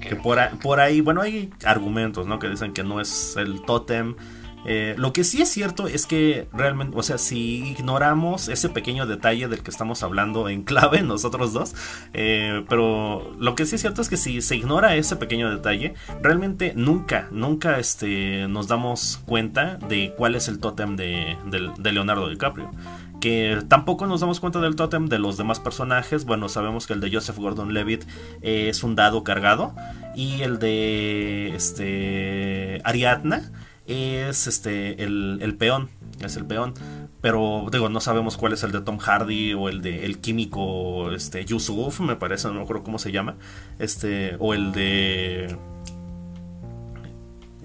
[0.01, 2.39] Que por, ahí, bueno, hay argumentos, ¿no?
[2.39, 4.17] Que dicen que no es el tótem.
[4.67, 9.07] Eh, lo que sí es cierto es que realmente, o sea, si ignoramos ese pequeño
[9.07, 11.75] detalle del que estamos hablando en clave nosotros dos,
[12.13, 15.95] eh, pero lo que sí es cierto es que si se ignora ese pequeño detalle,
[16.21, 21.39] realmente nunca, nunca este, nos damos cuenta de cuál es el tótem de
[21.93, 22.71] Leonardo DiCaprio
[23.21, 26.25] que tampoco nos damos cuenta del tótem de los demás personajes.
[26.25, 28.05] Bueno, sabemos que el de Joseph Gordon-Levitt
[28.43, 29.75] eh, es un dado cargado
[30.17, 33.53] y el de este Ariadna
[33.87, 35.91] es este el, el peón,
[36.25, 36.75] es el peón.
[37.21, 41.13] Pero digo, no sabemos cuál es el de Tom Hardy o el de el químico
[41.13, 43.37] este Yusuf, me parece, no me acuerdo cómo se llama.
[43.79, 45.57] Este o el de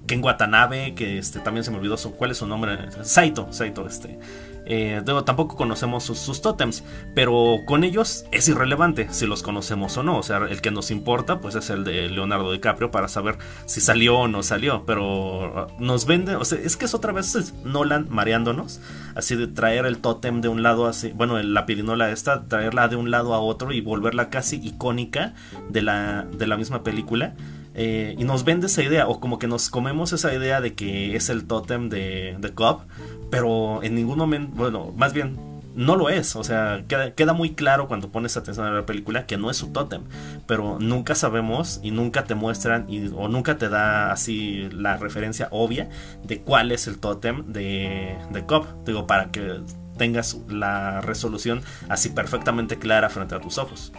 [0.07, 2.77] Ken Watanabe, que este, también se me olvidó su, cuál es su nombre.
[3.03, 4.19] Saito, Saito, este.
[4.67, 6.83] Eh, digo, tampoco conocemos sus, sus tótems,
[7.13, 10.17] pero con ellos es irrelevante si los conocemos o no.
[10.17, 13.79] O sea, el que nos importa, pues es el de Leonardo DiCaprio para saber si
[13.79, 14.83] salió o no salió.
[14.85, 18.81] Pero nos vende, o sea, es que es otra vez Nolan mareándonos,
[19.15, 22.95] así de traer el tótem de un lado, así, bueno, la pirinola esta, traerla de
[22.95, 25.33] un lado a otro y volverla casi icónica
[25.69, 27.35] de la, de la misma película.
[27.75, 31.15] Eh, y nos vende esa idea, o como que nos comemos esa idea de que
[31.15, 32.81] es el tótem de, de Cobb,
[33.29, 35.37] pero en ningún momento, bueno, más bien
[35.75, 39.25] no lo es, o sea, queda, queda muy claro cuando pones atención a la película
[39.25, 40.03] que no es su tótem,
[40.47, 45.49] pero nunca sabemos y nunca te muestran y, o nunca te da así la referencia
[45.51, 45.89] obvia
[46.23, 49.59] de cuál es el tótem de, de Cobb, digo, para que
[49.97, 53.91] tengas la resolución así perfectamente clara frente a tus ojos.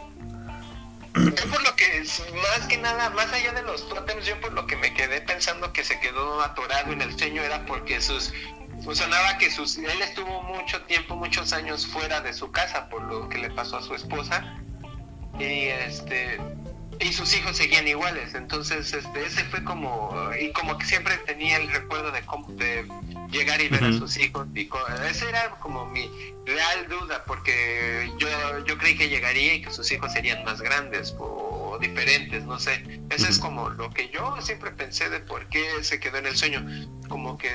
[1.16, 4.52] Yo por lo que, es- más que nada, más allá de los tótems, yo por
[4.52, 8.32] lo que me quedé pensando que se quedó atorado en el sueño era porque sus,
[8.84, 13.02] pues sonaba que sus, él estuvo mucho tiempo, muchos años fuera de su casa por
[13.02, 14.44] lo que le pasó a su esposa.
[15.38, 16.38] Y este
[17.00, 21.56] y sus hijos seguían iguales, entonces este ese fue como y como que siempre tenía
[21.56, 22.86] el recuerdo de cómo de
[23.30, 24.68] llegar y ver a sus hijos y
[25.08, 26.08] esa era como mi
[26.46, 28.28] real duda porque yo
[28.64, 32.82] yo creí que llegaría y que sus hijos serían más grandes o diferentes, no sé.
[33.10, 36.36] Ese es como lo que yo siempre pensé de por qué se quedó en el
[36.36, 36.64] sueño,
[37.08, 37.50] como que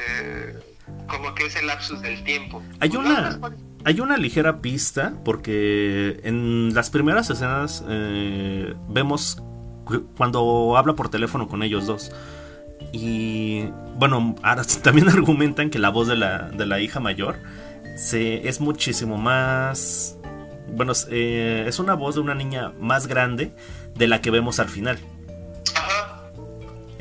[1.07, 2.61] como que es el lapsus del tiempo.
[2.79, 3.39] Hay una
[3.83, 9.41] hay una ligera pista porque en las primeras escenas eh, vemos
[10.15, 12.11] cuando habla por teléfono con ellos dos.
[12.91, 17.37] Y bueno, ahora también argumentan que la voz de la, de la hija mayor
[17.95, 20.17] se, es muchísimo más...
[20.73, 23.51] Bueno, eh, es una voz de una niña más grande
[23.95, 24.99] de la que vemos al final.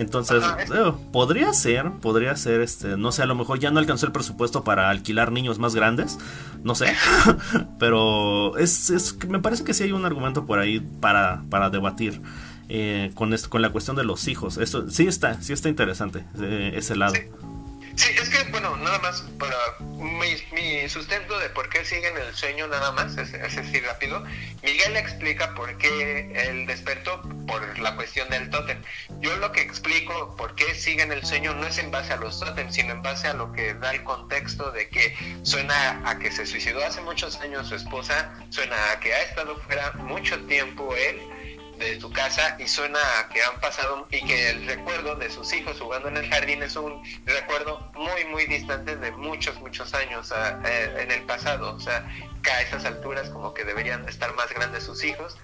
[0.01, 0.43] Entonces,
[0.74, 4.12] eh, podría ser, podría ser, este, no sé, a lo mejor ya no alcanzó el
[4.12, 6.18] presupuesto para alquilar niños más grandes,
[6.64, 6.94] no sé,
[7.78, 12.22] pero es, es, me parece que sí hay un argumento por ahí para, para debatir
[12.70, 14.56] eh, con, esto, con la cuestión de los hijos.
[14.56, 17.16] Esto sí está, sí está interesante eh, ese lado.
[17.16, 17.20] Sí.
[17.96, 22.92] Es que, bueno, nada más para mi, sustento de por qué siguen el sueño, nada
[22.92, 24.24] más, es, es así rápido.
[24.62, 28.82] Miguel explica por qué él despertó por la cuestión del tótem.
[29.20, 32.38] Yo lo que explico por qué siguen el sueño no es en base a los
[32.40, 36.30] tótems, sino en base a lo que da el contexto de que suena a que
[36.30, 40.94] se suicidó hace muchos años su esposa, suena a que ha estado fuera mucho tiempo
[40.96, 41.20] él
[41.81, 43.01] de su casa y suena
[43.32, 46.77] que han pasado y que el recuerdo de sus hijos jugando en el jardín es
[46.77, 50.32] un recuerdo muy muy distante de muchos muchos años
[50.65, 51.74] eh, en el pasado.
[51.74, 52.07] O sea
[52.43, 55.36] que a esas alturas como que deberían estar más grandes sus hijos.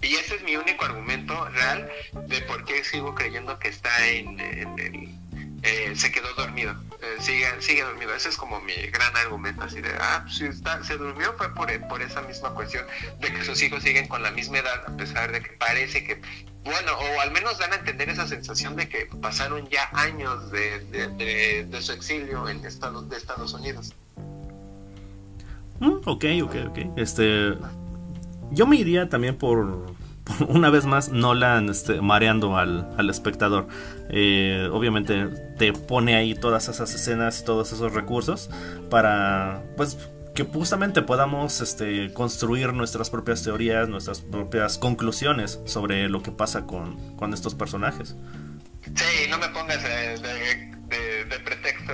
[0.00, 4.40] Y ese es mi único argumento real de por qué sigo creyendo que está en,
[4.40, 5.21] en
[5.62, 8.14] eh, se quedó dormido, eh, sigue, sigue dormido.
[8.14, 11.54] Ese es como mi gran argumento, así de, ah, pues, si está, se durmió fue
[11.54, 12.84] por, por esa misma cuestión
[13.20, 16.20] de que sus hijos siguen con la misma edad, a pesar de que parece que,
[16.64, 20.80] bueno, o al menos dan a entender esa sensación de que pasaron ya años de,
[21.68, 23.94] de, su exilio en Estados, de Estados Unidos.
[25.78, 26.78] Mm, ok, ok, ok.
[26.96, 27.54] Este,
[28.50, 29.94] yo me iría también por
[30.48, 33.66] una vez más Nolan este, mareando al, al espectador.
[34.08, 35.26] Eh, obviamente
[35.58, 38.50] te pone ahí todas esas escenas y todos esos recursos
[38.90, 39.96] para pues
[40.34, 46.66] que justamente podamos este, construir nuestras propias teorías, nuestras propias conclusiones sobre lo que pasa
[46.66, 48.16] con, con estos personajes.
[48.84, 51.92] Sí, no me pongas de, de, pretexto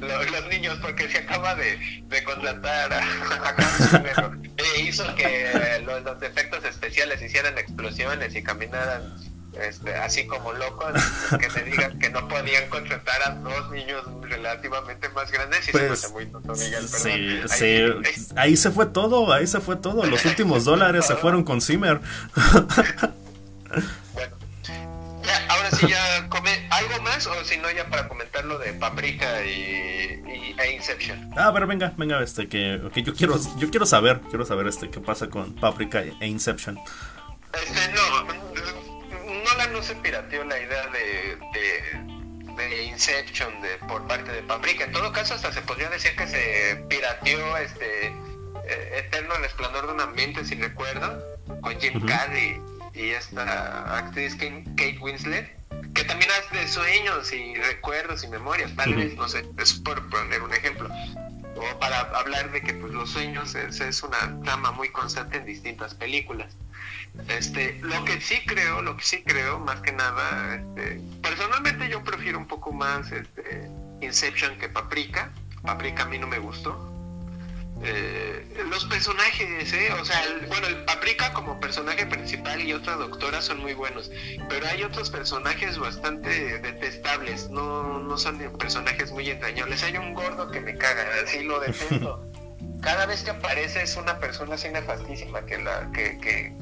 [0.00, 6.64] los, niños, porque se acaba de, contratar a, a e hizo que los, los, efectos
[6.64, 9.14] especiales hicieran explosiones y caminaran
[9.60, 10.92] este, así como locos,
[11.38, 16.00] que me digan que no podían contratar a dos niños relativamente más grandes y pues,
[16.00, 18.28] se muy tonto, Miguel, sí, ahí, sí.
[18.34, 22.00] ahí, se fue todo, ahí se fue todo, los últimos dólares se fueron con Zimmer.
[25.48, 29.44] Ahora sí ya come algo más o si no ya para comentar lo de Paprika
[29.44, 31.30] y, y e Inception.
[31.36, 34.90] Ah, pero venga, venga, este que, que yo quiero yo quiero saber, quiero saber este
[34.90, 36.78] qué pasa con Paprika e Inception.
[37.54, 38.32] Este no
[39.72, 41.38] no se pirateó la idea de,
[42.56, 44.84] de, Inception de, por parte de Paprika.
[44.84, 49.86] En todo caso, hasta se podría decir que se pirateó este eh, Eterno el esplendor
[49.86, 51.18] de un ambiente, si recuerdan,
[51.60, 52.60] con Jim Carrey
[52.94, 55.56] y esta actriz Kate Winslet,
[55.94, 60.08] que también hace de sueños y recuerdos y memorias, tal vez, no sé, es por
[60.08, 60.88] poner un ejemplo.
[61.56, 65.94] O para hablar de que pues, los sueños es, una trama muy constante en distintas
[65.94, 66.54] películas.
[67.28, 72.02] Este, lo que sí creo, lo que sí creo, más que nada, este, personalmente yo
[72.02, 73.68] prefiero un poco más este,
[74.00, 75.30] Inception que Paprika.
[75.62, 76.91] Paprika a mí no me gustó.
[77.84, 79.92] Eh, los personajes, ¿eh?
[80.00, 84.10] o sea, bueno, el Paprika como personaje principal y otra doctora son muy buenos,
[84.48, 89.82] pero hay otros personajes bastante detestables, no, no son personajes muy entrañables.
[89.82, 92.24] Hay un gordo que me caga, así lo detesto.
[92.82, 96.52] Cada vez que aparece es una persona así nefastísima que la que, que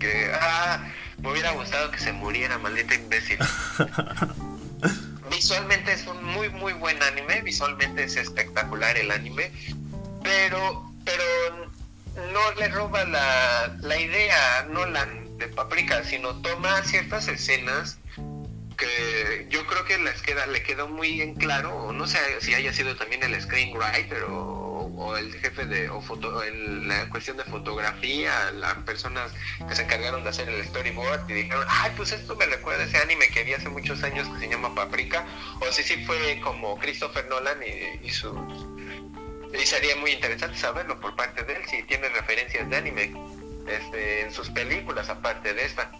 [0.00, 0.82] que, ah,
[1.18, 3.38] me hubiera gustado que se muriera, maldita imbécil.
[5.30, 9.52] visualmente es un muy, muy buen anime, visualmente es espectacular el anime,
[10.22, 11.70] pero, pero
[12.32, 15.06] no le roba la, la idea la
[15.38, 17.98] de Paprika, sino toma ciertas escenas
[18.76, 22.72] que yo creo que les queda, le quedó muy en claro, no sé si haya
[22.72, 24.70] sido también el screenwriter o
[25.16, 29.32] el jefe de, o foto, en la cuestión de fotografía, las personas
[29.66, 32.86] que se encargaron de hacer el storyboard y dijeron, ay, pues esto me recuerda a
[32.86, 35.26] ese anime que vi hace muchos años que se llama Paprika,
[35.60, 37.58] o si sí fue como Christopher Nolan
[38.02, 38.30] y su...
[39.52, 43.12] Y sería muy interesante saberlo por parte de él, si tiene referencias de anime
[43.66, 45.90] este, en sus películas, aparte de esta.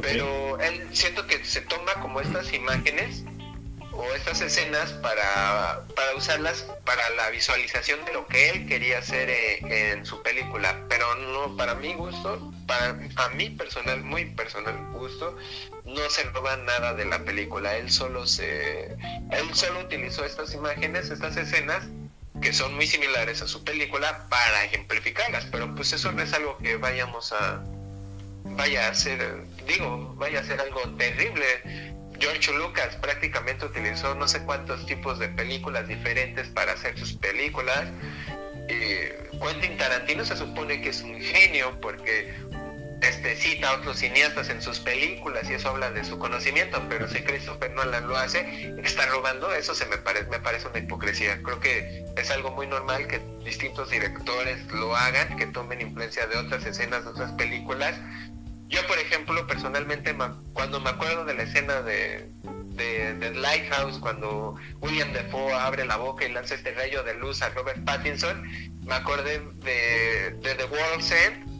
[0.00, 3.24] Pero él siento que se toma como estas imágenes
[3.92, 9.28] o, estas escenas para, para usarlas para la visualización de lo que él quería hacer
[9.28, 14.74] eh, en su película, pero no para mi gusto, para a mí personal, muy personal
[14.92, 15.36] gusto,
[15.84, 18.96] no se roba nada de la película, él solo se
[19.30, 21.84] él solo utilizó estas imágenes, estas escenas
[22.42, 26.58] que son muy similares a su película para ejemplificarlas, pero pues eso no es algo
[26.58, 27.62] que vayamos a
[28.44, 31.44] vaya a ser, digo, vaya a ser algo terrible.
[32.18, 37.84] George Lucas prácticamente utilizó no sé cuántos tipos de películas diferentes para hacer sus películas.
[38.68, 42.34] Y Quentin Tarantino se supone que es un genio porque
[43.02, 47.08] este, cita a otros cineastas en sus películas y eso habla de su conocimiento, pero
[47.08, 51.42] si Christopher Nolan lo hace, está robando, eso se me, parece me parece una hipocresía.
[51.42, 56.36] Creo que es algo muy normal que distintos directores lo hagan, que tomen influencia de
[56.38, 57.96] otras escenas de otras películas.
[58.68, 60.16] Yo, por ejemplo, personalmente,
[60.52, 62.30] cuando me acuerdo de la escena de,
[62.74, 67.50] de, Lighthouse, cuando William Defoe abre la boca y lanza este rayo de luz a
[67.50, 68.42] Robert Pattinson,
[68.84, 71.51] me acordé de, de The World's End,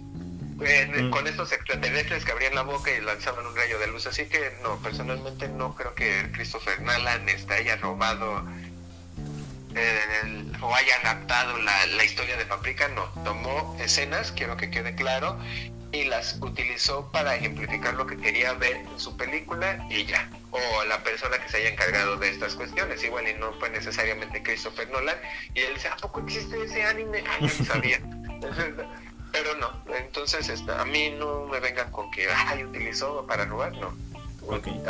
[0.62, 1.10] Mm.
[1.10, 4.06] con estos extraterrestres que abrían la boca y lanzaban un rayo de luz.
[4.06, 8.44] Así que no, personalmente no creo que Christopher Nolan este, haya robado
[10.60, 12.88] o haya adaptado la, la, historia de Paprika.
[12.88, 15.38] No, tomó escenas, quiero que quede claro,
[15.92, 20.28] y las utilizó para ejemplificar lo que quería ver en su película y ya.
[20.50, 23.02] O la persona que se haya encargado de estas cuestiones.
[23.02, 25.16] Igual y no fue necesariamente Christopher Nolan.
[25.54, 27.24] Y él dice, ¿a poco existe ese anime?
[27.26, 27.98] Ah, no sabía.
[29.32, 29.70] pero no.
[29.96, 33.92] Entonces, este, a mí no me vengan con que, ay, utilizó para robar, no.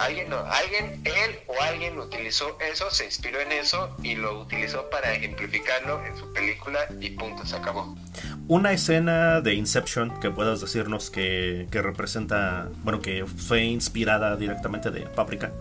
[0.00, 4.88] Alguien, no, alguien, él o alguien utilizó eso, se inspiró en eso y lo utilizó
[4.88, 7.94] para ejemplificarlo en su película y punto, se acabó.
[8.48, 14.90] Una escena de Inception que puedas decirnos que, que representa, bueno, que fue inspirada directamente
[14.90, 15.52] de Paprika.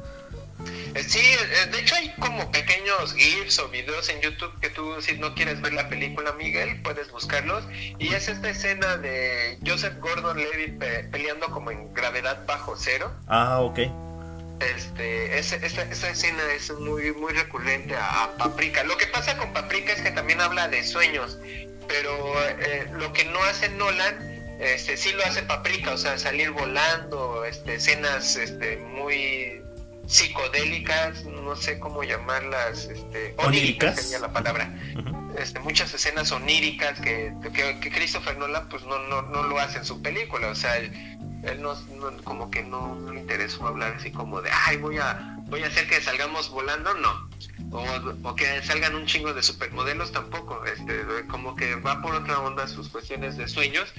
[0.96, 5.02] Eh, sí, eh, de hecho hay como pequeños GIFs o videos en YouTube que tú
[5.02, 7.64] si no quieres ver la película Miguel puedes buscarlos
[7.98, 13.12] y es esta escena de Joseph Gordon-Levitt peleando como en gravedad bajo cero.
[13.28, 13.80] Ah, ok.
[14.60, 15.56] Este, esta,
[16.10, 18.84] escena es muy muy recurrente a, Paprika.
[18.84, 21.40] Lo que pasa con Paprika es que también habla de sueños,
[21.88, 22.14] pero
[22.48, 24.32] eh, lo que no hace Nolan
[24.62, 29.60] este sí lo hace Paprika, o sea, salir volando, este, escenas este, muy
[30.12, 34.70] psicodélicas, no sé cómo llamarlas, este, oníricas, sería la palabra.
[35.38, 39.86] este, muchas escenas oníricas que, que, Christopher Nolan pues no, no, no lo hace en
[39.86, 40.92] su película, o sea, él,
[41.60, 41.74] no,
[42.26, 45.88] como que no, le interesó hablar así como de, ay, voy a, voy a hacer
[45.88, 47.30] que salgamos volando, no.
[47.72, 47.86] O,
[48.24, 52.68] o, que salgan un chingo de supermodelos tampoco, este, como que va por otra onda
[52.68, 53.94] sus cuestiones de sueños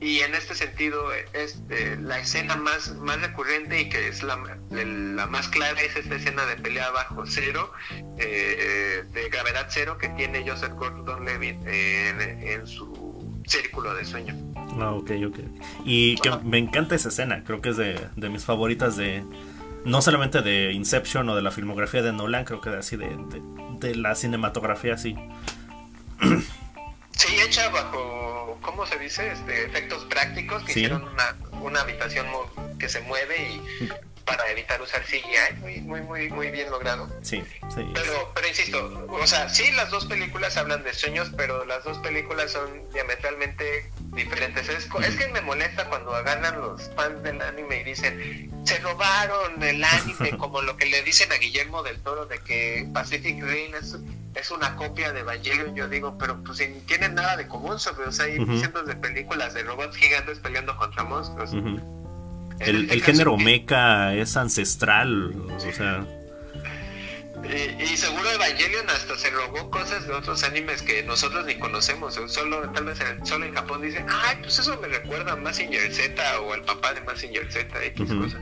[0.00, 4.36] y en este sentido es eh, la escena más, más recurrente y que es la,
[4.70, 7.72] la más clara es esta escena de pelea bajo cero
[8.18, 14.34] eh, de gravedad cero que tiene Joseph Gordon-Levitt en, su círculo de sueño.
[14.78, 15.38] Ah ok ok.
[15.84, 19.24] Y que me encanta esa escena creo que es de, de, mis favoritas de
[19.86, 23.40] no solamente de Inception o de la filmografía de Nolan creo que así de, de,
[23.80, 25.16] de la cinematografía así
[27.16, 29.32] sí hecha bajo ¿cómo se dice?
[29.32, 32.26] Este, efectos prácticos que hicieron una, una habitación
[32.78, 33.88] que se mueve y
[34.24, 37.08] para evitar usar CGI, muy, muy, muy, muy bien logrado.
[37.22, 37.44] Sí,
[37.74, 37.88] sí.
[37.94, 41.98] Pero, pero insisto, o sea, sí, las dos películas hablan de sueños, pero las dos
[41.98, 44.68] películas son diametralmente diferentes.
[44.68, 49.62] Es, es que me molesta cuando agarran los fans del anime y dicen, se robaron
[49.62, 53.74] el anime, como lo que le dicen a Guillermo del Toro de que Pacific Rim
[53.74, 53.96] es
[54.36, 58.08] es una copia de Evangelion, yo digo, pero pues si tienen nada de común sobre,
[58.08, 61.52] o sea, hay cientos de películas de robots gigantes peleando contra monstruos.
[62.58, 66.06] El, este género mecha es ancestral, o sea...
[67.44, 72.14] Y, seguro Evangelion hasta se robó cosas de otros animes que nosotros ni conocemos.
[72.26, 75.92] Solo, tal vez en, solo en Japón dicen, ay, pues eso me recuerda a Massinger
[75.92, 78.40] Z o al papá de Massinger Z, X cosa.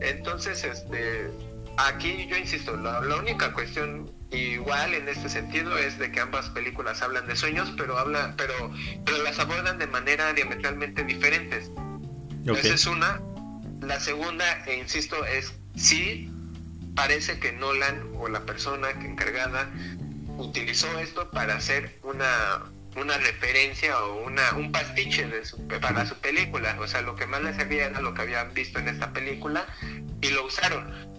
[0.00, 1.30] Entonces, este,
[1.76, 7.02] aquí yo insisto, la, única cuestión igual en este sentido es de que ambas películas
[7.02, 8.72] hablan de sueños, pero habla, pero,
[9.04, 11.70] pero las abordan de manera diametralmente diferentes.
[12.46, 13.20] Esa es una.
[13.80, 16.30] La segunda, e insisto, es sí
[16.94, 19.70] parece que Nolan o la persona que encargada
[20.38, 22.62] utilizó esto para hacer una
[22.96, 25.42] una referencia o una un pastiche de
[25.80, 28.78] para su película, o sea, lo que más le servía era lo que habían visto
[28.78, 29.66] en esta película
[30.20, 31.14] y lo usaron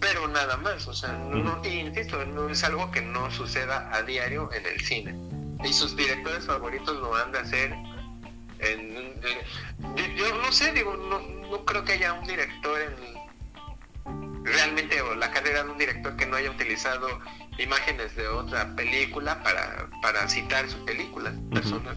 [0.00, 4.50] pero nada más, o sea, no, insisto, no es algo que no suceda a diario
[4.52, 5.14] en el cine.
[5.64, 7.74] Y sus directores favoritos lo han de hacer
[8.58, 9.14] en,
[10.16, 13.15] yo no sé, digo, no, no creo que haya un director en,
[14.46, 17.06] realmente o la carrera de un director que no haya utilizado
[17.58, 21.96] imágenes de otra película para, para citar su película personal.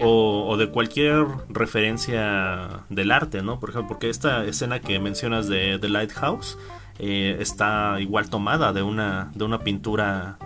[0.00, 3.60] O, de cualquier referencia del arte, ¿no?
[3.60, 6.58] Por ejemplo, porque esta escena que mencionas de The Lighthouse
[6.98, 10.38] eh, está igual tomada de una, de una pintura,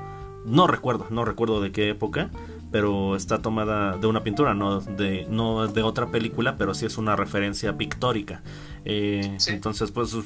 [0.45, 2.31] no recuerdo, no recuerdo de qué época,
[2.71, 6.99] pero está tomada de una pintura, no de, no de otra película, pero sí es
[6.99, 8.43] una referencia pictórica.
[8.85, 10.17] Eh, entonces, pues,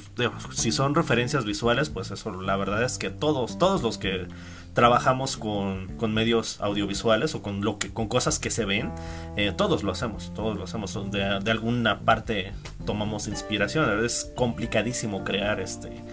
[0.51, 4.27] si son referencias visuales, pues eso, la verdad es que todos, todos los que
[4.73, 8.91] trabajamos con, con medios audiovisuales o con lo que, con cosas que se ven,
[9.37, 10.93] eh, todos lo hacemos, todos lo hacemos.
[11.11, 12.51] De, de, alguna parte
[12.85, 14.05] tomamos inspiración.
[14.05, 16.03] Es complicadísimo crear este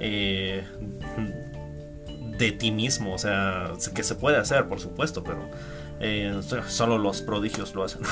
[0.00, 0.64] eh,
[2.38, 5.48] de ti mismo, o sea, que se puede hacer, por supuesto, pero
[6.00, 8.02] eh, solo los prodigios lo hacen.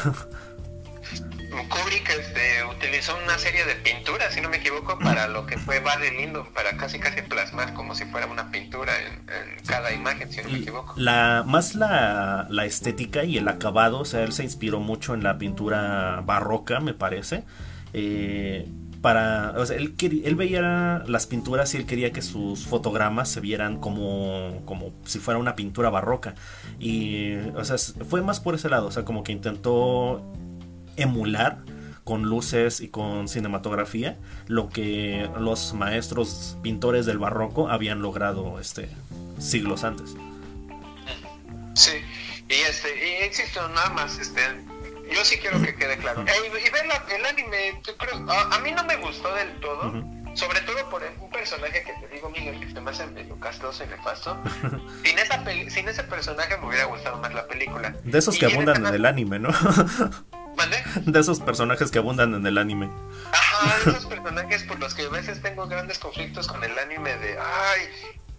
[1.69, 5.81] Kubrick este, utilizó una serie de pinturas, si no me equivoco, para lo que fue
[5.81, 9.24] Barry Lindo, para casi casi plasmar como si fuera una pintura en,
[9.66, 10.94] cada imagen, si no me equivoco.
[10.97, 15.23] La, más la, la, estética y el acabado, o sea, él se inspiró mucho en
[15.23, 17.44] la pintura barroca, me parece.
[17.93, 18.66] Eh,
[19.00, 19.94] para, o sea, él,
[20.36, 25.38] veía las pinturas y él quería que sus fotogramas se vieran como, como si fuera
[25.38, 26.34] una pintura barroca.
[26.78, 27.76] Y, o sea,
[28.08, 30.22] fue más por ese lado, o sea, como que intentó
[30.96, 31.58] emular
[32.04, 34.16] con luces y con cinematografía
[34.46, 38.88] lo que los maestros pintores del barroco habían logrado este
[39.38, 40.16] siglos antes.
[41.74, 41.92] Sí,
[42.48, 44.40] y este, y nada más, este,
[45.10, 46.22] yo sí quiero que quede claro.
[46.22, 47.80] y ver el anime,
[48.28, 49.93] a, mí no me gustó del todo,
[50.35, 53.85] sobre todo por un personaje que te digo, Miguel, que se me hace medio castroso
[53.85, 54.36] y nefasto.
[55.05, 57.94] sin, esa sin ese personaje me hubiera gustado más la película.
[58.05, 59.48] De esos que abundan en el anime, ¿no?
[61.06, 62.90] De esos personajes que abundan en el anime.
[63.32, 67.39] Ajá, esos personajes por los que a veces tengo grandes conflictos con el anime de,
[67.39, 67.82] ay,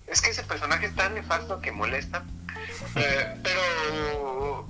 [0.08, 2.24] es que ese personaje es tan nefasto que molesta.
[2.96, 4.68] Eh, pero,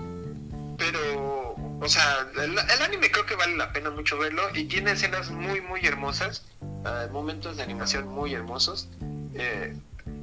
[0.77, 1.48] pero,
[1.81, 5.61] o sea, el, anime creo que vale la pena mucho verlo y tiene escenas muy,
[5.61, 8.89] muy hermosas, uh, momentos de animación muy hermosos.
[9.35, 9.75] Eh,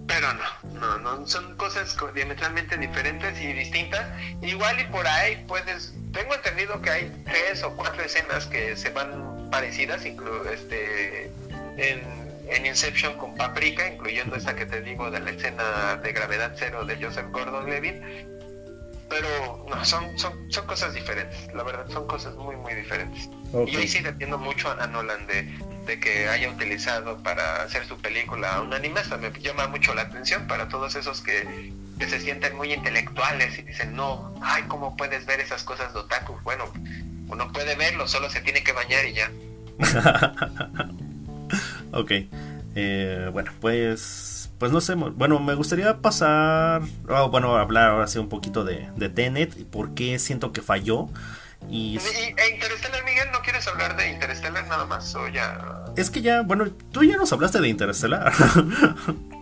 [0.06, 4.06] pero no, no, no, son cosas diametralmente diferentes y distintas.
[4.42, 8.90] Igual y por ahí puedes, tengo entendido que hay tres o cuatro escenas que se
[8.90, 11.30] van parecidas, inclu este,
[11.76, 12.26] en,
[12.64, 17.02] Inception con Paprika, incluyendo esa que te digo de la escena de gravedad cero de
[17.02, 18.35] Joseph Gordon-Levitt
[19.08, 23.28] pero no, son, son, son cosas diferentes, la verdad, son cosas muy, muy diferentes.
[23.66, 25.42] Y ahí sí entiendo mucho a Nolan de,
[25.86, 30.46] de, que haya utilizado para hacer su película un anime, me llama mucho la atención
[30.46, 35.24] para todos esos que, que, se sienten muy intelectuales y dicen, no, ay, ¿cómo puedes
[35.26, 36.38] ver esas cosas de otaku?
[36.42, 36.64] Bueno,
[37.28, 39.30] uno puede verlo, solo se tiene que bañar y ya.
[41.92, 42.12] ok,
[42.74, 48.18] eh, bueno, pues pues no sé, bueno, me gustaría pasar, oh, bueno, hablar ahora sí
[48.18, 51.08] un poquito de, de Tenet y por qué siento que falló.
[51.68, 51.98] Y...
[51.98, 53.28] ¿E Interstellar, Miguel?
[53.32, 55.84] ¿No quieres hablar de Interstellar nada más o ya...?
[55.96, 58.32] Es que ya, bueno, tú ya nos hablaste de Interstellar.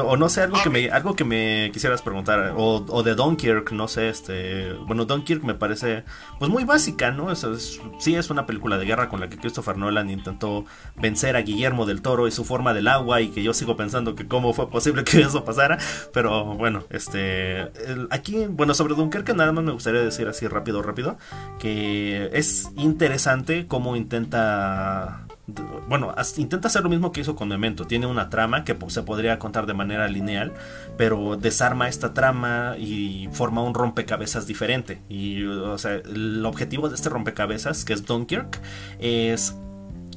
[0.00, 3.72] o no sé, algo que me, algo que me quisieras preguntar, o, o, de Dunkirk,
[3.72, 6.04] no sé, este, bueno, Dunkirk me parece,
[6.38, 7.30] pues muy básica, ¿no?
[7.30, 10.64] Es, sí es una película de guerra con la que Christopher Nolan intentó
[10.96, 14.14] vencer a Guillermo del Toro y su forma del agua y que yo sigo pensando
[14.14, 15.78] que cómo fue posible que eso pasara,
[16.12, 17.70] pero bueno, este,
[18.10, 21.18] aquí, bueno, sobre Dunkirk nada más me gustaría decir así rápido, rápido,
[21.58, 27.86] que es interesante cómo intenta bueno, intenta hacer lo mismo que hizo con Memento.
[27.86, 30.52] Tiene una trama que se podría contar de manera lineal,
[30.96, 35.00] pero desarma esta trama y forma un rompecabezas diferente.
[35.08, 38.60] Y, o sea, el objetivo de este rompecabezas, que es Dunkirk,
[38.98, 39.54] es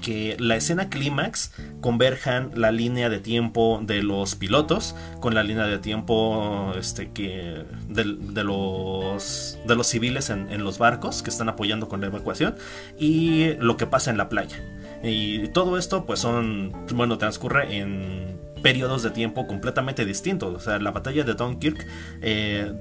[0.01, 1.51] que la escena clímax
[1.81, 7.65] converjan la línea de tiempo de los pilotos con la línea de tiempo este, que
[7.89, 12.55] de, los, de los civiles en, en los barcos que están apoyando con la evacuación
[12.99, 14.61] y lo que pasa en la playa.
[15.03, 20.53] Y todo esto pues son, bueno, transcurre en periodos de tiempo completamente distintos.
[20.53, 21.85] O sea, la batalla de Dunkirk
[22.21, 22.73] eh,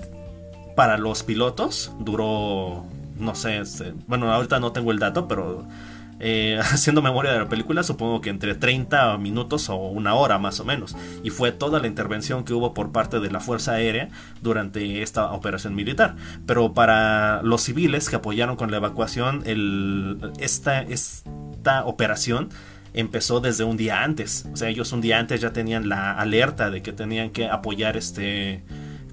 [0.74, 2.84] para los pilotos duró,
[3.18, 3.62] no sé,
[4.06, 5.66] bueno, ahorita no tengo el dato, pero
[6.18, 10.60] eh, haciendo memoria de la película, supongo que entre 30 minutos o una hora más
[10.60, 10.96] o menos.
[11.22, 14.08] Y fue toda la intervención que hubo por parte de la Fuerza Aérea
[14.42, 16.16] durante esta operación militar.
[16.46, 19.42] Pero para los civiles que apoyaron con la evacuación,
[20.38, 22.48] esta, esta operación
[22.94, 24.46] empezó desde un día antes.
[24.52, 27.96] O sea, ellos un día antes ya tenían la alerta de que tenían que apoyar
[27.96, 28.62] este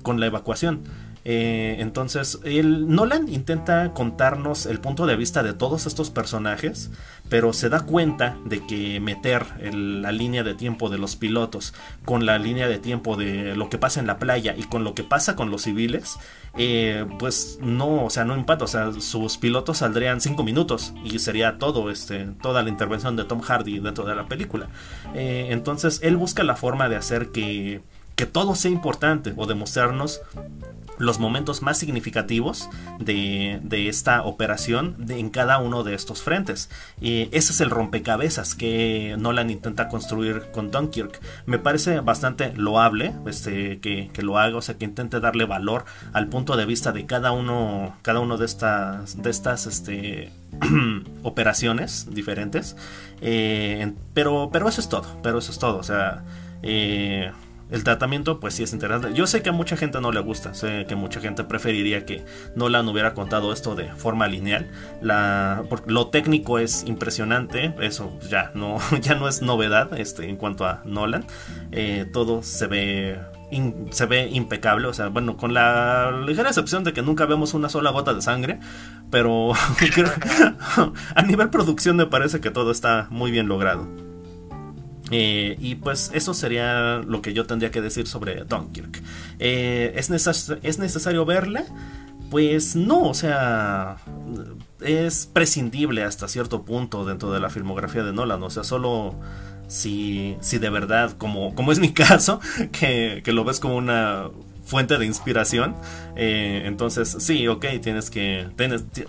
[0.02, 0.84] con la evacuación.
[1.26, 6.92] Eh, entonces, el, Nolan intenta contarnos el punto de vista de todos estos personajes,
[7.30, 11.74] pero se da cuenta de que meter la línea de tiempo de los pilotos
[12.04, 14.94] con la línea de tiempo de lo que pasa en la playa y con lo
[14.94, 16.18] que pasa con los civiles,
[16.58, 21.20] eh, pues no, o sea, no empata, o sea, sus pilotos saldrían cinco minutos y
[21.20, 24.68] sería todo, este, toda la intervención de Tom Hardy dentro de la película.
[25.16, 27.82] Eh, entonces, él busca la forma de hacer que
[28.16, 30.22] que todo sea importante o demostrarnos
[30.98, 33.60] los momentos más significativos de,
[33.90, 36.70] esta operación en cada uno de estos frentes.
[37.02, 41.20] Y ese es el rompecabezas que Nolan intenta construir con Dunkirk.
[41.46, 46.28] Me parece bastante loable este, que, lo haga, o sea, que intente darle valor al
[46.28, 50.32] punto de vista de cada uno, cada uno de estas, de estas este,
[51.24, 52.78] operaciones diferentes.
[53.22, 56.24] Eh, pero, pero eso es todo, pero eso es todo, o sea...
[56.66, 57.32] Eh,
[57.74, 59.16] el tratamiento pues sí es interesante.
[59.16, 62.24] Yo sé que a mucha gente no le gusta, sé que mucha gente preferiría que
[62.56, 64.70] Nolan hubiera contado esto de forma lineal.
[65.02, 70.84] Lo técnico es impresionante, eso ya no, ya no es novedad este, en cuanto a
[70.86, 71.26] Nolan.
[71.72, 73.20] Eh, todo se ve
[73.92, 77.70] se ve impecable, o sea, bueno, con la ligera excepción de que nunca vemos una
[77.70, 78.60] sola gota de sangre,
[79.10, 79.54] pero
[81.16, 84.13] a nivel producción me parece que todo está muy bien logrado.
[85.12, 89.02] Eh, y pues eso sería lo que yo tendría que decir sobre Dunkirk.
[89.40, 91.66] Eh, ¿es, ¿Es necesario verla?
[92.30, 93.98] Pues no, o sea,
[94.82, 99.16] es prescindible hasta cierto punto dentro de la filmografía de Nolan, o sea, solo
[99.68, 102.40] si, si de verdad, como, como es mi caso,
[102.72, 104.30] que, que lo ves como una
[104.66, 105.76] fuente de inspiración.
[106.16, 108.48] Eh, entonces, sí, ok, tienes que.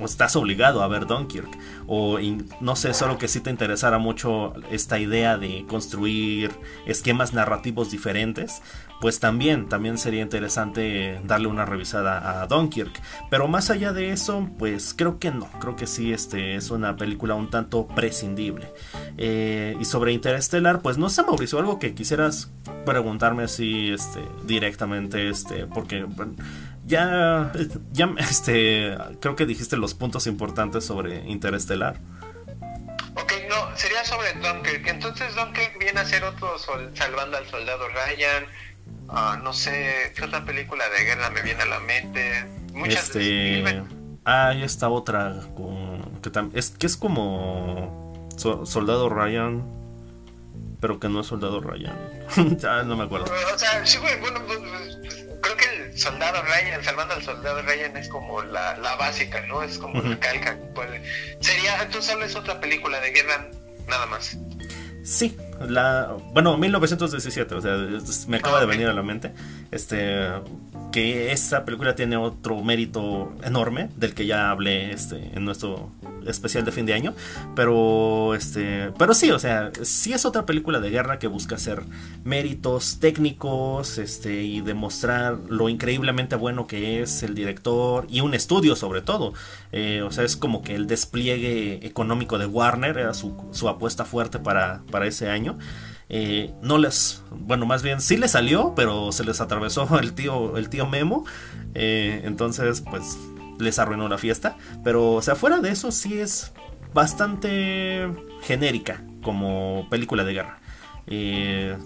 [0.01, 1.49] Estás obligado a ver Dunkirk.
[1.87, 2.19] O
[2.61, 6.51] no sé, solo que si te interesara mucho esta idea de construir
[6.87, 8.63] esquemas narrativos diferentes
[9.05, 13.03] pues también, también sería interesante darle una revisada a Dunkirk.
[13.29, 16.97] Pero más allá de eso, pues creo que no, creo que sí, este es una
[16.97, 18.73] película un tanto prescindible.
[19.19, 22.51] Eh, y sobre Interstellar, pues no sé, Mauricio, algo que quisieras
[22.87, 26.07] preguntarme así, este, directamente, este, porque
[26.87, 27.53] ya,
[27.93, 32.01] ya, este, creo que dijiste los puntos importantes sobre Interstellar.
[33.17, 34.87] Ok, no, sería sobre Dunkirk.
[34.89, 38.47] Entonces Dunkirk viene a ser otro salvando al soldado Ryan
[39.09, 42.45] Ah, no sé, ¿qué otra película de guerra me viene a la mente?
[42.73, 43.83] Muchas este...
[44.25, 45.43] Ah, hay esta otra
[46.23, 49.63] que es que es como Soldado Ryan,
[50.81, 51.97] pero que no es Soldado Ryan.
[52.59, 53.27] ya no me acuerdo.
[53.55, 55.27] O sea, sí, bueno, pues,
[55.95, 59.63] Soldado Ryan, salvando al Soldado Ryan es como la, la básica, ¿no?
[59.63, 60.59] Es como la calca.
[61.41, 63.49] sería, entonces solo es otra película de guerra,
[63.87, 64.37] nada más.
[65.05, 67.77] Sí, la bueno, 1917, o sea,
[68.27, 69.33] me acaba de venir a la mente.
[69.71, 70.31] Este
[70.95, 75.91] que esa película tiene otro mérito enorme del que ya hablé este, en nuestro
[76.25, 77.15] especial de fin de año,
[77.57, 81.83] pero este, pero sí, o sea, sí es otra película de guerra que busca hacer
[82.23, 88.77] méritos técnicos, este y demostrar lo increíblemente bueno que es el director y un estudio
[88.77, 89.33] sobre todo.
[89.73, 94.05] Eh, o sea, es como que el despliegue económico de Warner era su, su apuesta
[94.05, 95.59] fuerte para, para ese año.
[96.09, 100.57] Eh, no les, bueno, más bien sí les salió, pero se les atravesó el tío,
[100.57, 101.25] el tío Memo,
[101.75, 103.17] eh, entonces pues
[103.59, 106.53] les arruinó la fiesta, pero o sea, fuera de eso sí es
[106.93, 108.09] bastante
[108.43, 110.59] genérica como película de guerra.
[111.07, 111.77] Eh,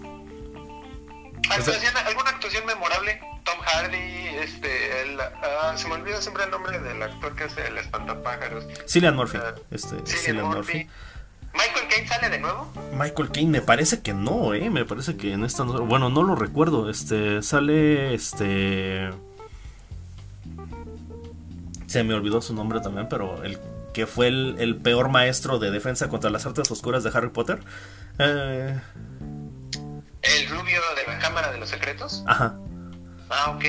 [1.49, 3.19] ¿Alguna actuación memorable?
[3.43, 7.67] Tom Hardy, este, el, ah, se me olvida siempre el nombre del actor que hace
[7.67, 8.65] el espantapájaros.
[8.87, 9.37] Cillian Murphy.
[9.37, 10.87] Uh, este, Cillian Murphy.
[11.53, 12.71] ¿Michael Caine sale de nuevo?
[12.93, 16.23] Michael Caine me parece que no, eh, me parece que en esta no, bueno, no
[16.23, 19.09] lo recuerdo, este sale este
[21.87, 23.57] se me olvidó su nombre también, pero el
[23.93, 27.59] que fue el, peor maestro de defensa contra las artes oscuras de Harry Potter.
[28.19, 28.79] Eh...
[30.21, 32.23] ¿El rubio de la Cámara de los Secretos?
[32.27, 32.59] Ajá.
[33.29, 33.63] Ah, ok.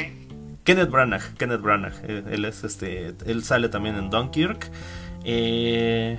[0.65, 4.71] Kenneth Branagh, Kenneth Branagh, eh, él es este, él sale también en Dunkirk.
[5.25, 6.19] Eh,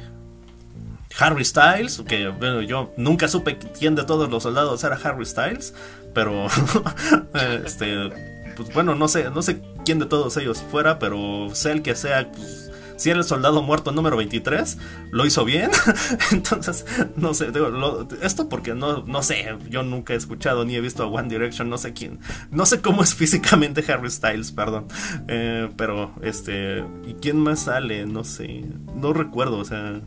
[1.19, 5.73] Harry Styles, que bueno, yo nunca supe quién de todos los soldados era Harry Styles,
[6.13, 6.47] pero
[7.65, 8.09] este,
[8.55, 11.95] pues bueno, no sé, no sé quién de todos ellos fuera, pero sé el que
[11.95, 12.71] sea, pues,
[13.01, 14.77] si era el soldado muerto número 23,
[15.09, 15.71] lo hizo bien.
[16.31, 16.85] Entonces,
[17.15, 21.03] no sé, digo, esto porque no, no sé, yo nunca he escuchado ni he visto
[21.03, 22.19] a One Direction, no sé quién,
[22.51, 24.87] no sé cómo es físicamente Harry Styles, perdón.
[25.27, 28.05] Eh, pero, este, ¿y quién más sale?
[28.05, 28.65] No sé,
[28.95, 30.01] no recuerdo, o sea...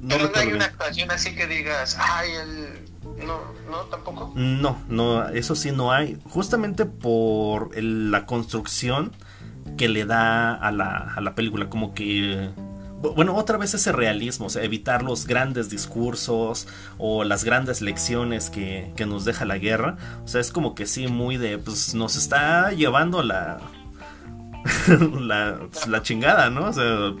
[0.00, 3.26] No Pero no hay una actuación así que digas, ay, el...
[3.26, 3.40] No,
[3.70, 4.32] no, tampoco.
[4.34, 6.18] No, no, eso sí no hay.
[6.28, 9.12] Justamente por la construcción
[9.78, 12.50] que le da a la, a la película, como que
[13.14, 16.66] bueno, otra vez ese realismo, o sea, evitar los grandes discursos
[16.98, 19.96] o las grandes lecciones que, que, nos deja la guerra.
[20.24, 23.60] O sea, es como que sí, muy de, pues nos está llevando la,
[25.20, 26.68] la, chingada, ¿no?
[26.68, 27.14] O sea,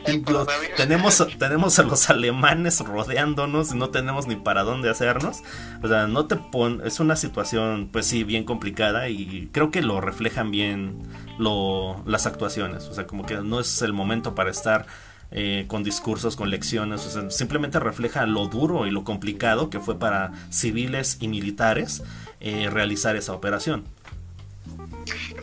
[0.76, 5.42] tenemos, tenemos a los alemanes rodeándonos y no tenemos ni para dónde hacernos.
[5.82, 9.82] O sea, no te pon, es una situación, pues sí, bien complicada y creo que
[9.82, 11.02] lo reflejan bien
[11.38, 12.88] lo, las actuaciones.
[12.88, 14.86] O sea, como que no es el momento para estar
[15.32, 19.80] eh, con discursos, con lecciones, o sea, simplemente refleja lo duro y lo complicado que
[19.80, 22.04] fue para civiles y militares
[22.40, 23.84] eh, realizar esa operación.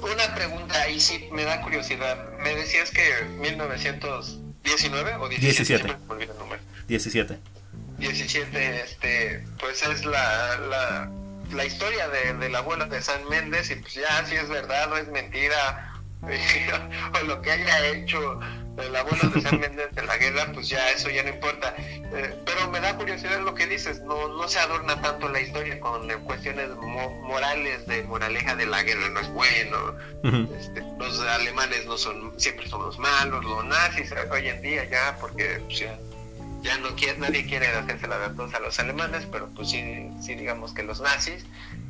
[0.02, 2.38] Una pregunta ahí sí me da curiosidad.
[2.40, 5.96] Me decías que 1919 o 17.
[6.88, 7.38] 17.
[8.00, 8.82] 17.
[8.82, 11.12] este, pues es la, la,
[11.54, 14.92] la historia de, de la abuela de San Méndez y pues ya si es verdad
[14.92, 15.94] o es mentira
[17.22, 18.40] o lo que haya hecho
[18.78, 21.76] el abuelo de San Méndez de la guerra, pues ya eso ya no importa.
[21.78, 25.80] Eh, pero me da curiosidad lo que dices, no, no se adorna tanto la historia
[25.80, 29.96] con cuestiones morales de moraleja de la guerra, no es bueno,
[30.58, 34.86] este, los alemanes no son, siempre son los malos, los nazis eh, hoy en día
[34.86, 35.98] ya, porque pues, ya,
[36.62, 40.36] ya, no quiere, nadie quiere hacerse la verdad a los alemanes, pero pues sí, sí
[40.36, 41.46] digamos que los nazis.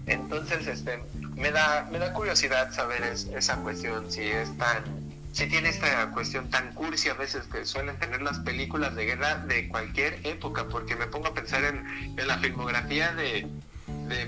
[0.05, 0.99] Entonces, este,
[1.35, 5.02] me da, me da curiosidad saber esa cuestión, si es tan
[5.33, 9.35] si tiene esta cuestión tan cursi a veces que suelen tener las películas de guerra
[9.35, 13.47] de cualquier época, porque me pongo a pensar en, la filmografía de,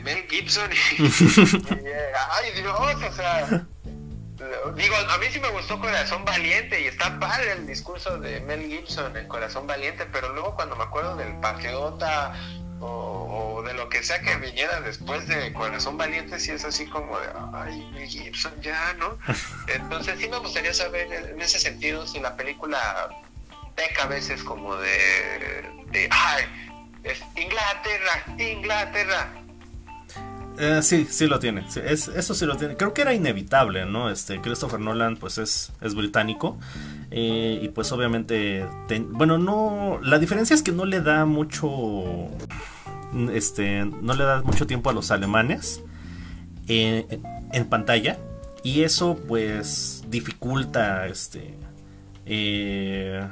[0.03, 3.65] Mel Gibson y, eh, ay Dios, o sea,
[4.75, 8.67] digo, a mí sí me gustó Corazón Valiente y está padre el discurso de Mel
[8.67, 12.33] Gibson en Corazón Valiente, pero luego cuando me acuerdo del Patriota
[12.79, 17.19] o, de lo que sea que viniera después de Corazón Valiente, si es así como
[17.19, 19.17] de, ay, Gibson ya, ¿no?
[19.67, 23.09] Entonces sí me gustaría saber en ese sentido si la película
[23.75, 26.43] peca a veces como de, de ay,
[27.03, 29.44] es Inglaterra, Inglaterra.
[30.57, 31.65] Eh, sí, sí lo tiene.
[31.85, 32.75] es, eso sí lo tiene.
[32.75, 34.09] Creo que era inevitable, ¿no?
[34.09, 36.57] Este Christopher Nolan, pues es, es británico.
[37.11, 38.65] Eh, y pues obviamente,
[39.09, 42.29] bueno, no, la diferencia es que no le da mucho,
[43.31, 45.81] este, no le da mucho tiempo a los alemanes
[46.67, 47.19] eh,
[47.53, 48.17] en pantalla
[48.63, 51.55] y eso pues dificulta, este,
[52.25, 53.27] eh,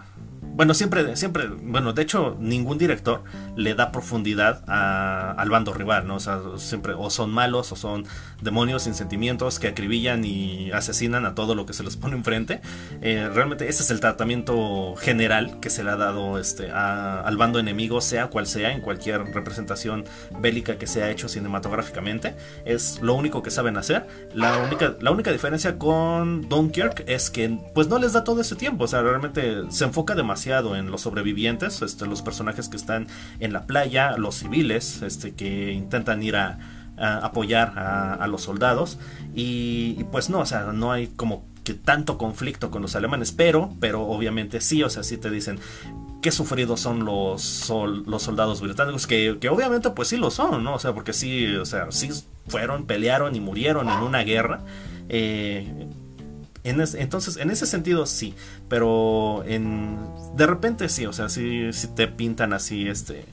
[0.55, 3.23] bueno, siempre, siempre, bueno, de hecho, ningún director
[3.55, 6.15] le da profundidad al bando rival, ¿no?
[6.15, 8.05] O sea, siempre o son malos o son
[8.41, 12.61] demonios sin sentimientos que acribillan y asesinan a todo lo que se les pone enfrente.
[13.01, 17.57] Eh, realmente ese es el tratamiento general que se le ha dado este, al bando
[17.57, 20.05] enemigo, sea cual sea, en cualquier representación
[20.39, 22.35] bélica que se ha hecho cinematográficamente.
[22.65, 24.05] Es lo único que saben hacer.
[24.35, 28.55] La única, la única diferencia con Dunkirk es que pues no les da todo ese
[28.55, 30.32] tiempo, o sea, realmente se enfoca demasiado
[30.75, 33.07] en los sobrevivientes, este, los personajes que están
[33.39, 36.59] en la playa, los civiles, este, que intentan ir a,
[36.97, 38.99] apoyar a, los soldados.
[39.35, 43.73] Y, pues no, o sea, no hay como que tanto conflicto con los alemanes, pero,
[43.79, 45.59] pero obviamente sí, o sea, sí te dicen
[46.21, 47.71] qué sufridos son los,
[48.05, 50.75] los soldados británicos, que, que, obviamente pues sí lo son, ¿no?
[50.75, 52.09] O sea, porque sí, o sea, sí
[52.47, 54.61] fueron, pelearon y murieron en una guerra.
[55.09, 55.87] Eh,
[56.63, 58.35] entonces, en ese sentido sí,
[58.69, 59.97] pero en,
[60.35, 63.25] de repente sí, o sea, sí, te pintan así, este...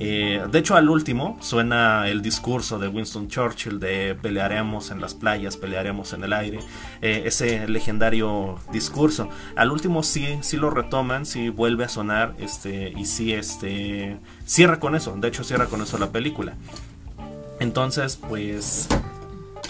[0.00, 5.14] Eh, de hecho, al último suena el discurso de Winston Churchill de pelearemos en las
[5.14, 6.60] playas, pelearemos en el aire,
[7.02, 9.28] eh, ese legendario discurso.
[9.56, 14.78] Al último sí, sí lo retoman, sí vuelve a sonar, este, y sí, este, cierra
[14.78, 15.16] con eso.
[15.16, 16.54] De hecho, cierra con eso la película.
[17.58, 18.88] Entonces, pues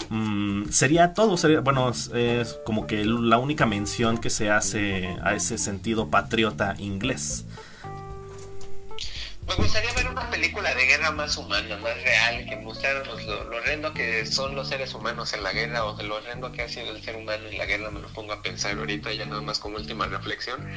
[0.09, 5.35] Mm, sería todo, sería, bueno, es, como que la única mención que se hace a
[5.35, 7.45] ese sentido patriota inglés.
[9.49, 13.57] Me gustaría ver una película de guerra más humana, más real, que mostráramos lo, lo,
[13.57, 16.69] horrendo que son los seres humanos en la guerra o de lo horrendo que ha
[16.69, 19.41] sido el ser humano en la guerra, me lo pongo a pensar ahorita ya nada
[19.41, 20.69] más como última reflexión,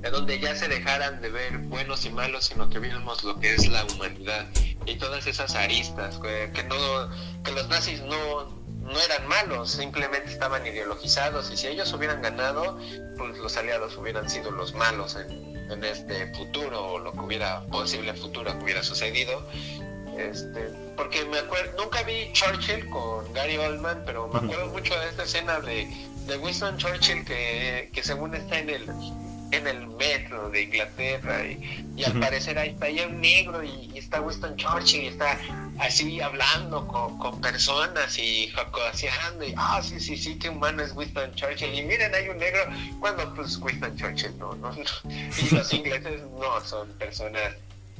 [0.00, 3.54] de donde ya se dejaran de ver buenos y malos, sino que viéramos lo que
[3.54, 4.48] es la humanidad
[4.84, 7.08] y todas esas aristas, que, no,
[7.44, 8.46] que los nazis no,
[8.80, 12.80] no eran malos, simplemente estaban ideologizados y si ellos hubieran ganado,
[13.16, 17.60] pues los aliados hubieran sido los malos en, en este futuro o lo que hubiera
[17.66, 19.46] posible futuro que hubiera sucedido.
[20.18, 25.08] Este, porque me acuerdo, nunca vi Churchill con Gary Oldman, pero me acuerdo mucho de
[25.08, 25.88] esta escena de,
[26.26, 28.86] de Winston Churchill que, que según está en el
[29.52, 34.56] en el metro de Inglaterra y, al parecer ahí está un negro y, está Winston
[34.56, 35.38] Churchill y está
[35.78, 41.34] así hablando con, personas y jocoseando y ah sí sí sí qué humano es Winston
[41.34, 42.62] Churchill y miren hay un negro
[43.00, 44.82] cuando pues Winston Churchill no no, no.
[45.10, 47.54] y los ingleses no son personas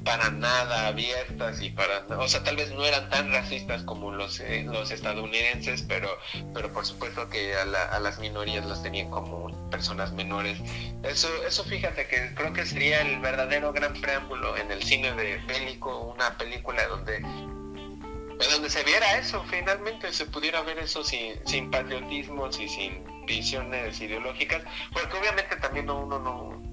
[0.04, 4.40] para nada abiertas y para o sea tal vez no eran tan racistas como los
[4.40, 6.18] eh, los estadounidenses pero
[6.54, 10.58] pero por supuesto que a, a, las minorías las tenían como personas menores.
[11.02, 15.38] Eso eso fíjate que creo que sería el verdadero gran preámbulo en el cine de
[15.46, 21.70] bélico una película donde donde se viera eso finalmente se pudiera ver eso sin sin
[21.70, 24.62] patriotismos y sin visiones ideológicas
[24.92, 26.71] porque obviamente también uno no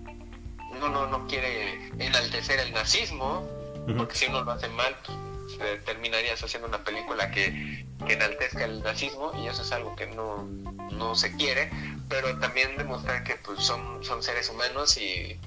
[0.79, 3.47] uno no, no quiere enaltecer el nazismo,
[3.97, 9.33] porque si uno lo hace mal, pues, terminarías haciendo una película que, enaltezca el nazismo
[9.43, 10.43] y eso es algo que no,
[10.91, 11.69] no se quiere,
[12.07, 15.37] pero también demostrar que pues son, son seres humanos y,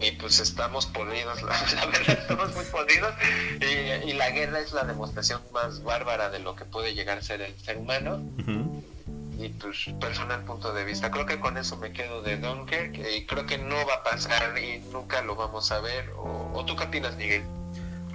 [0.00, 1.42] y pues estamos podridos,
[1.74, 3.14] la, verdad estamos muy podridos
[3.60, 7.40] y, la guerra es la demostración más bárbara de lo que puede llegar a ser
[7.40, 8.20] el ser humano
[9.44, 11.10] y pues personal punto de vista.
[11.10, 14.58] Creo que con eso me quedo de Dunkirk y creo que no va a pasar
[14.58, 16.10] y nunca lo vamos a ver.
[16.16, 17.42] ¿O, tú qué opinas, Miguel?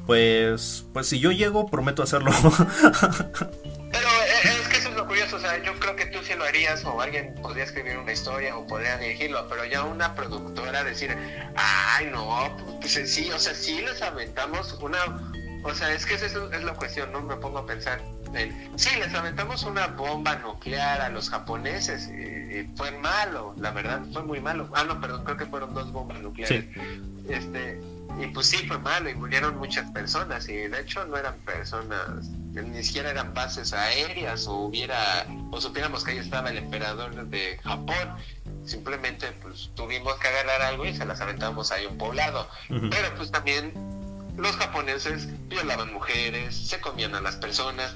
[0.06, 2.32] Pues, pues si yo llego, prometo hacerlo.
[3.92, 6.34] Pero eh, es que eso es lo curioso, o sea, yo creo que tú sí
[6.36, 10.84] lo harías o alguien podría escribir una historia o podría dirigirlo, pero ya una productora
[10.84, 11.18] decir,
[11.56, 15.00] ay no, pues sí, o sea, sí les aventamos una,
[15.64, 17.22] o sea, es que esa es la cuestión, ¿no?
[17.22, 18.00] Me pongo a pensar,
[18.76, 24.24] sí, les aventamos una bomba nuclear a los japoneses y, fue malo, la verdad, fue
[24.24, 24.70] muy malo.
[24.74, 26.66] Ah, no, perdón, creo que fueron dos bombas nucleares.
[27.28, 27.80] Este,
[28.20, 32.30] y pues sí, fue malo y murieron muchas personas y de hecho no eran personas,
[32.52, 37.60] ni siquiera eran bases aéreas o hubiera, o supiéramos que ahí estaba el emperador de
[37.64, 38.16] Japón.
[38.66, 42.50] Simplemente pues tuvimos que agarrar algo y se las aventamos ahí un poblado.
[42.68, 43.74] Pero pues también
[44.40, 47.94] los japoneses violaban mujeres, se comían a las personas,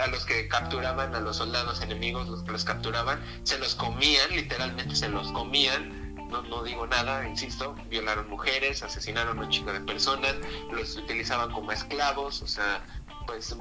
[0.00, 4.30] a los que capturaban, a los soldados enemigos, los que los capturaban, se los comían,
[4.30, 9.70] literalmente se los comían, no, no digo nada, insisto, violaron mujeres, asesinaron a un chico
[9.70, 10.34] de personas,
[10.72, 12.82] los utilizaban como esclavos, o sea,
[13.26, 13.54] pues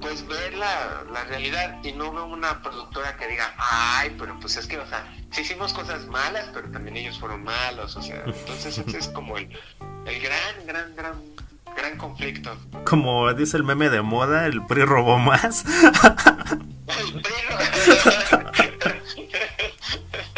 [0.00, 1.82] pues ver la, la, realidad.
[1.82, 5.40] Y no veo una productora que diga, ay, pero pues es que, o sea, sí
[5.40, 9.48] hicimos cosas malas, pero también ellos fueron malos, o sea, entonces ese es como el,
[10.06, 11.20] el gran, gran, gran
[11.78, 12.56] gran conflicto.
[12.84, 15.64] Como dice el meme de moda, el PRI robó más.
[15.64, 17.32] el PRI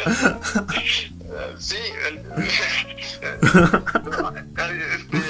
[1.59, 1.77] sí,
[4.95, 5.21] este,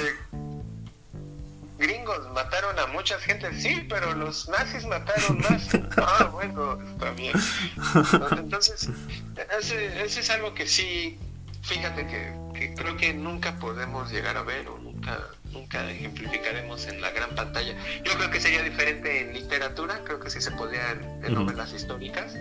[1.77, 5.69] gringos mataron a mucha gente, sí, pero los nazis mataron más.
[5.97, 7.33] Ah, bueno, está bien.
[8.37, 8.89] Entonces,
[9.59, 11.19] ese, ese es algo que sí,
[11.63, 15.19] fíjate que, que creo que nunca podemos llegar a ver o nunca
[15.51, 17.75] nunca ejemplificaremos en la gran pantalla.
[18.03, 22.33] Yo creo que sería diferente en literatura, creo que sí se podrían en novelas históricas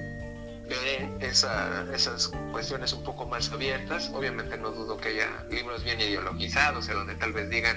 [0.68, 4.10] ver esa, esas cuestiones un poco más abiertas.
[4.14, 7.76] Obviamente no dudo que haya libros bien ideologizados, en donde tal vez digan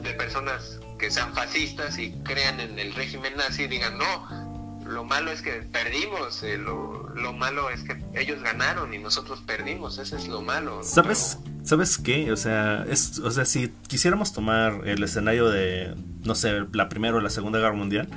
[0.00, 4.57] de personas que sean fascistas y crean en el régimen nazi, digan no,
[4.88, 9.42] lo malo es que perdimos, eh, lo, lo, malo es que ellos ganaron y nosotros
[9.46, 10.82] perdimos, ese es lo malo.
[10.82, 12.32] ¿Sabes, ¿sabes qué?
[12.32, 15.94] O sea, es, o sea, si quisiéramos tomar el escenario de,
[16.24, 18.08] no sé, la Primera o la Segunda Guerra Mundial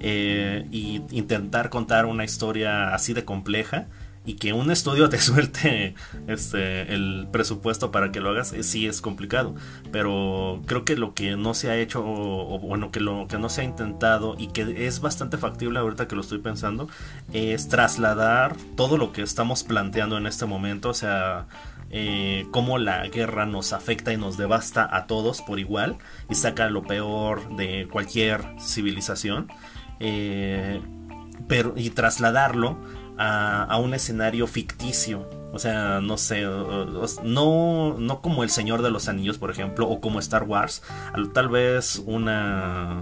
[0.00, 3.88] eh, y intentar contar una historia así de compleja,
[4.28, 5.94] y que un estudio te suelte
[6.26, 9.54] este, el presupuesto para que lo hagas, eh, sí es complicado.
[9.90, 13.48] Pero creo que lo que no se ha hecho, o, bueno, que lo que no
[13.48, 16.90] se ha intentado y que es bastante factible ahorita que lo estoy pensando,
[17.32, 21.46] es trasladar todo lo que estamos planteando en este momento, o sea,
[21.90, 25.96] eh, cómo la guerra nos afecta y nos devasta a todos por igual
[26.28, 29.48] y saca lo peor de cualquier civilización.
[30.00, 30.82] Eh,
[31.46, 32.78] pero, y trasladarlo
[33.18, 35.28] a, un escenario ficticio.
[35.52, 40.00] O sea, no sé, no, no como El Señor de los Anillos, por ejemplo, o
[40.00, 40.82] como Star Wars,
[41.32, 43.00] tal vez una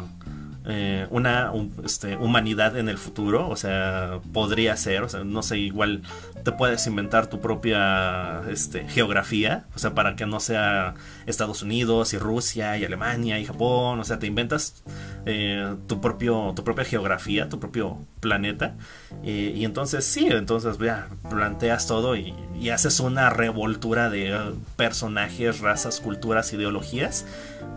[0.69, 1.53] eh, una
[1.85, 6.03] este, humanidad en el futuro, o sea, podría ser, o sea, no sé, igual
[6.43, 10.95] te puedes inventar tu propia este, geografía, o sea, para que no sea
[11.27, 14.83] Estados Unidos y Rusia y Alemania y Japón, o sea, te inventas
[15.25, 18.75] eh, tu, propio, tu propia geografía, tu propio planeta,
[19.23, 24.37] y entonces sí, entonces ya planteas todo y, y haces una revoltura de
[24.77, 27.25] personajes, razas, culturas, ideologías.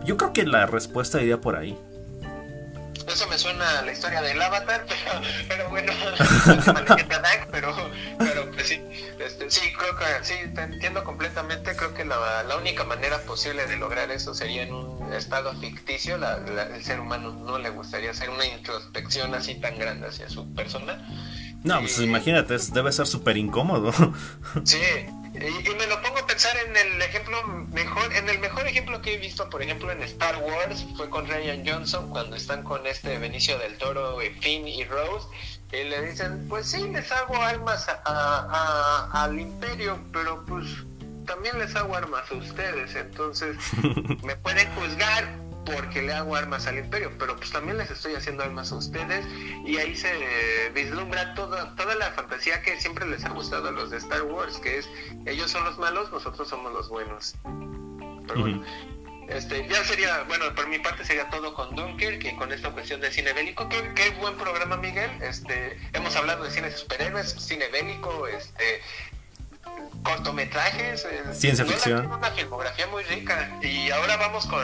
[0.04, 1.76] Yo creo que la respuesta iría por ahí.
[3.12, 5.92] Eso me suena a la historia del Avatar, pero, pero bueno,
[7.50, 8.80] pero, pero pues sí,
[9.18, 11.74] este, sí, creo que sí, te entiendo completamente.
[11.76, 16.16] Creo que la, la única manera posible de lograr eso sería en un estado ficticio.
[16.18, 20.28] La, la- el ser humano no le gustaría hacer una introspección así tan grande hacia
[20.28, 21.06] su persona.
[21.62, 23.92] No, pues Y- imagínate, es- debe ser súper incómodo.
[24.64, 24.78] Sí,
[25.40, 27.42] y, y me lo pongo a pensar en el ejemplo
[27.72, 31.26] mejor, en el mejor ejemplo que he visto, por ejemplo, en Star Wars, fue con
[31.26, 35.26] Ryan Johnson, cuando están con este Benicio del Toro, y Finn y Rose,
[35.72, 40.66] y le dicen, pues sí, les hago armas a- a- a- al imperio, pero pues
[41.26, 43.56] también les hago armas a ustedes, entonces
[44.24, 45.28] me pueden juzgar
[45.64, 49.26] porque le hago armas al imperio, pero pues también les estoy haciendo armas a ustedes
[49.64, 53.72] y ahí se eh, vislumbra toda, toda la fantasía que siempre les ha gustado a
[53.72, 54.88] los de Star Wars, que es
[55.26, 57.34] ellos son los malos, nosotros somos los buenos.
[58.26, 58.64] Pero bueno,
[59.28, 63.00] este, ya sería, bueno, por mi parte sería todo con Dunkirk y con esta cuestión
[63.00, 63.68] de cine bélico.
[63.68, 65.10] Qué, qué buen programa, Miguel.
[65.20, 68.80] Este, hemos hablado de cine superhéroes, cine bélico, este,
[70.02, 71.04] cortometrajes.
[71.04, 72.00] eh, Ciencia ficción.
[72.00, 73.50] tiene una filmografía muy rica.
[73.62, 74.62] Y ahora vamos con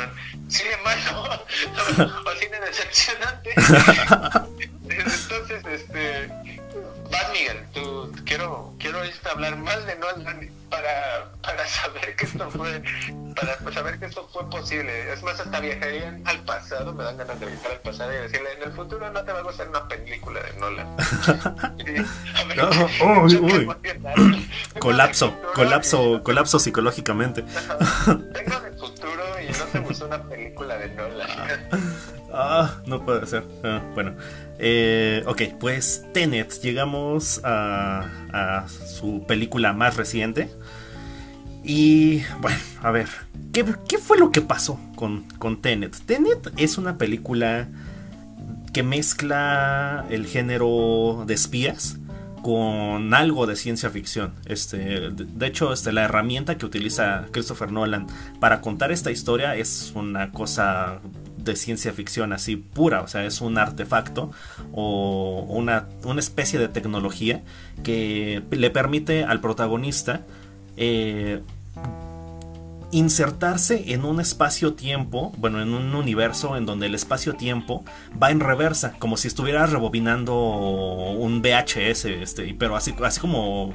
[0.49, 1.23] cine malo
[2.27, 3.51] o cine decepcionante.
[4.89, 6.29] Entonces, este,
[7.11, 9.01] vas Miguel, tú quiero quiero
[9.31, 10.51] hablar más de Nolan
[11.67, 12.83] para, saber que esto fue
[13.35, 15.13] para pues, saber que esto fue posible.
[15.13, 18.49] Es más, hasta viajaría al pasado, me dan ganas de viajar al pasado y decirle,
[18.57, 20.97] en el futuro no te va a gustar una película de Nolan.
[21.85, 22.05] Ver,
[22.57, 23.69] No, uy, uy.
[24.79, 27.43] colapso, colapso, colapso psicológicamente.
[28.07, 31.29] Vengo del futuro y no te gustó una película de Nolan.
[32.33, 33.45] Ah, no puede ser.
[33.65, 34.15] Ah, bueno,
[34.59, 40.51] eh, ok, pues Tenet, llegamos a, a su película más reciente.
[41.69, 43.09] Y bueno, a ver,
[43.53, 45.97] ¿qué, qué fue lo que pasó con, con Tenet?
[46.07, 47.67] Tenet es una película
[48.73, 51.99] que mezcla el género de espías
[52.41, 54.33] con algo de ciencia ficción.
[54.45, 58.07] Este, de, hecho, este, la herramienta que utiliza Christopher Nolan
[58.39, 61.01] para contar esta historia es una cosa
[61.39, 64.31] de ciencia ficción así pura, o sea, es un artefacto
[64.73, 67.43] o una, una especie de tecnología
[67.83, 70.25] que le permite al protagonista
[70.77, 71.43] eh,
[72.93, 77.85] insertarse en un espacio-tiempo, bueno, en un universo en donde el espacio-tiempo
[78.21, 83.75] va en reversa, como si estuviera rebobinando un VHS, este, pero así, así como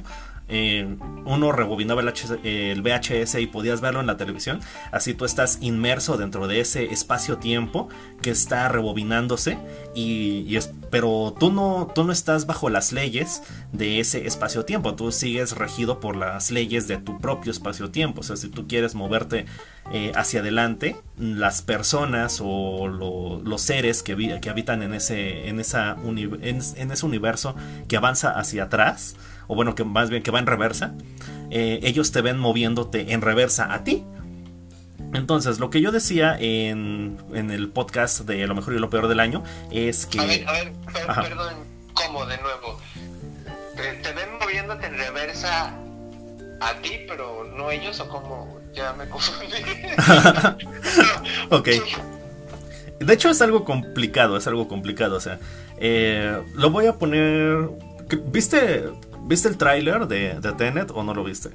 [0.54, 2.12] eh, uno rebobinaba el,
[2.44, 4.60] el, VHS y podías verlo en la televisión,
[4.90, 7.88] así tú estás inmerso dentro de ese espacio-tiempo
[8.20, 9.56] que está rebobinándose,
[9.94, 13.42] y, es, pero tú no, tú no estás bajo las leyes
[13.72, 18.36] de ese espacio-tiempo, tú sigues regido por las leyes de tu propio espacio-tiempo, o sea,
[18.36, 19.46] si tú quieres moverte
[19.90, 25.60] eh, hacia adelante, las personas o lo, los seres que, que, habitan en ese, en,
[25.60, 27.56] esa en ese universo
[27.88, 29.16] que avanza hacia atrás,
[29.46, 30.94] o bueno, que más bien que va en reversa,
[31.50, 34.04] eh, ellos te ven moviéndote en reversa a ti.
[35.14, 39.08] Entonces, lo que yo decía en, en, el podcast de Lo mejor y lo peor
[39.08, 40.20] del año es que...
[40.20, 41.22] A ver, a ver, per Ajá.
[41.22, 41.54] perdón,
[41.92, 42.80] ¿cómo de nuevo?
[43.76, 45.74] ¿Te, ¿Te, ven moviéndote en reversa
[46.60, 48.58] a ti, pero no ellos o cómo?
[48.72, 49.56] Ya me confundí.
[51.50, 51.68] ok.
[53.00, 55.38] De hecho es algo complicado, es algo complicado, o sea,
[55.78, 57.68] eh, lo voy a poner...
[58.26, 58.84] ¿Viste,
[59.24, 61.50] ¿viste el tráiler de, de Tenet o no lo viste?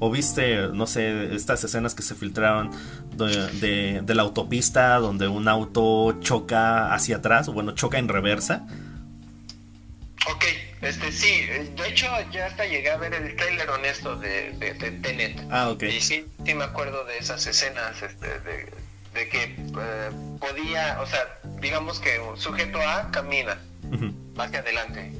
[0.00, 2.70] ¿O viste, no sé, estas escenas que se filtraron
[3.16, 8.06] de, de, de, la autopista donde un auto choca hacia atrás, o bueno, choca en
[8.06, 8.64] reversa?
[10.30, 10.44] Ok,
[10.82, 14.90] este sí, de hecho ya hasta llegué a ver el trailer honesto de, de, de
[14.92, 15.40] Tenet.
[15.50, 15.82] Ah, ok.
[15.84, 18.72] Y sí, sí me acuerdo de esas escenas, este, de,
[19.14, 23.58] de que eh, podía, o sea, digamos que sujeto A camina
[23.90, 24.14] uh -huh.
[24.38, 25.12] hacia adelante.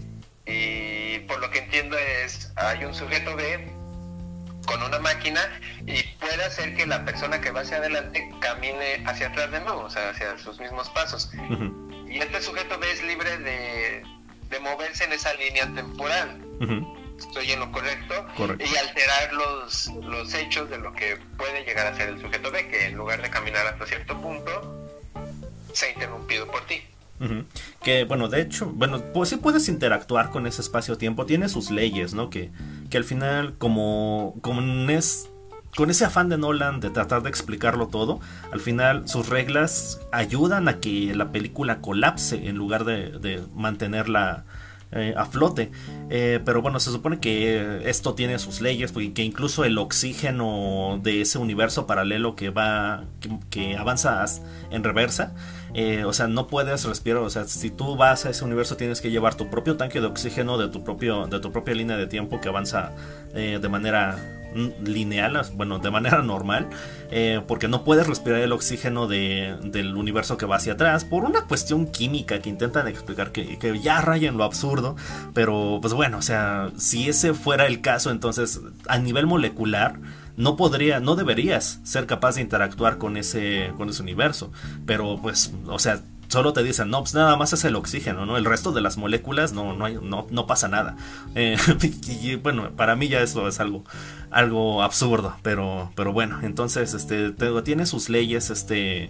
[0.49, 3.71] Y por lo que entiendo es, hay un sujeto B
[4.67, 5.41] con una máquina
[5.87, 9.83] y puede hacer que la persona que va hacia adelante camine hacia atrás de nuevo,
[9.83, 11.31] o sea, hacia sus mismos pasos.
[11.35, 12.13] Uh -huh.
[12.13, 14.03] Y este sujeto B es libre de,
[14.49, 16.41] de moverse en esa línea temporal.
[16.61, 16.99] Uh -huh.
[17.19, 21.89] Estoy en lo correcto, correcto, y alterar los, los hechos de lo que puede llegar
[21.89, 24.89] a ser el sujeto B, que en lugar de caminar hasta cierto punto,
[25.73, 26.81] se ha interrumpido por ti.
[27.83, 32.15] Que bueno, de hecho, bueno, pues sí puedes interactuar con ese espacio-tiempo, tiene sus leyes,
[32.15, 32.31] ¿no?
[32.31, 32.51] Que,
[32.91, 35.29] que al final, como, como es,
[35.77, 38.21] con ese afán de Nolan de tratar de explicarlo todo,
[38.53, 44.45] al final sus reglas ayudan a que la película colapse en lugar de, de mantenerla
[44.91, 45.71] eh, a flote.
[46.09, 50.99] Eh, pero bueno, se supone que esto tiene sus leyes, porque que incluso el oxígeno
[51.03, 54.25] de ese universo paralelo que va, que, que avanza
[54.71, 55.35] en reversa,
[55.75, 59.01] eh, o sea, no puedes respirar, o sea, si tú vas a ese universo tienes
[59.01, 62.07] que llevar tu propio tanque de oxígeno de tu, propio, de tu propia línea de
[62.07, 62.93] tiempo que avanza
[63.35, 64.19] eh, de manera
[64.83, 66.69] lineal, bueno, de manera normal,
[67.11, 71.43] eh, porque no puedes respirar el oxígeno del universo que va hacia atrás, por una
[71.43, 74.97] cuestión química que intentan explicar que, que ya raya en lo absurdo,
[75.35, 79.97] pero pues bueno, o sea, si ese fuera el caso, entonces a nivel molecular,
[80.39, 84.53] no podría, no deberías ser capaz de interactuar con ese, con ese universo.
[84.87, 88.37] Pero pues, o sea, solo te dicen, no, pues nada más es el oxígeno, ¿no?
[88.37, 90.97] El resto de las moléculas no, no, no, no pasa nada.
[91.35, 91.57] Eh,
[92.23, 93.85] y bueno, para mí ya eso es algo,
[94.31, 97.33] algo absurdo, pero, pero bueno, entonces, este,
[97.63, 99.05] tiene sus leyes, este,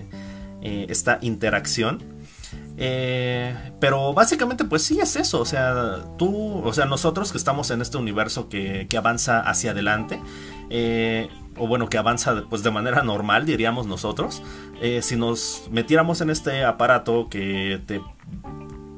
[0.63, 2.03] eh, esta interacción.
[2.81, 7.71] Eh, pero básicamente pues sí es eso, o sea, tú, o sea, nosotros que estamos
[7.73, 10.21] en este universo que, que avanza hacia adelante,
[10.71, 14.43] eh, o bueno, que avanza pues, de manera normal, diríamos nosotros,
[14.81, 18.01] eh, si nos metiéramos en este aparato que te,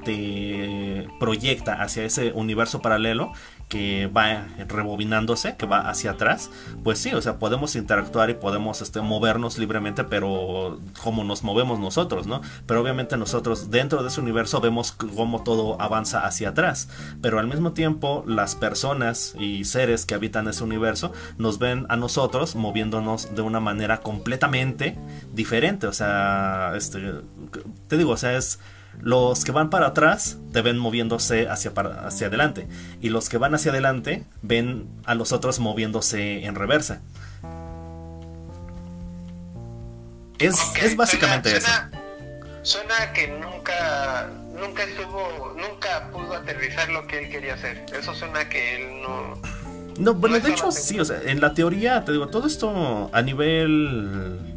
[0.04, 3.32] te proyecta hacia ese universo paralelo,
[3.70, 6.50] que va rebobinándose, que va hacia atrás,
[6.82, 11.78] pues sí, o sea, podemos interactuar y podemos este, movernos libremente, pero como nos movemos
[11.78, 12.42] nosotros, ¿no?
[12.66, 16.88] Pero obviamente nosotros dentro de ese universo vemos cómo todo avanza hacia atrás,
[17.22, 21.96] pero al mismo tiempo las personas y seres que habitan ese universo nos ven a
[21.96, 24.98] nosotros moviéndonos de una manera completamente
[25.32, 26.98] diferente, o sea, este,
[27.86, 28.58] te digo, o sea, es
[28.98, 32.68] los que van para atrás te ven moviéndose hacia, hacia adelante.
[33.00, 37.00] Y los que van hacia adelante ven a los otros moviéndose en reversa.
[40.38, 41.70] Es, es básicamente eso.
[42.62, 47.84] Suena que nunca, nunca estuvo, nunca pudo aterrizar lo que él quería hacer.
[47.92, 49.40] Eso suena que él no.
[49.98, 53.22] No, bueno, de hecho sí, o sea, en la teoría, te digo, todo esto a
[53.22, 54.49] nivel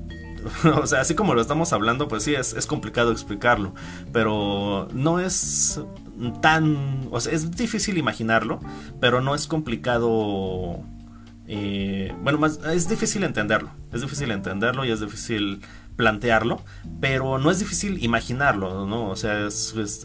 [0.81, 3.73] o sea, así como lo estamos hablando, pues sí, es, complicado explicarlo.
[4.11, 5.81] Pero no es
[6.41, 7.07] tan...
[7.11, 8.59] O sea, es difícil imaginarlo,
[8.99, 10.81] pero no es complicado...
[11.45, 13.69] Eh, bueno, más, es difícil entenderlo.
[13.91, 15.61] Es difícil entenderlo y es difícil
[15.95, 16.61] plantearlo,
[16.99, 19.09] pero no es difícil imaginarlo, ¿no?
[19.09, 19.47] O sea,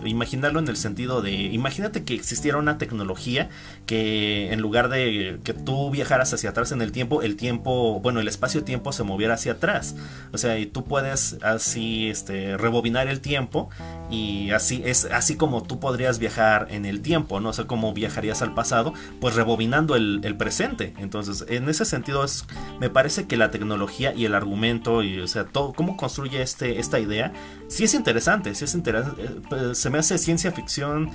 [0.05, 3.49] imaginarlo en el sentido de, imagínate que existiera una tecnología
[3.87, 8.21] que en lugar de que tú viajaras hacia atrás en el tiempo, el tiempo, bueno,
[8.21, 9.97] el espacio-tiempo se moviera hacia atrás.
[10.33, 13.71] O sea, y tú puedes así, este, rebobinar el tiempo
[14.11, 18.43] y así es así como tú podrías viajar en el tiempo, no sé cómo viajarías
[18.43, 20.95] al pasado, pues rebobinando el, el presente.
[20.99, 22.45] Entonces, en ese sentido es,
[22.81, 26.81] me parece que la tecnología y el argumento y, o sea, todo cómo construye este,
[26.81, 27.33] esta idea,
[27.69, 31.09] sí es interesante, sí es eh, pues, se me hace ciencia ficción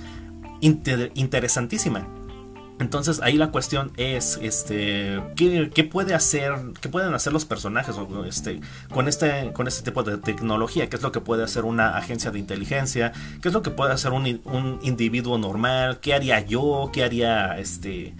[0.61, 2.07] interesantísima.
[2.79, 7.93] Entonces ahí la cuestión es, este, ¿qué, puede hacer, qué pueden hacer los personajes
[8.25, 10.87] este, con este, con este tipo de tecnología?
[10.87, 13.11] ¿Qué es lo que puede hacer una agencia de inteligencia?
[13.41, 15.99] ¿Qué es lo que puede hacer un individuo normal?
[15.99, 16.89] ¿Qué haría yo?
[16.93, 18.13] ¿Qué haría este?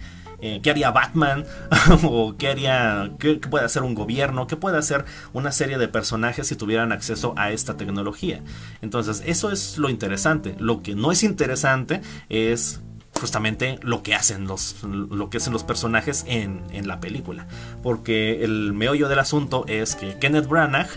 [0.46, 1.46] Eh, qué haría Batman
[2.04, 6.48] o qué haría, qué, puede hacer un gobierno, qué puede hacer una serie de personajes
[6.48, 8.44] si tuvieran acceso a esta tecnología.
[8.82, 10.58] Entonces, eso es lo interesante.
[10.60, 12.82] Lo que no es interesante es
[13.18, 17.48] justamente lo que hacen los, lo que hacen los personajes en, en la película.
[17.82, 20.90] Porque el meollo del asunto es que Kenneth Branagh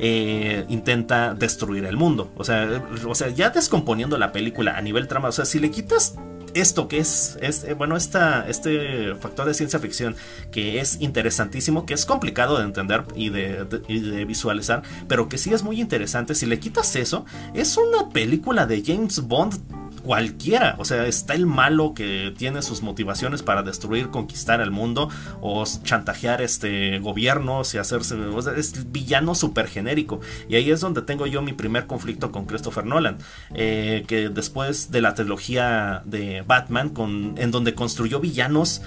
[0.00, 2.32] eh, intenta destruir el mundo.
[2.36, 5.70] O sea, o sea, ya descomponiendo la película a nivel trama, o sea, si le
[5.70, 6.16] quitas
[6.54, 10.16] esto que es, eh, bueno, este factor de ciencia ficción
[10.50, 15.52] que es interesantísimo, que es complicado de entender y de, de, visualizar, pero que sí
[15.52, 16.34] es muy interesante.
[16.34, 19.54] Si le quitas eso, es una película de James Bond
[20.02, 20.76] cualquiera.
[20.78, 25.08] O sea, está el malo que tiene sus motivaciones para destruir, conquistar el mundo
[25.40, 28.14] o chantajear este gobiernos y hacerse.
[28.14, 30.20] O sea, es villano súper genérico.
[30.48, 33.18] Y ahí es donde tengo yo mi primer conflicto con Christopher Nolan.
[33.54, 38.82] Eh, que después de la trilogía de Batman, con, en donde construyó villanos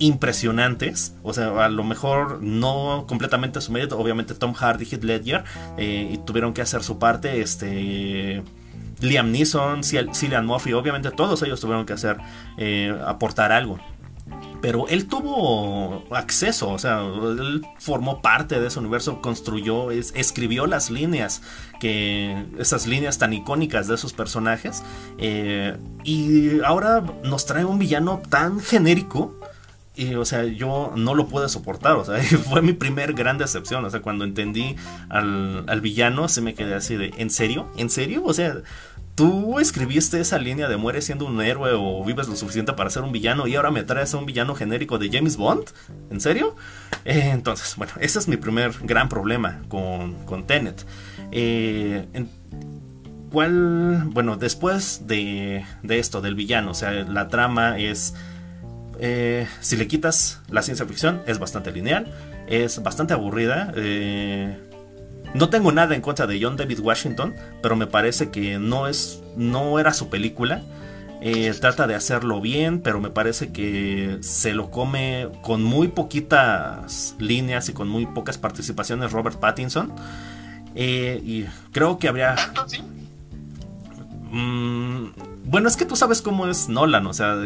[0.00, 1.14] impresionantes.
[1.22, 3.98] O sea, a lo mejor no completamente su mérito.
[3.98, 5.44] Obviamente Tom Hardy, Heath Ledger.
[5.78, 7.40] Eh, y tuvieron que hacer su parte.
[7.40, 8.42] Este.
[9.00, 12.18] Liam Neeson, Cillian Murphy, obviamente todos ellos tuvieron que hacer,
[12.56, 13.78] eh, aportar algo.
[14.60, 20.90] Pero él tuvo acceso, o sea, él formó parte de ese universo, construyó, escribió las
[20.90, 21.40] líneas,
[21.80, 24.82] que esas líneas tan icónicas de esos personajes.
[25.16, 29.34] Eh, y ahora nos trae un villano tan genérico
[29.96, 33.84] y, o sea, yo no lo pude soportar, o sea, fue mi primer gran decepción,
[33.84, 34.76] o sea, cuando entendí
[35.08, 37.66] al, al villano, se me quedé así de, ¿en serio?
[37.76, 38.22] ¿En serio?
[38.24, 38.56] O sea,
[39.14, 43.02] tú escribiste esa línea de mueres siendo un héroe o vives lo suficiente para ser
[43.02, 45.64] un villano y ahora me traes a un villano genérico de James Bond.
[46.10, 46.56] ¿En serio?
[47.04, 50.86] Eh, entonces, bueno, ese es mi primer gran problema con, con Tenet.
[51.32, 52.06] Eh,
[53.30, 54.04] ¿Cuál?
[54.06, 58.14] Bueno, después de, de, esto, del villano, o sea, la trama es...
[58.98, 62.12] Eh, si le quitas la ciencia ficción, es bastante lineal,
[62.48, 63.72] es bastante aburrida.
[63.76, 64.58] Eh,
[65.34, 69.22] no tengo nada en contra de John David Washington, pero me parece que no es,
[69.36, 70.62] no era su película.
[71.22, 77.14] Eh, trata de hacerlo bien, pero me parece que se lo come con muy poquitas
[77.18, 79.92] líneas y con muy pocas participaciones Robert Pattinson.
[80.74, 82.36] Eh, y creo que habría...
[84.30, 85.06] Mm,
[85.44, 87.36] bueno, es que tú sabes cómo es Nolan, o sea,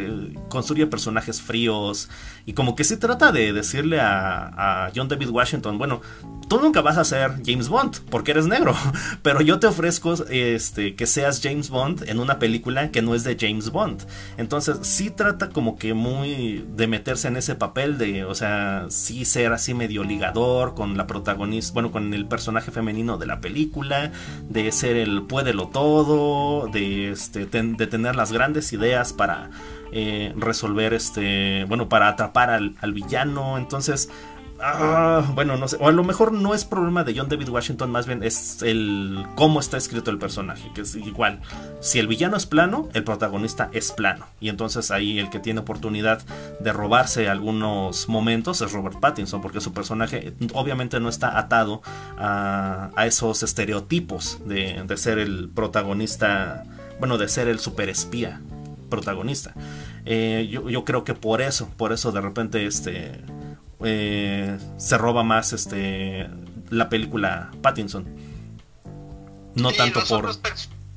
[0.48, 2.08] construye personajes fríos
[2.46, 6.00] y como que se trata de decirle a, John David Washington, bueno,
[6.48, 8.74] tú nunca vas a ser James Bond porque eres negro,
[9.22, 13.24] pero yo te ofrezco este, que seas James Bond en una película que no es
[13.24, 14.02] de James Bond.
[14.36, 19.24] Entonces sí trata como que muy de meterse en ese papel de, o sea, sí
[19.24, 24.12] ser así medio ligador con la protagonista, bueno, con el personaje femenino de la película,
[24.48, 27.46] de ser el puédelo todo, de, este,
[27.94, 29.50] tener las grandes ideas para
[29.92, 33.56] eh, resolver este, bueno, para atrapar al, villano.
[33.56, 34.10] Entonces,
[34.60, 35.76] Ah, bueno, no sé.
[35.80, 39.26] O a lo mejor no es problema de John David Washington, más bien es el
[39.34, 41.40] cómo está escrito el personaje, que es igual.
[41.80, 44.26] Si el villano es plano, el protagonista es plano.
[44.40, 46.22] Y entonces ahí el que tiene oportunidad
[46.60, 51.82] de robarse algunos momentos es Robert Pattinson, porque su personaje obviamente no está atado
[52.16, 56.64] a, esos estereotipos de, ser el protagonista,
[56.98, 58.40] bueno, de ser el superespía
[58.90, 59.54] protagonista.
[60.04, 63.20] Eh, yo, yo creo que por eso, por eso de repente este
[63.82, 66.28] eh, se roba más este
[66.70, 68.06] la película Pattinson.
[69.54, 70.36] No tanto por...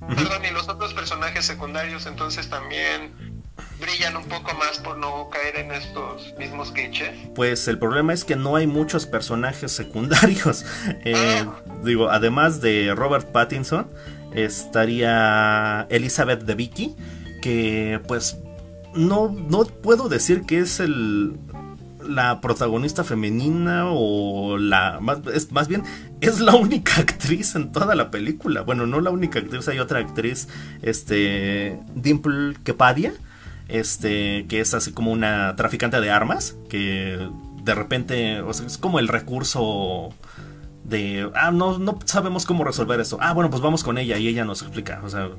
[0.07, 3.43] Perdón, y los otros personajes secundarios entonces también
[3.79, 7.15] brillan un poco más por no caer en estos mismos clichés.
[7.35, 10.65] Pues el problema es que no hay muchos personajes secundarios.
[11.03, 11.61] Eh, ah.
[11.83, 13.87] Digo, además de Robert Pattinson,
[14.33, 16.95] estaría Elizabeth de Vicky,
[17.41, 18.37] que pues
[18.95, 21.37] no, no puedo decir que es el
[22.07, 25.83] la protagonista femenina o la más, es, más bien
[26.21, 28.61] es la única actriz en toda la película.
[28.61, 30.47] Bueno, no la única actriz, hay otra actriz,
[30.81, 33.13] este Dimple Kepadia,
[33.67, 37.29] este que es así como una traficante de armas que
[37.63, 40.13] de repente, o sea, es como el recurso
[40.87, 43.17] de, ah, no, no sabemos cómo resolver eso.
[43.21, 45.01] Ah, bueno, pues vamos con ella y ella nos explica.
[45.03, 45.29] O sea,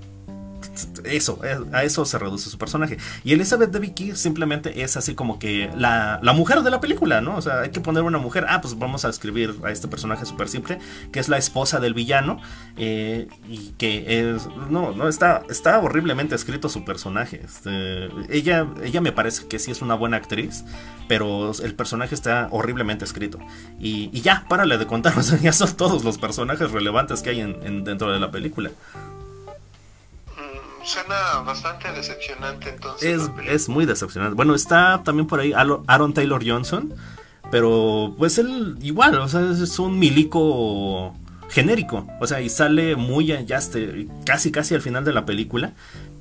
[1.05, 2.98] eso, eh, a eso se reduce su personaje.
[3.24, 7.36] Y Elizabeth de Vicky simplemente es así como que la, mujer de la película, ¿no?
[7.36, 10.24] O sea, hay que poner una mujer, ah, pues vamos a escribir a este personaje
[10.26, 10.78] súper simple,
[11.12, 12.40] que es la esposa del villano,
[12.76, 17.40] eh, y que es, no, no, está, está horriblemente escrito su personaje.
[17.44, 20.64] Este, ella, ella me parece que sí es una buena actriz,
[21.09, 23.38] pero el personaje está horriblemente escrito.
[23.80, 28.12] Y, ya, párale de contar, ya son todos los personajes relevantes que hay en, dentro
[28.12, 28.70] de la película
[30.89, 33.23] suena bastante decepcionante entonces.
[33.23, 34.35] Es, es muy decepcionante.
[34.35, 36.94] Bueno, está también por ahí Aaron Taylor Johnson,
[37.51, 41.15] pero pues él igual, o sea, es un milico
[41.48, 45.73] genérico, o sea, y sale muy ya este, casi casi al final de la película,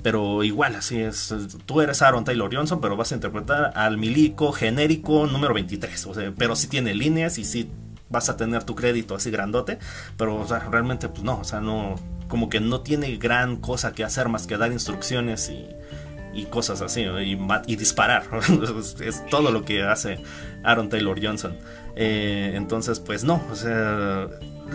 [0.02, 1.34] pero igual así es,
[1.66, 6.14] tú eres Aaron Taylor Johnson, pero vas a interpretar al milico genérico número 23, o
[6.14, 7.70] sea, pero sí tiene líneas y sí
[8.08, 9.78] vas a tener tu crédito así grandote,
[10.16, 11.96] pero o sea, realmente pues no, o sea, no
[12.28, 15.74] como que no tiene gran cosa que hacer más que dar instrucciones y,
[16.50, 18.22] cosas así, y, y disparar.
[19.00, 20.20] es, todo lo que hace
[20.62, 21.56] Aaron Taylor Johnson.
[21.96, 24.28] Eh, entonces, pues no, o sea,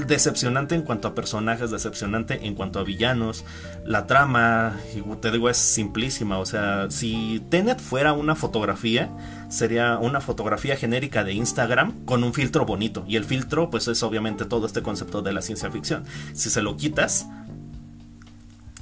[0.08, 3.46] decepcionante en cuanto a personajes, decepcionante en cuanto a villanos.
[3.86, 4.78] La trama,
[5.22, 6.40] te digo, es simplísima.
[6.40, 9.10] O sea, si Tenet fuera una fotografía,
[9.50, 13.06] sería una fotografía genérica de Instagram con un filtro bonito.
[13.08, 16.04] Y el filtro, pues es obviamente todo este concepto de la ciencia ficción.
[16.34, 17.28] Si se lo quitas,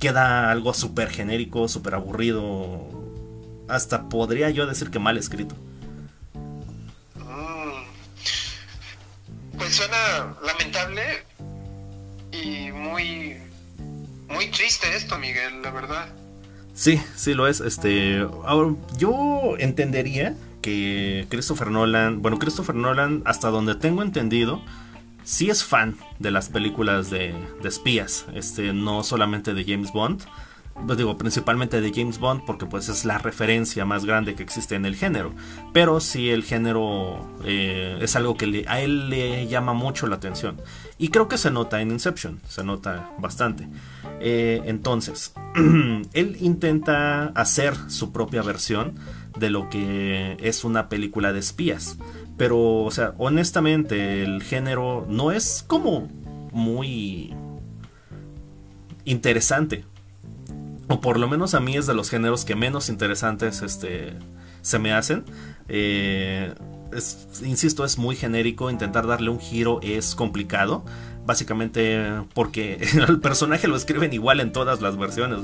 [0.02, 2.90] queda algo súper genérico, súper aburrido.
[3.70, 5.56] Hasta podría yo decir que mal escrito.
[7.16, 7.84] Mm.
[9.58, 11.24] Pues suena lamentable
[12.34, 13.38] y muy
[14.28, 16.10] muy triste esto, Miguel, la verdad.
[16.74, 17.60] Sí, sí lo es.
[17.62, 18.26] Este,
[18.98, 24.62] yo entendería que Christopher Nolan, bueno, Christopher Nolan, hasta donde tengo entendido,
[25.32, 27.34] sí es fan de las películas de,
[27.64, 30.24] espías, este, no solamente de James Bond,
[30.86, 34.76] pues digo principalmente de James Bond porque pues es la referencia más grande que existe
[34.76, 35.32] en el género,
[35.72, 40.58] pero sí el género eh, es algo que a él le llama mucho la atención
[40.98, 43.70] Y creo que se nota en Inception, se nota bastante.
[44.20, 45.34] Eh, entonces,
[46.14, 48.96] él intenta hacer su propia versión
[49.40, 51.98] de lo que es una película de espías.
[52.42, 56.10] Pero, o sea, honestamente, el género no es como
[56.52, 57.36] muy
[59.06, 59.86] interesante.
[60.88, 64.16] O por lo menos a mí es de los géneros que menos interesantes este,
[64.64, 65.24] se me hacen.
[65.68, 66.56] Eh,
[67.44, 68.72] insisto, es muy genérico.
[68.72, 70.84] Intentar darle un giro es complicado.
[71.24, 72.00] Básicamente
[72.34, 75.40] porque el personaje lo escriben igual en todas las versiones.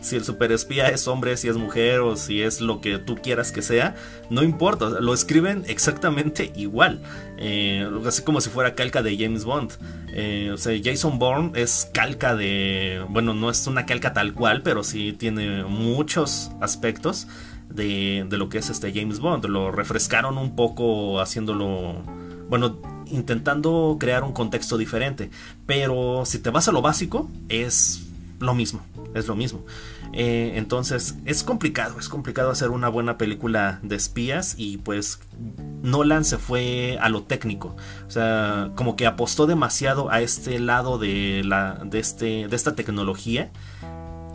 [0.00, 3.50] si el superespía es hombre, si es mujer o si es lo que tú quieras
[3.50, 3.94] que sea,
[4.30, 4.88] no importa.
[4.88, 7.00] Lo escriben exactamente igual.
[7.38, 9.72] Eh, así como si fuera calca de James Bond.
[10.14, 13.04] Eh, o sea, Jason Bourne es calca de...
[13.08, 17.26] Bueno, no es una calca tal cual, pero sí tiene muchos aspectos
[17.70, 19.46] de, de lo que es este James Bond.
[19.46, 22.02] Lo refrescaron un poco haciéndolo...
[22.52, 22.76] Bueno,
[23.06, 25.30] intentando crear un contexto diferente.
[25.64, 28.02] Pero si te vas a lo básico, es
[28.40, 28.82] lo mismo.
[29.14, 29.64] Es lo mismo.
[30.12, 31.98] Eh, entonces, es complicado.
[31.98, 34.54] Es complicado hacer una buena película de espías.
[34.58, 35.20] Y pues
[35.82, 37.74] Nolan se fue a lo técnico.
[38.06, 42.74] O sea, como que apostó demasiado a este lado de, la, de, este, de esta
[42.74, 43.50] tecnología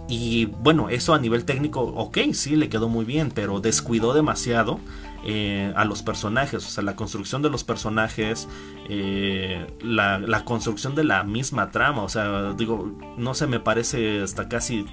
[0.10, 4.80] y bueno, eso a nivel técnico, ok, sí, le quedó muy bien, pero descuidó demasiado
[5.30, 8.48] eh, a los personajes, o sea, la construcción de los personajes,
[8.88, 14.48] eh, la, construcción de la misma trama, o sea, digo, no se me parece hasta
[14.48, 14.86] casi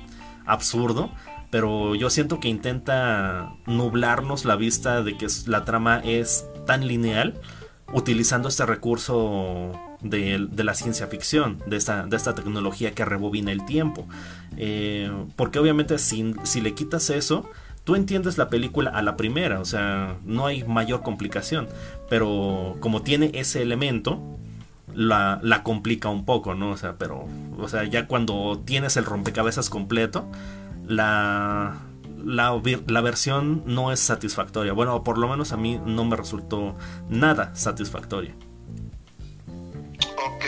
[0.44, 1.12] absurdo,
[1.50, 7.40] pero yo siento que intenta nublarnos la vista de que la trama es tan lineal
[7.92, 9.70] utilizando este recurso
[10.00, 14.08] de, la ciencia ficción, de esta, de esta, tecnología que rebobina el tiempo.
[14.56, 17.48] Eh, porque obviamente si, si, le quitas eso,
[17.84, 21.68] tú entiendes la película a la primera, o sea, no hay mayor complicación.
[22.08, 24.20] Pero como tiene ese elemento,
[24.94, 26.70] la, la, complica un poco, ¿no?
[26.70, 27.26] O sea, pero,
[27.58, 30.30] o sea, ya cuando tienes el rompecabezas completo,
[30.86, 31.82] la,
[32.24, 34.72] la, la, versión no es satisfactoria.
[34.72, 36.76] Bueno, por lo menos a mí no me resultó
[37.08, 38.34] nada satisfactoria.
[40.16, 40.44] Ok.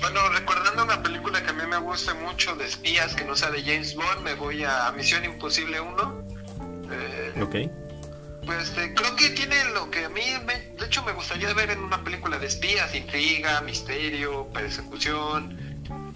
[0.00, 3.50] Bueno, recordando una película que a mí me gusta mucho de espías, que no sea
[3.50, 6.21] de James Bond, me voy a Misión Imposible 1.
[7.36, 8.46] Eh, ok.
[8.46, 11.78] Pues este, creo que tiene lo que a mí, de hecho, me gustaría ver en
[11.78, 15.72] una película de espías, intriga, misterio, persecución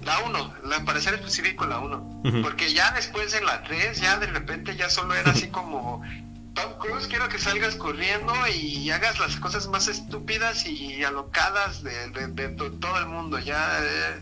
[0.07, 2.23] la 1, para ser específico la 1.
[2.43, 6.03] Porque ya después en la 3, ya de repente ya solo era así como,
[6.55, 12.49] Tom Cruise, quiero que salgas corriendo y hagas las cosas más estúpidas y alocadas de,
[12.81, 13.39] todo el mundo.
[13.39, 14.21] Ya, eh,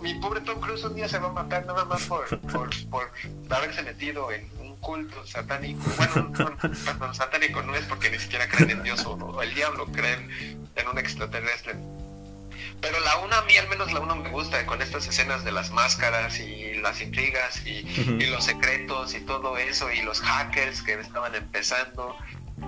[0.00, 2.26] mi pobre Tom Cruise un día se va a matar nada más por,
[2.90, 3.10] por,
[3.50, 4.50] haberse metido en
[4.82, 5.82] culto satánico.
[5.96, 6.30] Bueno,
[6.98, 10.68] no, satánico no es porque ni siquiera creen en Dios o, o el diablo, creen
[10.76, 11.74] en un extraterrestre
[12.82, 15.52] pero la una, a mí al menos la una me gusta, con estas escenas de
[15.52, 17.82] las máscaras y las intrigas y,
[18.26, 22.16] los secretos y todo eso, y los hackers que estaban empezando.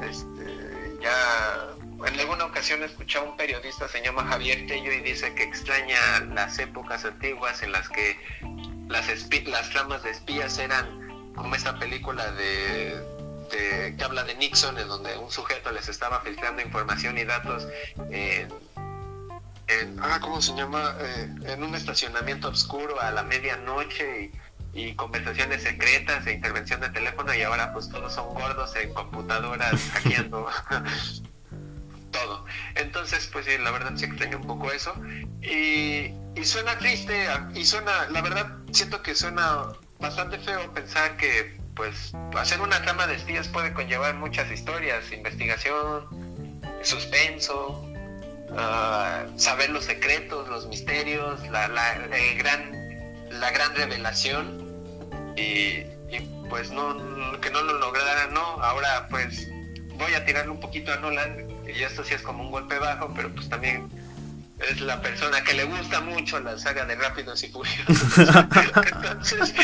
[0.08, 1.74] Este, ya
[2.06, 6.20] en alguna ocasión escuché a un periodista, se llama Javier Tello, y dice que extraña
[6.32, 8.16] las épocas antiguas en las que
[8.88, 9.08] las,
[9.46, 11.03] las tramas de espías eran
[11.34, 13.02] como esta película de,
[13.50, 17.66] que habla de Nixon, en donde un sujeto les estaba filtrando información y datos
[19.66, 20.94] en, ah, ¿cómo se llama?
[21.00, 24.30] Eh, en un estacionamiento oscuro a la medianoche
[24.72, 29.80] y, conversaciones secretas e intervención de teléfono y ahora pues todos son gordos en computadoras
[29.92, 30.48] hackeando
[32.10, 32.44] todo.
[32.74, 34.94] Entonces pues sí, la verdad sí extraño un poco eso
[35.40, 39.68] y, y suena triste y suena, la verdad siento que suena
[39.98, 46.60] bastante feo pensar que pues hacer una trama de espías puede conllevar muchas historias, investigación,
[46.82, 47.84] suspenso,
[48.56, 51.94] Ah, saber los secretos, los misterios, la, la,
[52.36, 52.72] gran,
[53.30, 54.62] la gran revelación.
[55.36, 55.84] Y,
[56.48, 59.48] pues no, que no lo lograran, no, ahora pues
[59.96, 63.12] voy a tirarle un poquito a Nolan y esto sí es como un golpe bajo,
[63.16, 63.88] pero pues también
[64.58, 68.18] es la persona que le gusta mucho la saga de Rápidos y Furiosos.
[68.18, 69.54] Entonces,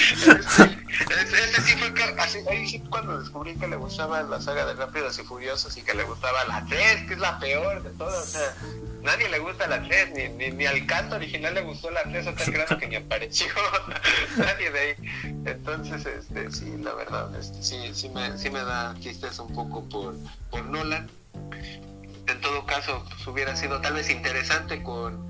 [1.09, 5.19] ese, sí fue así, ahí sí cuando descubrí que le gustaba la saga de Rápidos
[5.19, 8.23] y Furiosos y que le gustaba la 3, que es la peor de todas.
[8.23, 8.55] O sea,
[9.03, 12.27] nadie le gusta la 3, ni, ni, ni al canto original le gustó la 3
[12.27, 13.47] a tal grado que ni apareció
[14.37, 14.95] nadie de ahí.
[15.47, 19.85] Entonces, este, sí, la verdad, este, sí, sí me, sí me da quistes un poco
[19.89, 20.17] por,
[20.51, 21.09] por Nolan
[22.31, 25.27] en todo caso pues, hubiera sido tal vez interesante con,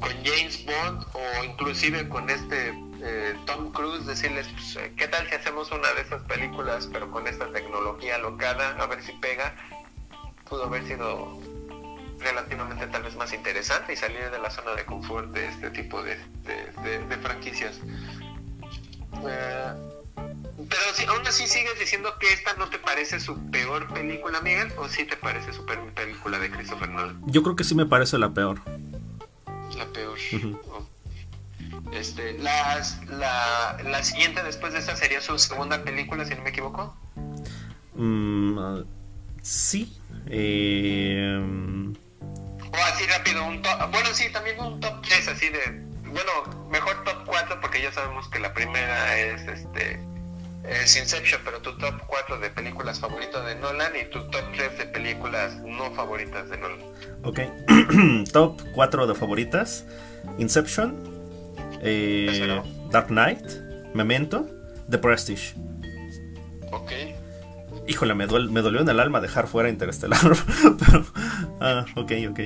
[0.00, 2.68] con James Bond o inclusive con este
[3.02, 7.10] eh, Tom Cruise decirles pues, eh, qué tal si hacemos una de esas películas pero
[7.10, 9.54] con esta tecnología locada a ver si pega
[10.48, 11.38] pudo haber sido
[12.18, 16.02] relativamente tal vez más interesante y salir de la zona de confort de este tipo
[16.02, 17.78] de, de, franquicias.
[19.28, 19.95] Eh,
[20.68, 24.72] pero si, aún así sigues diciendo que esta no te parece su peor película, Miguel,
[24.76, 27.20] o sí te parece su peor película de Christopher Nolan.
[27.26, 28.60] Yo creo que sí me parece la peor.
[29.76, 30.18] La peor.
[31.92, 36.50] Este, las, la, la siguiente después de esta sería su segunda película, si no me
[36.50, 36.96] equivoco.
[37.94, 38.82] Mm,
[39.42, 39.96] sí.
[40.26, 41.38] Eh...
[42.72, 43.90] O así rápido, un top.
[43.90, 45.82] Bueno, sí, también un top 3 así de.
[46.04, 50.00] Bueno, mejor top 4 porque ya sabemos que la primera es este.
[50.68, 54.78] Es Inception, pero tu top 4 de películas favoritas de Nolan y tu top 3
[54.78, 56.80] de películas no favoritas de Nolan.
[57.22, 57.40] Ok,
[58.32, 59.84] top 4 de favoritas:
[60.38, 60.96] Inception,
[61.82, 62.60] eh,
[62.90, 63.44] Dark Knight,
[63.94, 64.46] Memento,
[64.90, 65.54] The Prestige.
[66.72, 66.92] Ok.
[67.88, 70.18] Híjole, me, me dolió en el alma dejar fuera Interestelar.
[70.78, 71.06] pero,
[71.60, 72.40] ah, ok, ok.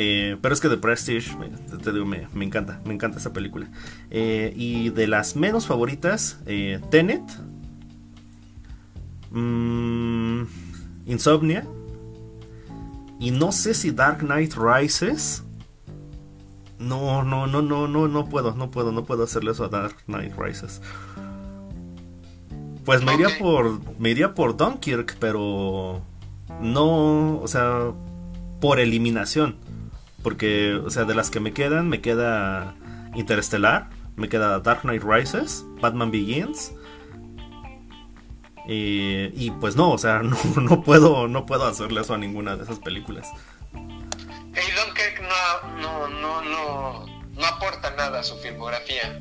[0.00, 1.36] Eh, pero es que The Prestige,
[1.82, 3.68] te digo, me, me, encanta, me encanta esa película.
[4.10, 7.24] Eh, y de las menos favoritas, eh, Tenet,
[9.32, 10.42] mm,
[11.06, 11.66] Insomnia,
[13.18, 15.42] y no sé si Dark Knight Rises.
[16.78, 19.96] No, no, no, no, no, no puedo, no puedo, no puedo hacerle eso a Dark
[20.06, 20.80] Knight Rises.
[22.84, 23.80] Pues me iría por.
[23.98, 26.02] Me iría por Dunkirk, pero.
[26.62, 27.40] No.
[27.40, 27.92] O sea.
[28.60, 29.56] Por eliminación.
[30.28, 32.74] Porque, o sea, de las que me quedan, me queda
[33.14, 36.74] Interestelar, me queda Dark Knight Rises, Batman Begins.
[38.66, 42.64] Y, pues no, o sea, no, no, puedo, no puedo hacerle eso a ninguna de
[42.64, 43.26] esas películas.
[43.72, 49.20] Y Dunkirk no, no, no, no, no aporta nada a su filmografía,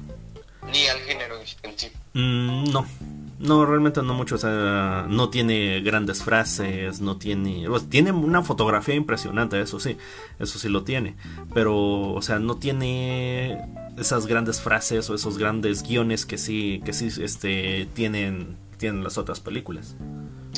[0.74, 1.90] ni al género en sí.
[2.16, 2.86] Mm, no,
[3.40, 4.36] no, realmente no mucho.
[4.36, 7.68] O sea, no tiene grandes frases, no tiene.
[7.90, 9.98] tiene una fotografía impresionante, eso sí.
[10.40, 11.16] Eso sí lo tiene.
[11.54, 11.76] Pero,
[12.14, 13.58] o sea, no tiene
[13.98, 19.18] esas grandes frases o esos grandes guiones que sí, que sí este, tienen, tienen las
[19.18, 19.96] otras películas.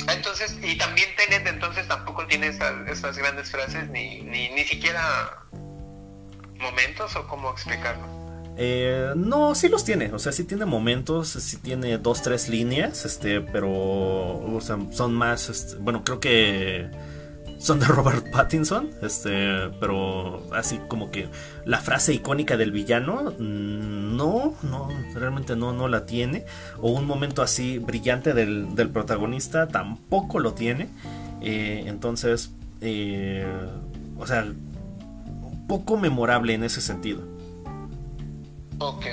[0.08, 5.44] Entonces, y también Tenet, entonces tampoco tiene esas, esas grandes frases, ni, ni, ni siquiera
[6.60, 8.19] momentos, o cómo explicarlo.
[8.62, 13.06] Eh, no, sí los tiene, o sea, sí tiene momentos, sí tiene dos, tres líneas,
[13.06, 16.92] este, pero, o sea, son más, este, bueno, creo que
[17.58, 21.30] son de Robert Pattinson, este, pero así como que
[21.64, 26.44] la frase icónica del villano, mm, no, no, realmente no, no la tiene,
[26.82, 30.90] o un momento así brillante del, protagonista, tampoco lo tiene,
[31.42, 33.48] eh, entonces, eh,
[34.18, 34.46] o sea,
[35.70, 37.39] poco memorable en ese sentido.
[38.80, 39.06] Ok.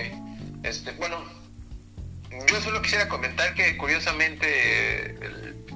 [0.62, 1.24] Este, bueno,
[2.48, 5.16] yo solo quisiera comentar que curiosamente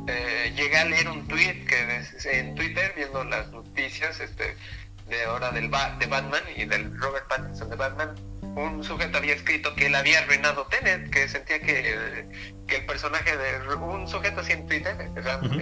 [0.07, 4.57] eh, llegué a leer un tweet que en Twitter viendo las noticias este
[5.09, 8.15] de ahora del de Batman y del Robert Pattinson de Batman
[8.57, 12.27] un sujeto había escrito que él había arruinado Tenet que sentía que,
[12.67, 14.97] que el personaje de un sujeto así en Twitter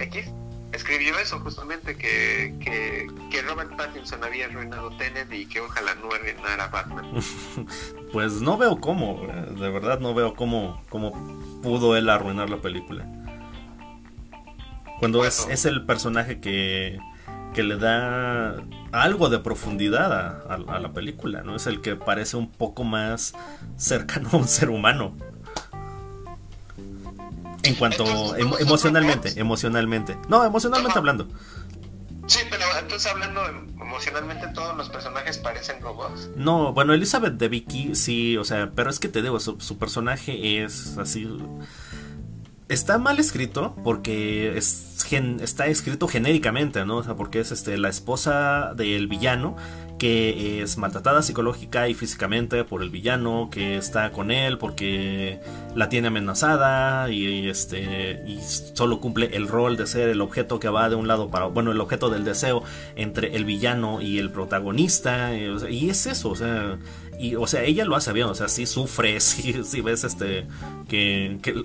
[0.01, 0.31] X
[0.71, 6.67] escribió eso justamente, que, que, Robert Pattinson había arruinado Tenet y que ojalá no arruinara
[6.67, 7.11] Batman.
[8.13, 9.21] pues no veo cómo,
[9.57, 11.11] de verdad no veo cómo, cómo
[11.63, 13.07] pudo él arruinar la película.
[14.99, 16.99] Cuando es, es, el personaje que,
[17.53, 18.57] que le da
[18.91, 21.55] algo de profundidad a, a, la película, ¿no?
[21.55, 23.33] Es el que parece un poco más
[23.77, 25.15] cercano a un ser humano.
[27.63, 30.17] En cuanto emocionalmente, emocionalmente.
[30.27, 31.27] No, emocionalmente hablando.
[32.27, 33.41] Sí, pero entonces hablando
[33.81, 36.29] emocionalmente todos los personajes parecen robots.
[36.35, 39.77] No, bueno, Elizabeth de Vicky sí, o sea, pero es que te digo, su, su
[39.77, 41.27] personaje es así
[42.69, 44.95] está mal escrito porque es,
[45.41, 46.97] está escrito genéricamente, ¿no?
[46.97, 49.57] O sea, porque es este, la esposa del villano
[49.99, 55.39] que es maltratada psicológica y físicamente por el villano que está con él porque
[55.75, 60.69] la tiene amenazada y este y solo cumple el rol de ser el objeto que
[60.69, 62.63] va de un lado para bueno el objeto del deseo
[62.95, 66.79] entre el villano y el protagonista y, es eso o sea
[67.19, 70.47] y o sea ella lo hace bien o sea sí sufre sí, sí ves este
[70.87, 71.63] que, que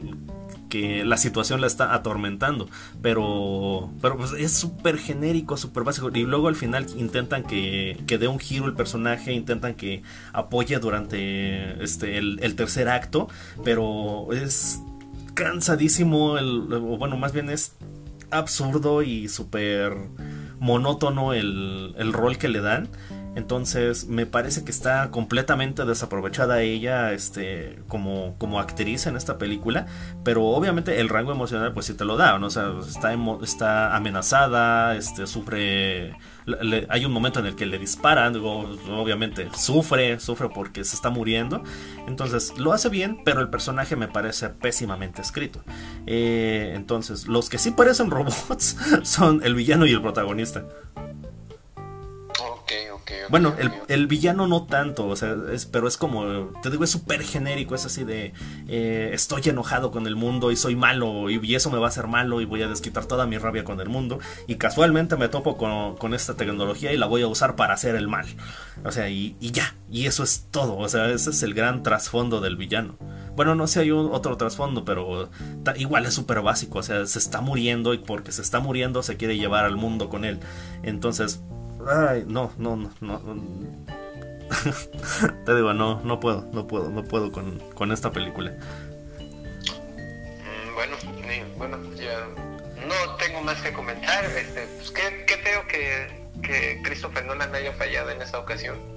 [0.74, 2.68] que la situación la está atormentando.
[3.00, 6.10] Pero, pero pues es súper genérico, súper básico.
[6.12, 10.02] Y luego al final intentan que, que dé un giro el personaje, intentan que
[10.32, 13.28] apoye durante este, el, tercer acto.
[13.62, 14.80] Pero es
[15.34, 17.76] cansadísimo, el, bueno, más bien es
[18.32, 19.94] absurdo y súper
[20.58, 22.88] monótono el, el rol que le dan.
[23.36, 29.86] Entonces me parece que está completamente desaprovechada ella este, como, como actriz en esta película,
[30.22, 32.46] pero obviamente el rango emocional pues sí te lo da, ¿no?
[32.46, 33.12] o sea, está,
[33.42, 36.16] está amenazada, este, sufre,
[36.88, 41.62] hay un momento en el que le disparan, obviamente sufre, sufre porque se está muriendo,
[42.06, 45.62] entonces lo hace bien, pero el personaje me parece pésimamente escrito.
[46.06, 50.64] Eh, entonces, los que sí parecen robots son el villano y el protagonista.
[53.30, 53.54] Bueno,
[53.88, 57.74] el, villano no tanto, o sea, es, pero es como, te digo, es súper genérico,
[57.74, 58.32] es así de,
[58.68, 62.06] eh, estoy enojado con el mundo y soy malo y, eso me va a hacer
[62.06, 65.56] malo y voy a desquitar toda mi rabia con el mundo y casualmente me topo
[65.56, 68.26] con, esta tecnología y la voy a usar para hacer el mal.
[68.84, 72.40] O sea, y, ya, y eso es todo, o sea, ese es el gran trasfondo
[72.40, 72.96] del villano.
[73.34, 75.30] Bueno, no sé, hay otro trasfondo, pero
[75.76, 79.16] igual es súper básico, o sea, se está muriendo y porque se está muriendo se
[79.16, 80.40] quiere llevar al mundo con él.
[80.82, 81.42] Entonces,
[81.88, 83.84] Ay, no, no, no, no.
[85.44, 88.52] Te digo, no, no puedo, no puedo, no puedo con, con esta película.
[89.18, 90.96] Mm, bueno,
[91.56, 92.26] bueno, ya
[92.86, 94.24] no tengo más que comentar.
[94.24, 98.93] Este, pues, ¿qué, qué feo que, que Christopher Nolan haya fallado en esta ocasión.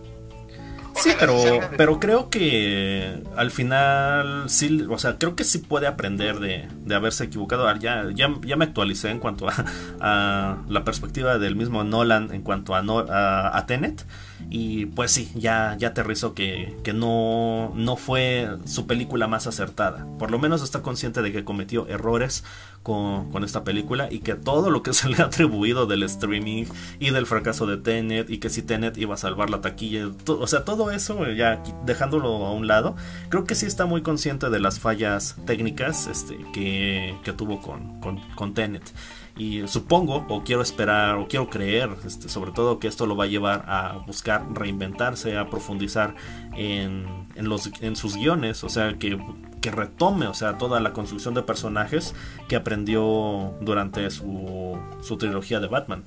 [0.97, 1.37] Sí, pero,
[1.77, 6.95] pero creo que al final sí, o sea, creo que sí puede aprender de, de
[6.95, 7.67] haberse equivocado.
[7.67, 9.65] Ah, ya, ya, ya, me actualicé en cuanto a,
[9.99, 14.05] a, la perspectiva del mismo Nolan en cuanto a, a, a Tenet.
[14.49, 20.07] Y pues sí, ya, ya aterrizó que, que no, no fue su película más acertada.
[20.17, 22.43] Por lo menos está consciente de que cometió errores
[22.83, 26.65] con, con, esta película y que todo lo que se le ha atribuido del streaming
[26.99, 30.47] y del fracaso de Tenet y que si Tenet iba a salvar la taquilla, o
[30.47, 32.95] sea, todo eso ya dejándolo a un lado,
[33.29, 37.99] creo que sí está muy consciente de las fallas técnicas este, que, que tuvo con,
[37.99, 38.93] con, con Tenet.
[39.37, 43.25] Y supongo, o quiero esperar, o quiero creer, este, sobre todo que esto lo va
[43.25, 46.15] a llevar a buscar reinventarse, a profundizar
[46.55, 47.05] en,
[47.35, 49.19] en, los, en sus guiones, o sea, que,
[49.61, 52.15] que, retome, o sea, toda la construcción de personajes
[52.47, 56.03] que aprendió durante su, su trilogía de Batman.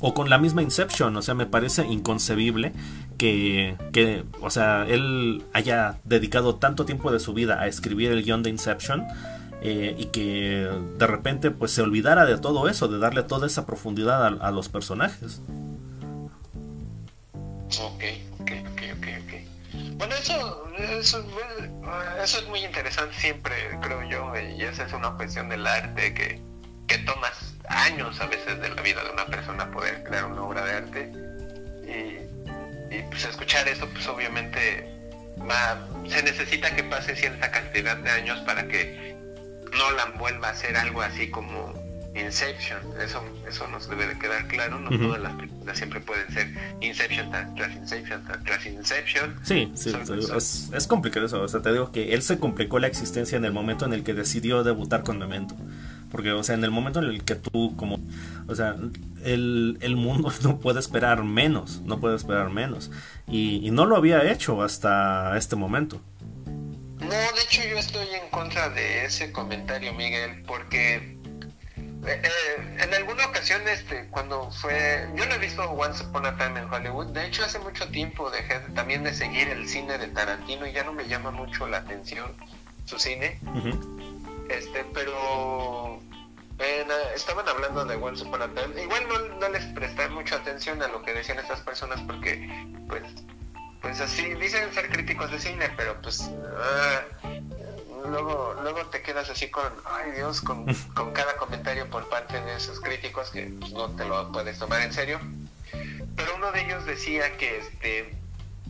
[0.00, 2.72] O con la misma Inception, o sea, me parece inconcebible
[3.16, 8.24] que, que, o sea, él haya dedicado tanto tiempo de su vida a escribir el
[8.24, 9.06] guion de Inception
[9.66, 10.68] eh, y que
[10.98, 14.68] de repente pues se olvidara de todo eso, de darle toda esa profundidad a, los
[14.68, 15.40] personajes.
[17.80, 18.04] Ok,
[18.40, 19.94] ok, ok, ok, ok.
[19.96, 21.26] Bueno, eso, eso,
[22.22, 26.42] eso, es muy interesante siempre, creo yo, y esa es una cuestión del arte que,
[26.86, 30.62] que tomas años a veces de la vida de una persona poder crear una obra
[30.66, 31.12] de arte
[31.88, 34.90] y, y pues escuchar eso pues obviamente
[36.06, 39.13] se necesita que pase cierta cantidad de años para que
[39.78, 41.74] Nolan vuelva a hacer algo así como
[42.14, 42.78] Inception.
[43.00, 44.78] Eso, eso nos debe de quedar claro.
[44.78, 46.48] No todas las películas siempre pueden ser
[46.80, 49.34] Inception tras Inception tras Inception.
[49.42, 49.92] Sí, sí
[50.72, 51.42] es, complicado eso.
[51.42, 54.04] O sea, te digo que él se complicó la existencia en el momento en el
[54.04, 55.56] que decidió debutar con Memento.
[56.10, 57.98] Porque, o sea, en el momento en el que tú, como,
[58.46, 58.76] o sea,
[59.24, 62.92] el, el mundo no puede esperar menos, no puede esperar menos.
[63.26, 66.00] y no lo había hecho hasta este momento.
[67.04, 71.16] No, de hecho yo estoy en contra de ese comentario, Miguel, porque
[72.06, 76.36] eh, eh, en alguna ocasión, este, cuando fue, yo no he visto Once Upon a
[76.36, 80.08] Time en Hollywood, de hecho hace mucho tiempo dejé también de seguir el cine de
[80.08, 82.34] Tarantino y ya no me llama mucho la atención
[82.84, 83.38] su cine,
[84.50, 86.00] este, pero
[87.14, 90.88] estaban hablando de Once Upon a Time, igual no, no les presté mucha atención a
[90.88, 93.02] lo que decían estas personas porque, pues,
[93.84, 97.02] pues así, dicen ser críticos de cine, pero pues ah,
[98.08, 100.64] luego, luego te quedas así con, ay Dios, con,
[101.12, 104.92] cada comentario por parte de esos críticos que pues, no te lo puedes tomar en
[104.92, 105.20] serio.
[106.16, 108.14] Pero uno de ellos decía que este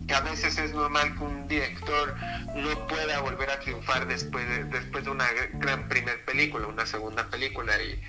[0.09, 2.17] que a veces es normal que un director
[2.57, 7.25] no pueda volver a triunfar después de, después de una gran primer película, una segunda
[7.31, 7.73] película.
[7.81, 8.03] Y,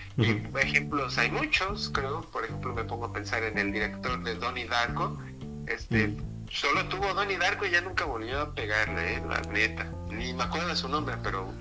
[0.59, 2.21] ejemplos hay muchos, creo.
[2.31, 5.21] Por ejemplo, me pongo a pensar en el director de Donnie Darko.
[5.67, 6.17] Este,
[6.51, 9.23] solo tuvo Donnie Darko y ya nunca volvió a pegarle, ¿eh?
[9.27, 9.91] la neta.
[10.09, 11.53] Ni me acuerdo de su nombre, pero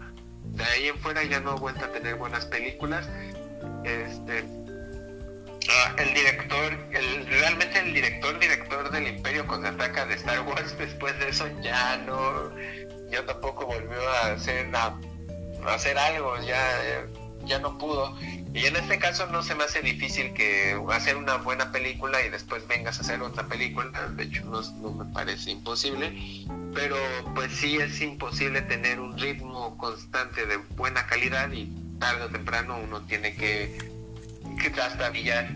[0.44, 3.08] de ahí en fuera ya no ha vuelto a tener buenas películas.
[3.84, 4.44] Este,
[5.70, 11.18] ah, el director, el, realmente el director, director del Imperio contraataca de Star Wars, después
[11.18, 12.52] de eso ya no,
[13.10, 14.96] ya tampoco volvió a hacer, a,
[15.66, 17.06] hacer algo, ya,
[17.44, 18.16] ya no pudo.
[18.54, 22.30] Y en este caso no se me hace difícil que hacer una buena película y
[22.30, 23.90] después vengas a hacer otra película.
[24.10, 26.46] De hecho, no, me parece imposible.
[26.72, 26.96] Pero
[27.34, 31.68] pues sí es imposible tener un ritmo constante de buena calidad y
[31.98, 33.90] tarde o temprano uno tiene que,
[34.60, 35.50] que trastabillar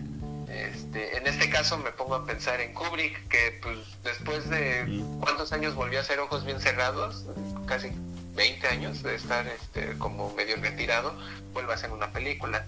[0.49, 5.53] Este, en este caso me pongo a pensar en Kubrick, que pues después de cuántos
[5.53, 7.25] años volvió a hacer ojos bien cerrados,
[7.65, 7.91] casi
[8.39, 11.13] 20 años de estar este, como medio retirado,
[11.51, 12.65] vuelve a hacer una película.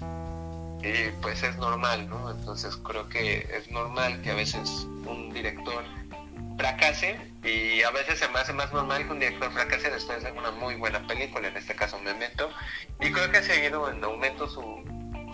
[0.84, 2.30] Y pues es normal, ¿no?
[2.30, 5.81] Entonces creo que es normal que a veces un director
[6.57, 10.34] fracase y a veces se me hace más normal que un director fracase después de
[10.34, 12.49] una muy buena película, en este caso Memento.
[12.99, 14.84] Y creo que ha seguido en aumento su,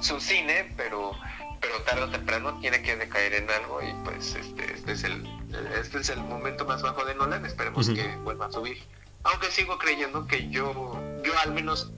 [0.01, 1.13] su cine, pero
[1.59, 5.25] pero tarde o temprano tiene que decaer en algo y pues este, este es el
[5.81, 8.77] este es el momento más bajo de Nolan, esperemos que vuelva a subir.
[9.29, 11.91] Aunque sigo creyendo que yo yo al menos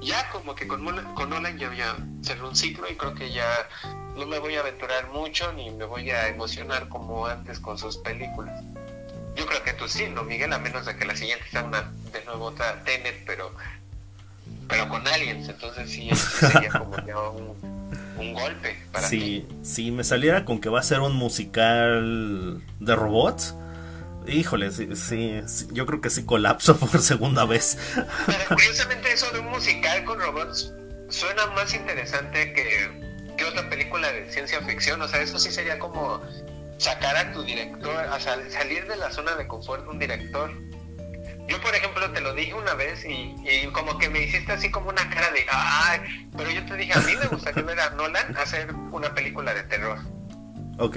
[0.00, 0.84] ya como que con,
[1.14, 3.68] con Nolan ya ya cerré un ciclo y creo que ya
[4.16, 7.96] no me voy a aventurar mucho ni me voy a emocionar como antes con sus
[7.98, 8.62] películas.
[9.36, 10.52] Yo creo que tú sí, ¿no, Miguel?
[10.52, 13.52] A menos de que la siguiente sea una, de nuevo otra Tenet, pero
[14.68, 17.56] pero con aliens, entonces sí, sí sería como ya un,
[18.18, 19.46] un golpe para ti.
[19.62, 23.54] Si, si me saliera con que va a ser un musical de robots,
[24.32, 27.76] híjole, sí, sí, sí, yo creo que sí colapso por segunda vez.
[28.26, 30.72] Pero curiosamente eso de un musical con robots
[31.08, 35.00] suena más interesante que, que otra película de ciencia ficción.
[35.02, 36.20] O sea, eso sí sería como
[36.78, 40.50] sacar a tu director, a sal- salir de la zona de confort de un director.
[41.48, 44.70] Yo, por ejemplo, te lo dije una vez y, y como que me hiciste así
[44.70, 47.90] como una cara de, ay, pero yo te dije, a mí me gustaría ver a
[47.90, 49.98] Nolan hacer una película de terror.
[50.78, 50.96] Ok.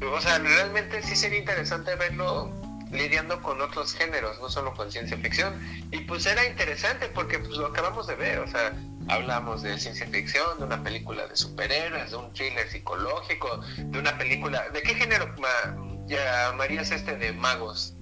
[0.00, 2.52] O sea, realmente sí sería interesante verlo
[2.90, 5.54] lidiando con otros géneros, no solo con ciencia ficción.
[5.90, 8.72] Y pues era interesante porque pues lo acabamos de ver, o sea,
[9.08, 14.16] hablamos de ciencia ficción, de una película de superhéroes, de un thriller psicológico, de una
[14.16, 14.68] película...
[14.70, 17.94] ¿De qué género ma- llamarías este de magos?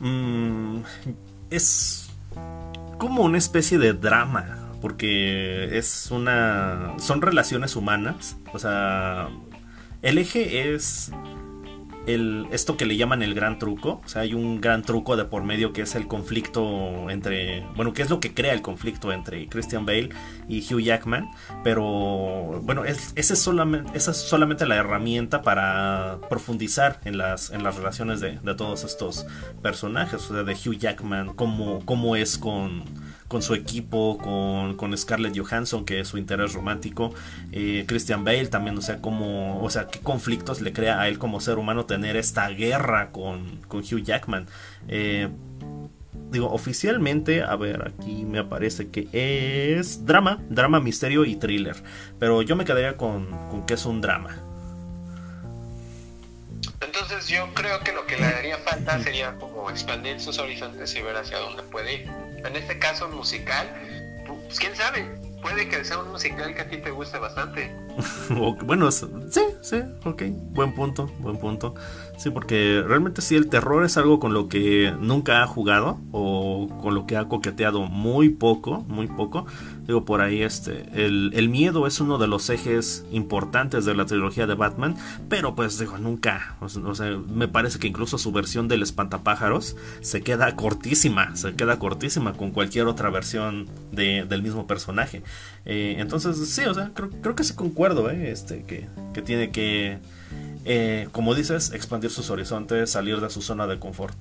[0.00, 0.82] Mm,
[1.50, 2.08] es
[2.98, 6.94] como una especie de drama, porque es una...
[6.98, 9.28] son relaciones humanas, o sea,
[10.02, 11.12] el eje es
[12.06, 14.00] el, esto que le llaman el gran truco.
[14.04, 17.66] O sea, hay un gran truco de por medio que es el conflicto entre.
[17.76, 20.10] Bueno, que es lo que crea el conflicto entre Christian Bale
[20.48, 21.30] y Hugh Jackman.
[21.62, 27.50] Pero bueno, es, ese es solamente, esa es solamente la herramienta para profundizar en las,
[27.50, 29.26] en las relaciones de, de todos estos
[29.62, 30.30] personajes.
[30.30, 32.82] O sea, de Hugh Jackman, cómo, cómo es con
[33.32, 37.14] con su equipo, con, con Scarlett Johansson, que es su interés romántico,
[37.50, 41.18] eh, Christian Bale también, o sea, cómo, o sea, qué conflictos le crea a él
[41.18, 44.48] como ser humano tener esta guerra con, con Hugh Jackman.
[44.86, 45.30] Eh,
[46.30, 51.76] digo, oficialmente, a ver, aquí me aparece que es drama, drama, misterio y thriller,
[52.18, 54.51] pero yo me quedaría con, con que es un drama.
[56.84, 61.02] Entonces yo creo que lo que le haría falta sería como expandir sus horizontes y
[61.02, 62.10] ver hacia dónde puede ir.
[62.44, 63.68] En este caso musical,
[64.26, 65.06] pues quién sabe,
[65.42, 67.74] puede que sea un musical que a ti te guste bastante.
[68.64, 69.06] Bueno, sí,
[69.60, 70.22] sí, ok,
[70.52, 71.74] buen punto, buen punto.
[72.16, 76.68] Sí, porque realmente sí, el terror es algo con lo que nunca ha jugado o
[76.80, 79.46] con lo que ha coqueteado muy poco, muy poco.
[79.86, 84.06] Digo, por ahí, este, el, el miedo es uno de los ejes importantes de la
[84.06, 84.94] trilogía de Batman,
[85.28, 90.22] pero pues digo, nunca, o sea, me parece que incluso su versión del espantapájaros se
[90.22, 95.22] queda cortísima, se queda cortísima con cualquier otra versión de- del mismo personaje.
[95.64, 98.30] Eh, entonces, sí, o sea, creo, creo que sí concuerdo, ¿eh?
[98.30, 99.98] Este, que, que tiene que,
[100.64, 104.16] eh, como dices, expandir sus horizontes, salir de su zona de confort.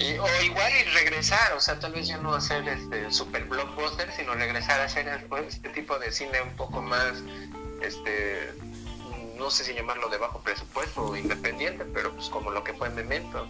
[0.00, 4.10] Y- o igual y regresar, o sea, tal vez ya no hacer este super blockbuster,
[4.12, 7.14] sino regresar a hacer pues, este tipo de cine un poco más,
[7.82, 8.52] este,
[9.36, 12.88] no sé si llamarlo de bajo presupuesto o independiente, pero pues como lo que fue
[12.90, 13.46] Memento.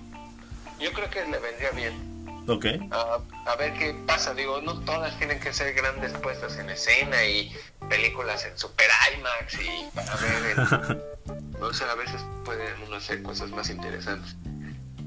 [0.78, 2.10] Yo creo que le vendría bien.
[2.48, 2.64] Ok.
[2.90, 3.18] a,
[3.52, 4.32] a ver qué pasa.
[4.34, 7.54] Digo, no todas tienen que ser grandes puestas en escena y
[7.88, 10.56] películas en super IMAX y para ver.
[10.56, 14.34] el- o sea, a veces pueden uno hacer cosas más interesantes.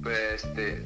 [0.01, 0.85] Pues este.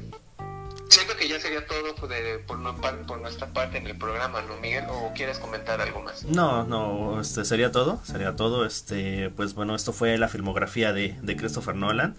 [0.88, 2.74] Siento que ya sería todo por, de- por, no-
[3.06, 4.84] por nuestra parte en el programa, ¿no, Miguel?
[4.88, 6.24] ¿O quieres comentar algo más?
[6.24, 8.64] No, no, este sería todo, sería todo.
[8.64, 12.16] Este, pues bueno, esto fue la filmografía de, de Christopher Nolan.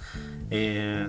[0.52, 1.08] Eh,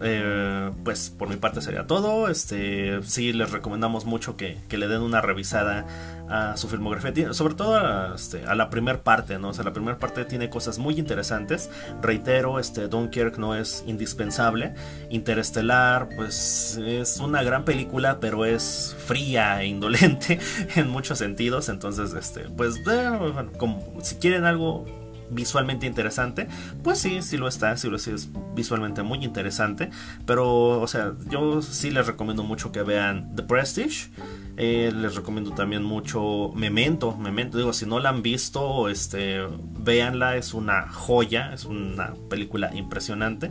[0.00, 2.28] eh, pues por mi parte sería todo.
[2.28, 5.86] Este, sí les recomendamos mucho que, que le den una revisada
[6.28, 9.50] a su filmografía, sobre todo a, este, a la primera parte, ¿no?
[9.50, 11.70] O sea, la primera parte tiene cosas muy interesantes.
[12.02, 14.74] Reitero, este, Dunkirk no es indispensable.
[15.10, 20.38] Interestelar, pues es una gran película, pero es fría e indolente
[20.76, 21.68] en muchos sentidos.
[21.68, 24.86] Entonces, este, pues, bueno, como, si quieren algo
[25.30, 26.48] visualmente interesante,
[26.82, 29.90] pues sí, sí lo está, sí lo sí es visualmente muy interesante,
[30.26, 34.10] pero, o sea, yo sí les recomiendo mucho que vean The Prestige,
[34.56, 39.40] eh, les recomiendo también mucho Memento, Memento, digo, si no la han visto, este,
[39.78, 43.50] véanla, es una joya, es una película impresionante,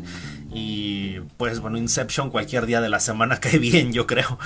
[0.51, 4.37] y pues bueno, Inception cualquier día de la semana cae bien, yo creo.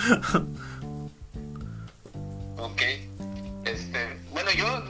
[2.58, 3.10] ok.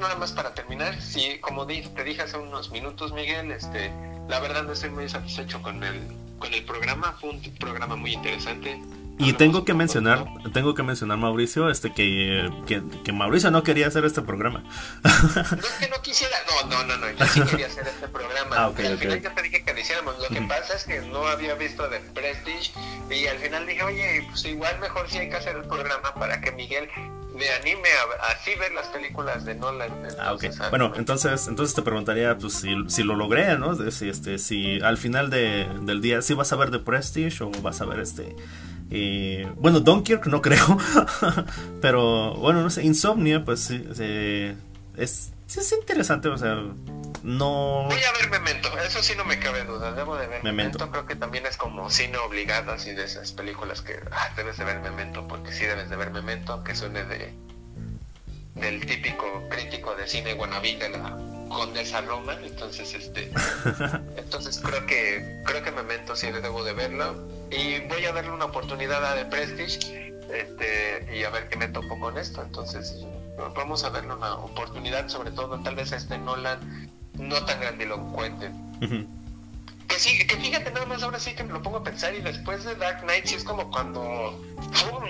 [0.01, 3.93] Nada más para terminar, sí, como te dije hace unos minutos, Miguel, este,
[4.27, 6.01] la verdad no estoy muy satisfecho con el,
[6.39, 8.81] con el programa, fue un programa muy interesante.
[9.19, 14.03] Y tengo que mencionar, tengo que mencionar Mauricio, este que, que, Mauricio no quería hacer
[14.05, 14.63] este programa.
[15.03, 18.55] No es que no quisiera, no, no, no, no, yo sí quería hacer este programa.
[18.57, 20.17] Ah, al final yo te dije que lo hiciéramos.
[20.17, 22.71] Lo que pasa es que no había visto The Prestige
[23.11, 26.41] y al final dije, oye, pues igual mejor sí hay que hacer el programa para
[26.41, 26.89] que Miguel
[27.35, 29.91] me anime a, así ver las películas de Nolan.
[30.19, 30.45] ah, ok.
[30.59, 33.75] Ah, bueno, entonces, entonces te preguntaría, pues, si, si lo logré, ¿no?
[33.91, 37.51] Si, este, si al final de, del día, si vas a ver The Prestige o
[37.61, 38.35] vas a ver este
[38.93, 40.77] eh, bueno, Dunkirk no creo.
[41.81, 43.83] pero bueno, no sé, Insomnia, pues sí,
[44.97, 46.55] es, es interesante, o sea,
[47.23, 47.85] no...
[47.87, 50.89] Voy a ver Memento, eso sí no me cabe duda, debo de ver Memento.
[50.91, 54.65] Creo que también es como cine obligado, así de esas películas que ah, debes de
[54.65, 57.33] ver Memento, porque sí debes de ver Memento, aunque suene de
[58.55, 61.17] del típico crítico de cine guanabí de la
[61.49, 63.31] Condesa Roma, entonces este
[64.17, 67.15] entonces creo que creo que Memento sí debo de verlo
[67.49, 71.67] y voy a darle una oportunidad a The Prestige este, y a ver qué me
[71.69, 73.05] topo con esto, entonces
[73.55, 78.51] vamos a darle una oportunidad, sobre todo tal vez a este Nolan no tan grandilocuente.
[78.79, 82.21] Que sí, que fíjate nada más ahora sí que me lo pongo a pensar y
[82.21, 84.39] después de Dark Knight sí es como cuando,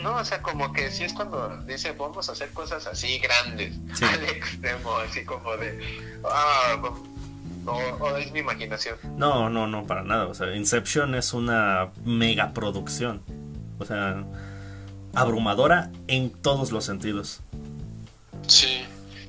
[0.01, 0.16] ¿no?
[0.16, 4.24] O sea, como que sí es cuando dice, vamos a hacer cosas así grandes, al
[4.26, 5.80] extremo, así como de,
[6.26, 6.82] ah,
[7.66, 8.98] o, es mi imaginación.
[9.18, 10.27] No, no, no, para nada.
[10.27, 13.22] O sea, Inception es una mega producción.
[13.80, 14.24] O sea,
[15.14, 17.42] abrumadora en todos los sentidos.
[18.47, 18.85] Sí,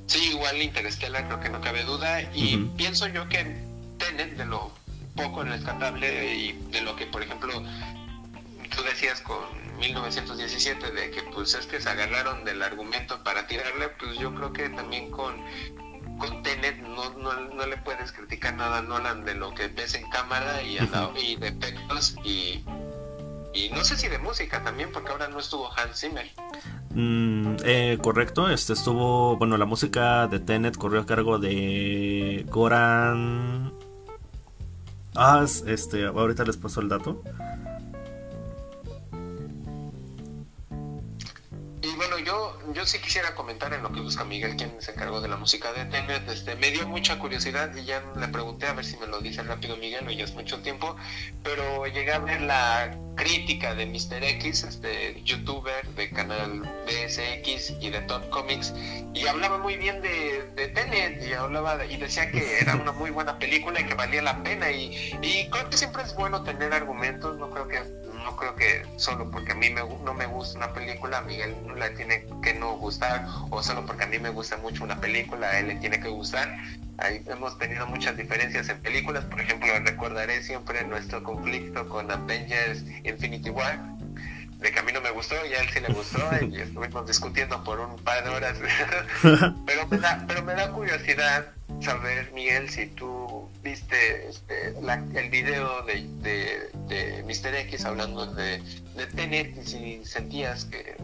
[0.07, 2.21] sí, igual Interstellar creo que no cabe duda.
[2.33, 3.57] Y pienso yo que
[3.97, 4.71] Tenet, de lo
[5.15, 7.63] poco rescatable y de lo que, por ejemplo,
[8.75, 9.43] tú decías con
[9.79, 14.53] 1917 de que pues es que se agarraron del argumento para tirarle, pues yo creo
[14.53, 15.35] que también con
[16.17, 20.07] con Tenet no, no, le puedes criticar nada a Nolan de lo que ves en
[20.09, 20.77] cámara y,
[21.21, 22.63] y de efectos y,
[23.53, 26.29] y no sé si de música también porque ahora no estuvo Hans Zimmer.
[26.91, 33.73] Mm, eh, correcto, este estuvo, bueno, la música de Tenet corrió a cargo de Goran...
[35.15, 37.21] Ah, este, ahorita les paso el dato.
[42.23, 45.71] Yo sí quisiera comentar en lo que busca Miguel, quien se encargó de la música
[45.73, 46.27] de Tenet.
[46.29, 49.43] Este, me dio mucha curiosidad y ya le pregunté a ver si me lo dice
[49.43, 50.95] rápido Miguel, o ya es mucho tiempo,
[51.43, 54.23] pero llegué a ver la crítica de Mr.
[54.23, 58.73] X, este youtuber de canal BSX y de Top Comics,
[59.13, 63.11] y hablaba muy bien de, de Tenet y hablaba y decía que era una muy
[63.11, 66.73] buena película y que valía la pena y, y creo que siempre es bueno tener
[66.73, 67.79] argumentos, no creo que
[68.23, 71.55] no creo que solo porque a mí me, no me gusta una película, a Miguel
[71.65, 74.99] no le tiene que no gustar, o solo porque a mí me gusta mucho una
[74.99, 76.57] película, a él le tiene que gustar.
[76.97, 82.83] Ahí hemos tenido muchas diferencias en películas, por ejemplo, recordaré siempre nuestro conflicto con Avengers
[83.03, 83.79] Infinity War,
[84.59, 87.05] de que a mí no me gustó y a él sí le gustó y estuvimos
[87.05, 88.57] discutiendo por un par de horas.
[89.65, 91.47] pero, me da, pero me da curiosidad
[91.81, 93.22] saber, Miguel, si tú
[93.63, 94.75] viste este,
[95.15, 97.55] el video de, de, Mr.
[97.55, 98.61] X hablando de,
[98.95, 100.97] de Tenet y si sentías que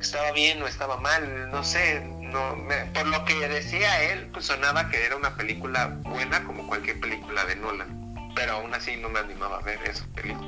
[0.00, 2.56] estaba bien o estaba mal, no sé, no
[2.92, 7.44] por lo que decía él, pues sonaba que era una película buena como cualquier película
[7.46, 10.46] de Nolan, pero aún así no me animaba a ver esa película.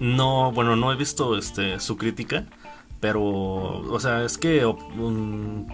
[0.00, 2.44] No, bueno, no he visto este su crítica,
[3.00, 4.62] pero, o sea, es que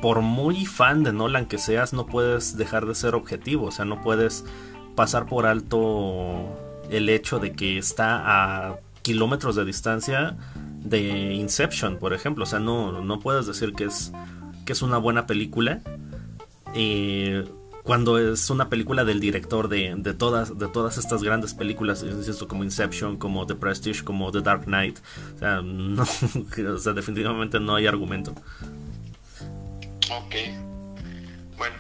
[0.01, 3.85] por muy fan de Nolan que seas, no puedes dejar de ser objetivo, o sea,
[3.85, 4.45] no puedes
[4.95, 6.57] pasar por alto
[6.91, 10.37] el hecho de que está a kilómetros de distancia
[10.81, 12.45] de Inception, por ejemplo.
[12.45, 14.13] O sea, no, no puedes decir que es,
[14.65, 15.81] que es una buena película.
[16.75, 17.45] Eh,
[17.85, 22.05] cuando es una película del director de, de, todas, de todas estas grandes películas,
[22.49, 24.99] como Inception, como The Prestige, como The Dark Knight.
[25.37, 28.35] O sea, no, o sea definitivamente no hay argumento.
[30.11, 30.35] Ok.
[31.59, 31.77] Bueno,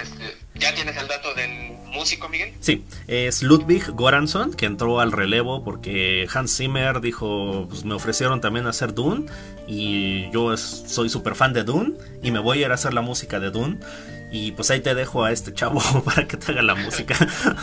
[0.00, 2.52] este, ¿ya tienes el dato del músico, Miguel?
[2.60, 8.40] Sí, es Ludwig Goransson, que entró al relevo porque Hans Zimmer dijo, pues me ofrecieron
[8.40, 9.26] también hacer Dune
[9.66, 13.00] y yo soy súper fan de Dune y me voy a ir a hacer la
[13.00, 13.78] música de Dune
[14.34, 17.14] Y pues ahí te dejo a este chavo para que te haga la música.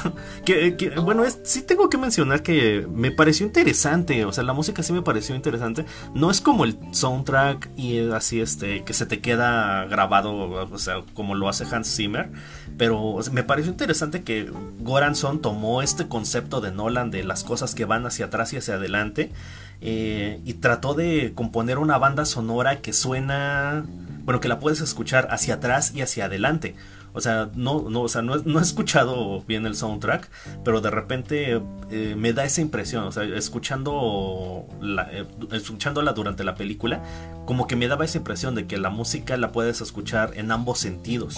[0.45, 4.23] que, bueno, es, sí tengo que mencionar que me pareció interesante.
[4.23, 5.85] O sea, la música sí me pareció interesante.
[6.15, 11.03] No es como el soundtrack y así este que se te queda grabado, o sea,
[11.13, 12.31] como lo hace Hans Zimmer.
[12.77, 17.83] Pero me pareció interesante que Goranson tomó este concepto de Nolan de las cosas que
[17.83, 19.33] van hacia atrás y hacia adelante.
[19.81, 23.83] Eh, y trató de componer una banda sonora que suena
[24.23, 26.75] bueno, que la puedes escuchar hacia atrás y hacia adelante.
[27.13, 30.29] O sea, no, no, o sea, no, he escuchado bien el soundtrack,
[30.63, 34.65] pero de repente eh, me da esa impresión, o sea, escuchando
[35.11, 37.03] eh, escuchándola durante la película,
[37.45, 40.79] como que me daba esa impresión de que la música la puedes escuchar en ambos
[40.79, 41.37] sentidos.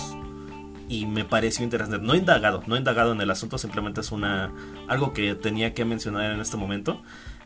[0.90, 2.06] Y me pareció interesante.
[2.06, 4.52] No he indagado, no he indagado en el asunto, simplemente es una
[4.88, 7.02] algo que tenía que mencionar en este momento.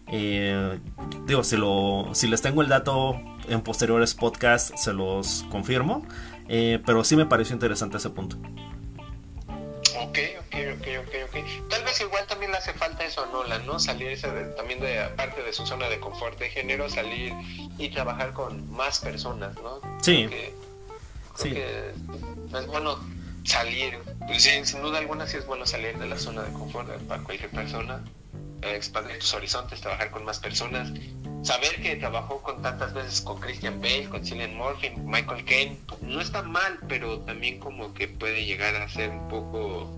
[0.09, 0.79] Eh,
[1.25, 6.05] digo, si, lo, si les tengo el dato en posteriores podcasts, se los confirmo.
[6.47, 8.37] Eh, pero sí me pareció interesante ese punto.
[9.99, 11.69] Ok, ok, ok, ok, ok.
[11.69, 13.79] Tal vez igual también le hace falta eso a Nolan, ¿no?
[13.79, 14.19] Salir
[14.55, 17.33] también de parte de su zona de confort de género, salir
[17.77, 19.81] y trabajar con más personas, ¿no?
[20.01, 20.29] Sí.
[21.35, 21.53] sí.
[21.57, 22.99] es bueno
[23.43, 27.23] salir, pues sin duda alguna sí es bueno salir de la zona de confort para
[27.23, 28.03] cualquier persona
[28.61, 30.91] expandir tus horizontes, trabajar con más personas,
[31.43, 36.19] saber que trabajó con tantas veces con Christian Bale, con Cillian Murphy, Michael Caine, no
[36.19, 39.89] está mal, pero también como que puede llegar a ser un poco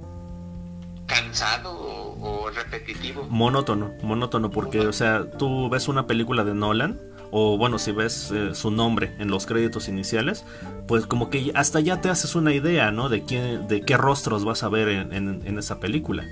[1.07, 3.25] cansado o, repetitivo.
[3.29, 6.99] Monótono, monótono, porque, o sea, tú ves una película de Nolan,
[7.31, 10.45] o bueno, si ves eh, su nombre en los créditos iniciales,
[10.88, 13.09] pues como que hasta ya te haces una idea, ¿no?
[13.09, 16.25] De, quién, de qué rostros vas a ver en esa película.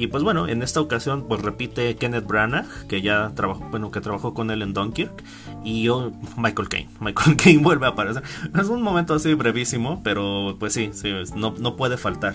[0.00, 4.00] Y pues bueno, en esta ocasión pues repite Kenneth Branagh, que ya trabajó, bueno, que
[4.00, 5.22] trabajó con él en Dunkirk,
[5.62, 6.88] y yo, Michael Caine.
[7.00, 8.22] Michael Caine vuelve a aparecer.
[8.58, 12.34] Es un momento así brevísimo, pero pues sí, sí no, no puede faltar.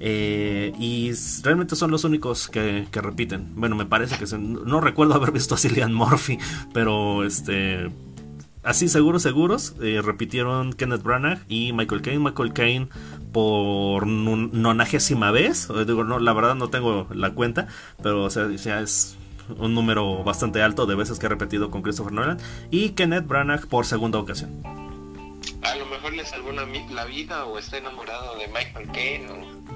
[0.00, 1.12] Eh, y
[1.44, 3.52] realmente son los únicos que, que, repiten.
[3.54, 6.40] Bueno, me parece que no recuerdo haber visto a Cillian Murphy,
[6.74, 7.88] pero este
[8.66, 12.18] así seguros, seguros, eh, repitieron Kenneth Branagh y Michael Caine.
[12.18, 12.88] Michael Caine
[13.32, 15.68] por nonagésima vez.
[15.86, 17.68] Digo, no, la verdad no tengo la cuenta,
[18.02, 19.16] pero o sea, es
[19.58, 22.38] un número bastante alto de veces que ha repetido con Christopher Nolan.
[22.70, 24.85] Y Kenneth Branagh por segunda ocasión.
[25.62, 29.28] A lo mejor le salvó la, vida o está enamorado de Michael Caine.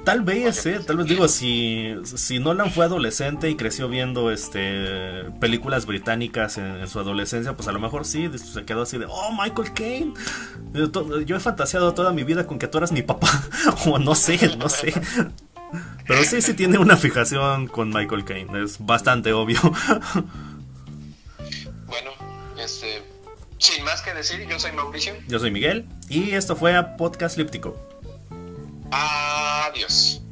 [0.05, 5.25] Tal vez, eh, tal vez digo, si, si Nolan fue adolescente y creció viendo este
[5.41, 9.33] películas británicas en, su adolescencia, pues a lo mejor sí, se quedó así de, oh,
[9.33, 10.15] Michael Caine.
[11.27, 13.29] Yo he fantaseado toda mi vida con que tú eras mi papá,
[13.87, 14.95] o no sé, no sé.
[16.07, 19.61] Pero sí, sí tiene una fijación con Michael Caine, es bastante obvio.
[21.87, 22.13] Bueno,
[22.57, 23.03] este,
[23.61, 25.15] sin más que decir, yo soy Mauricio.
[25.29, 27.77] Yo soy Miguel, y esto fue a Podcast Líptico.
[28.91, 30.23] Adiós.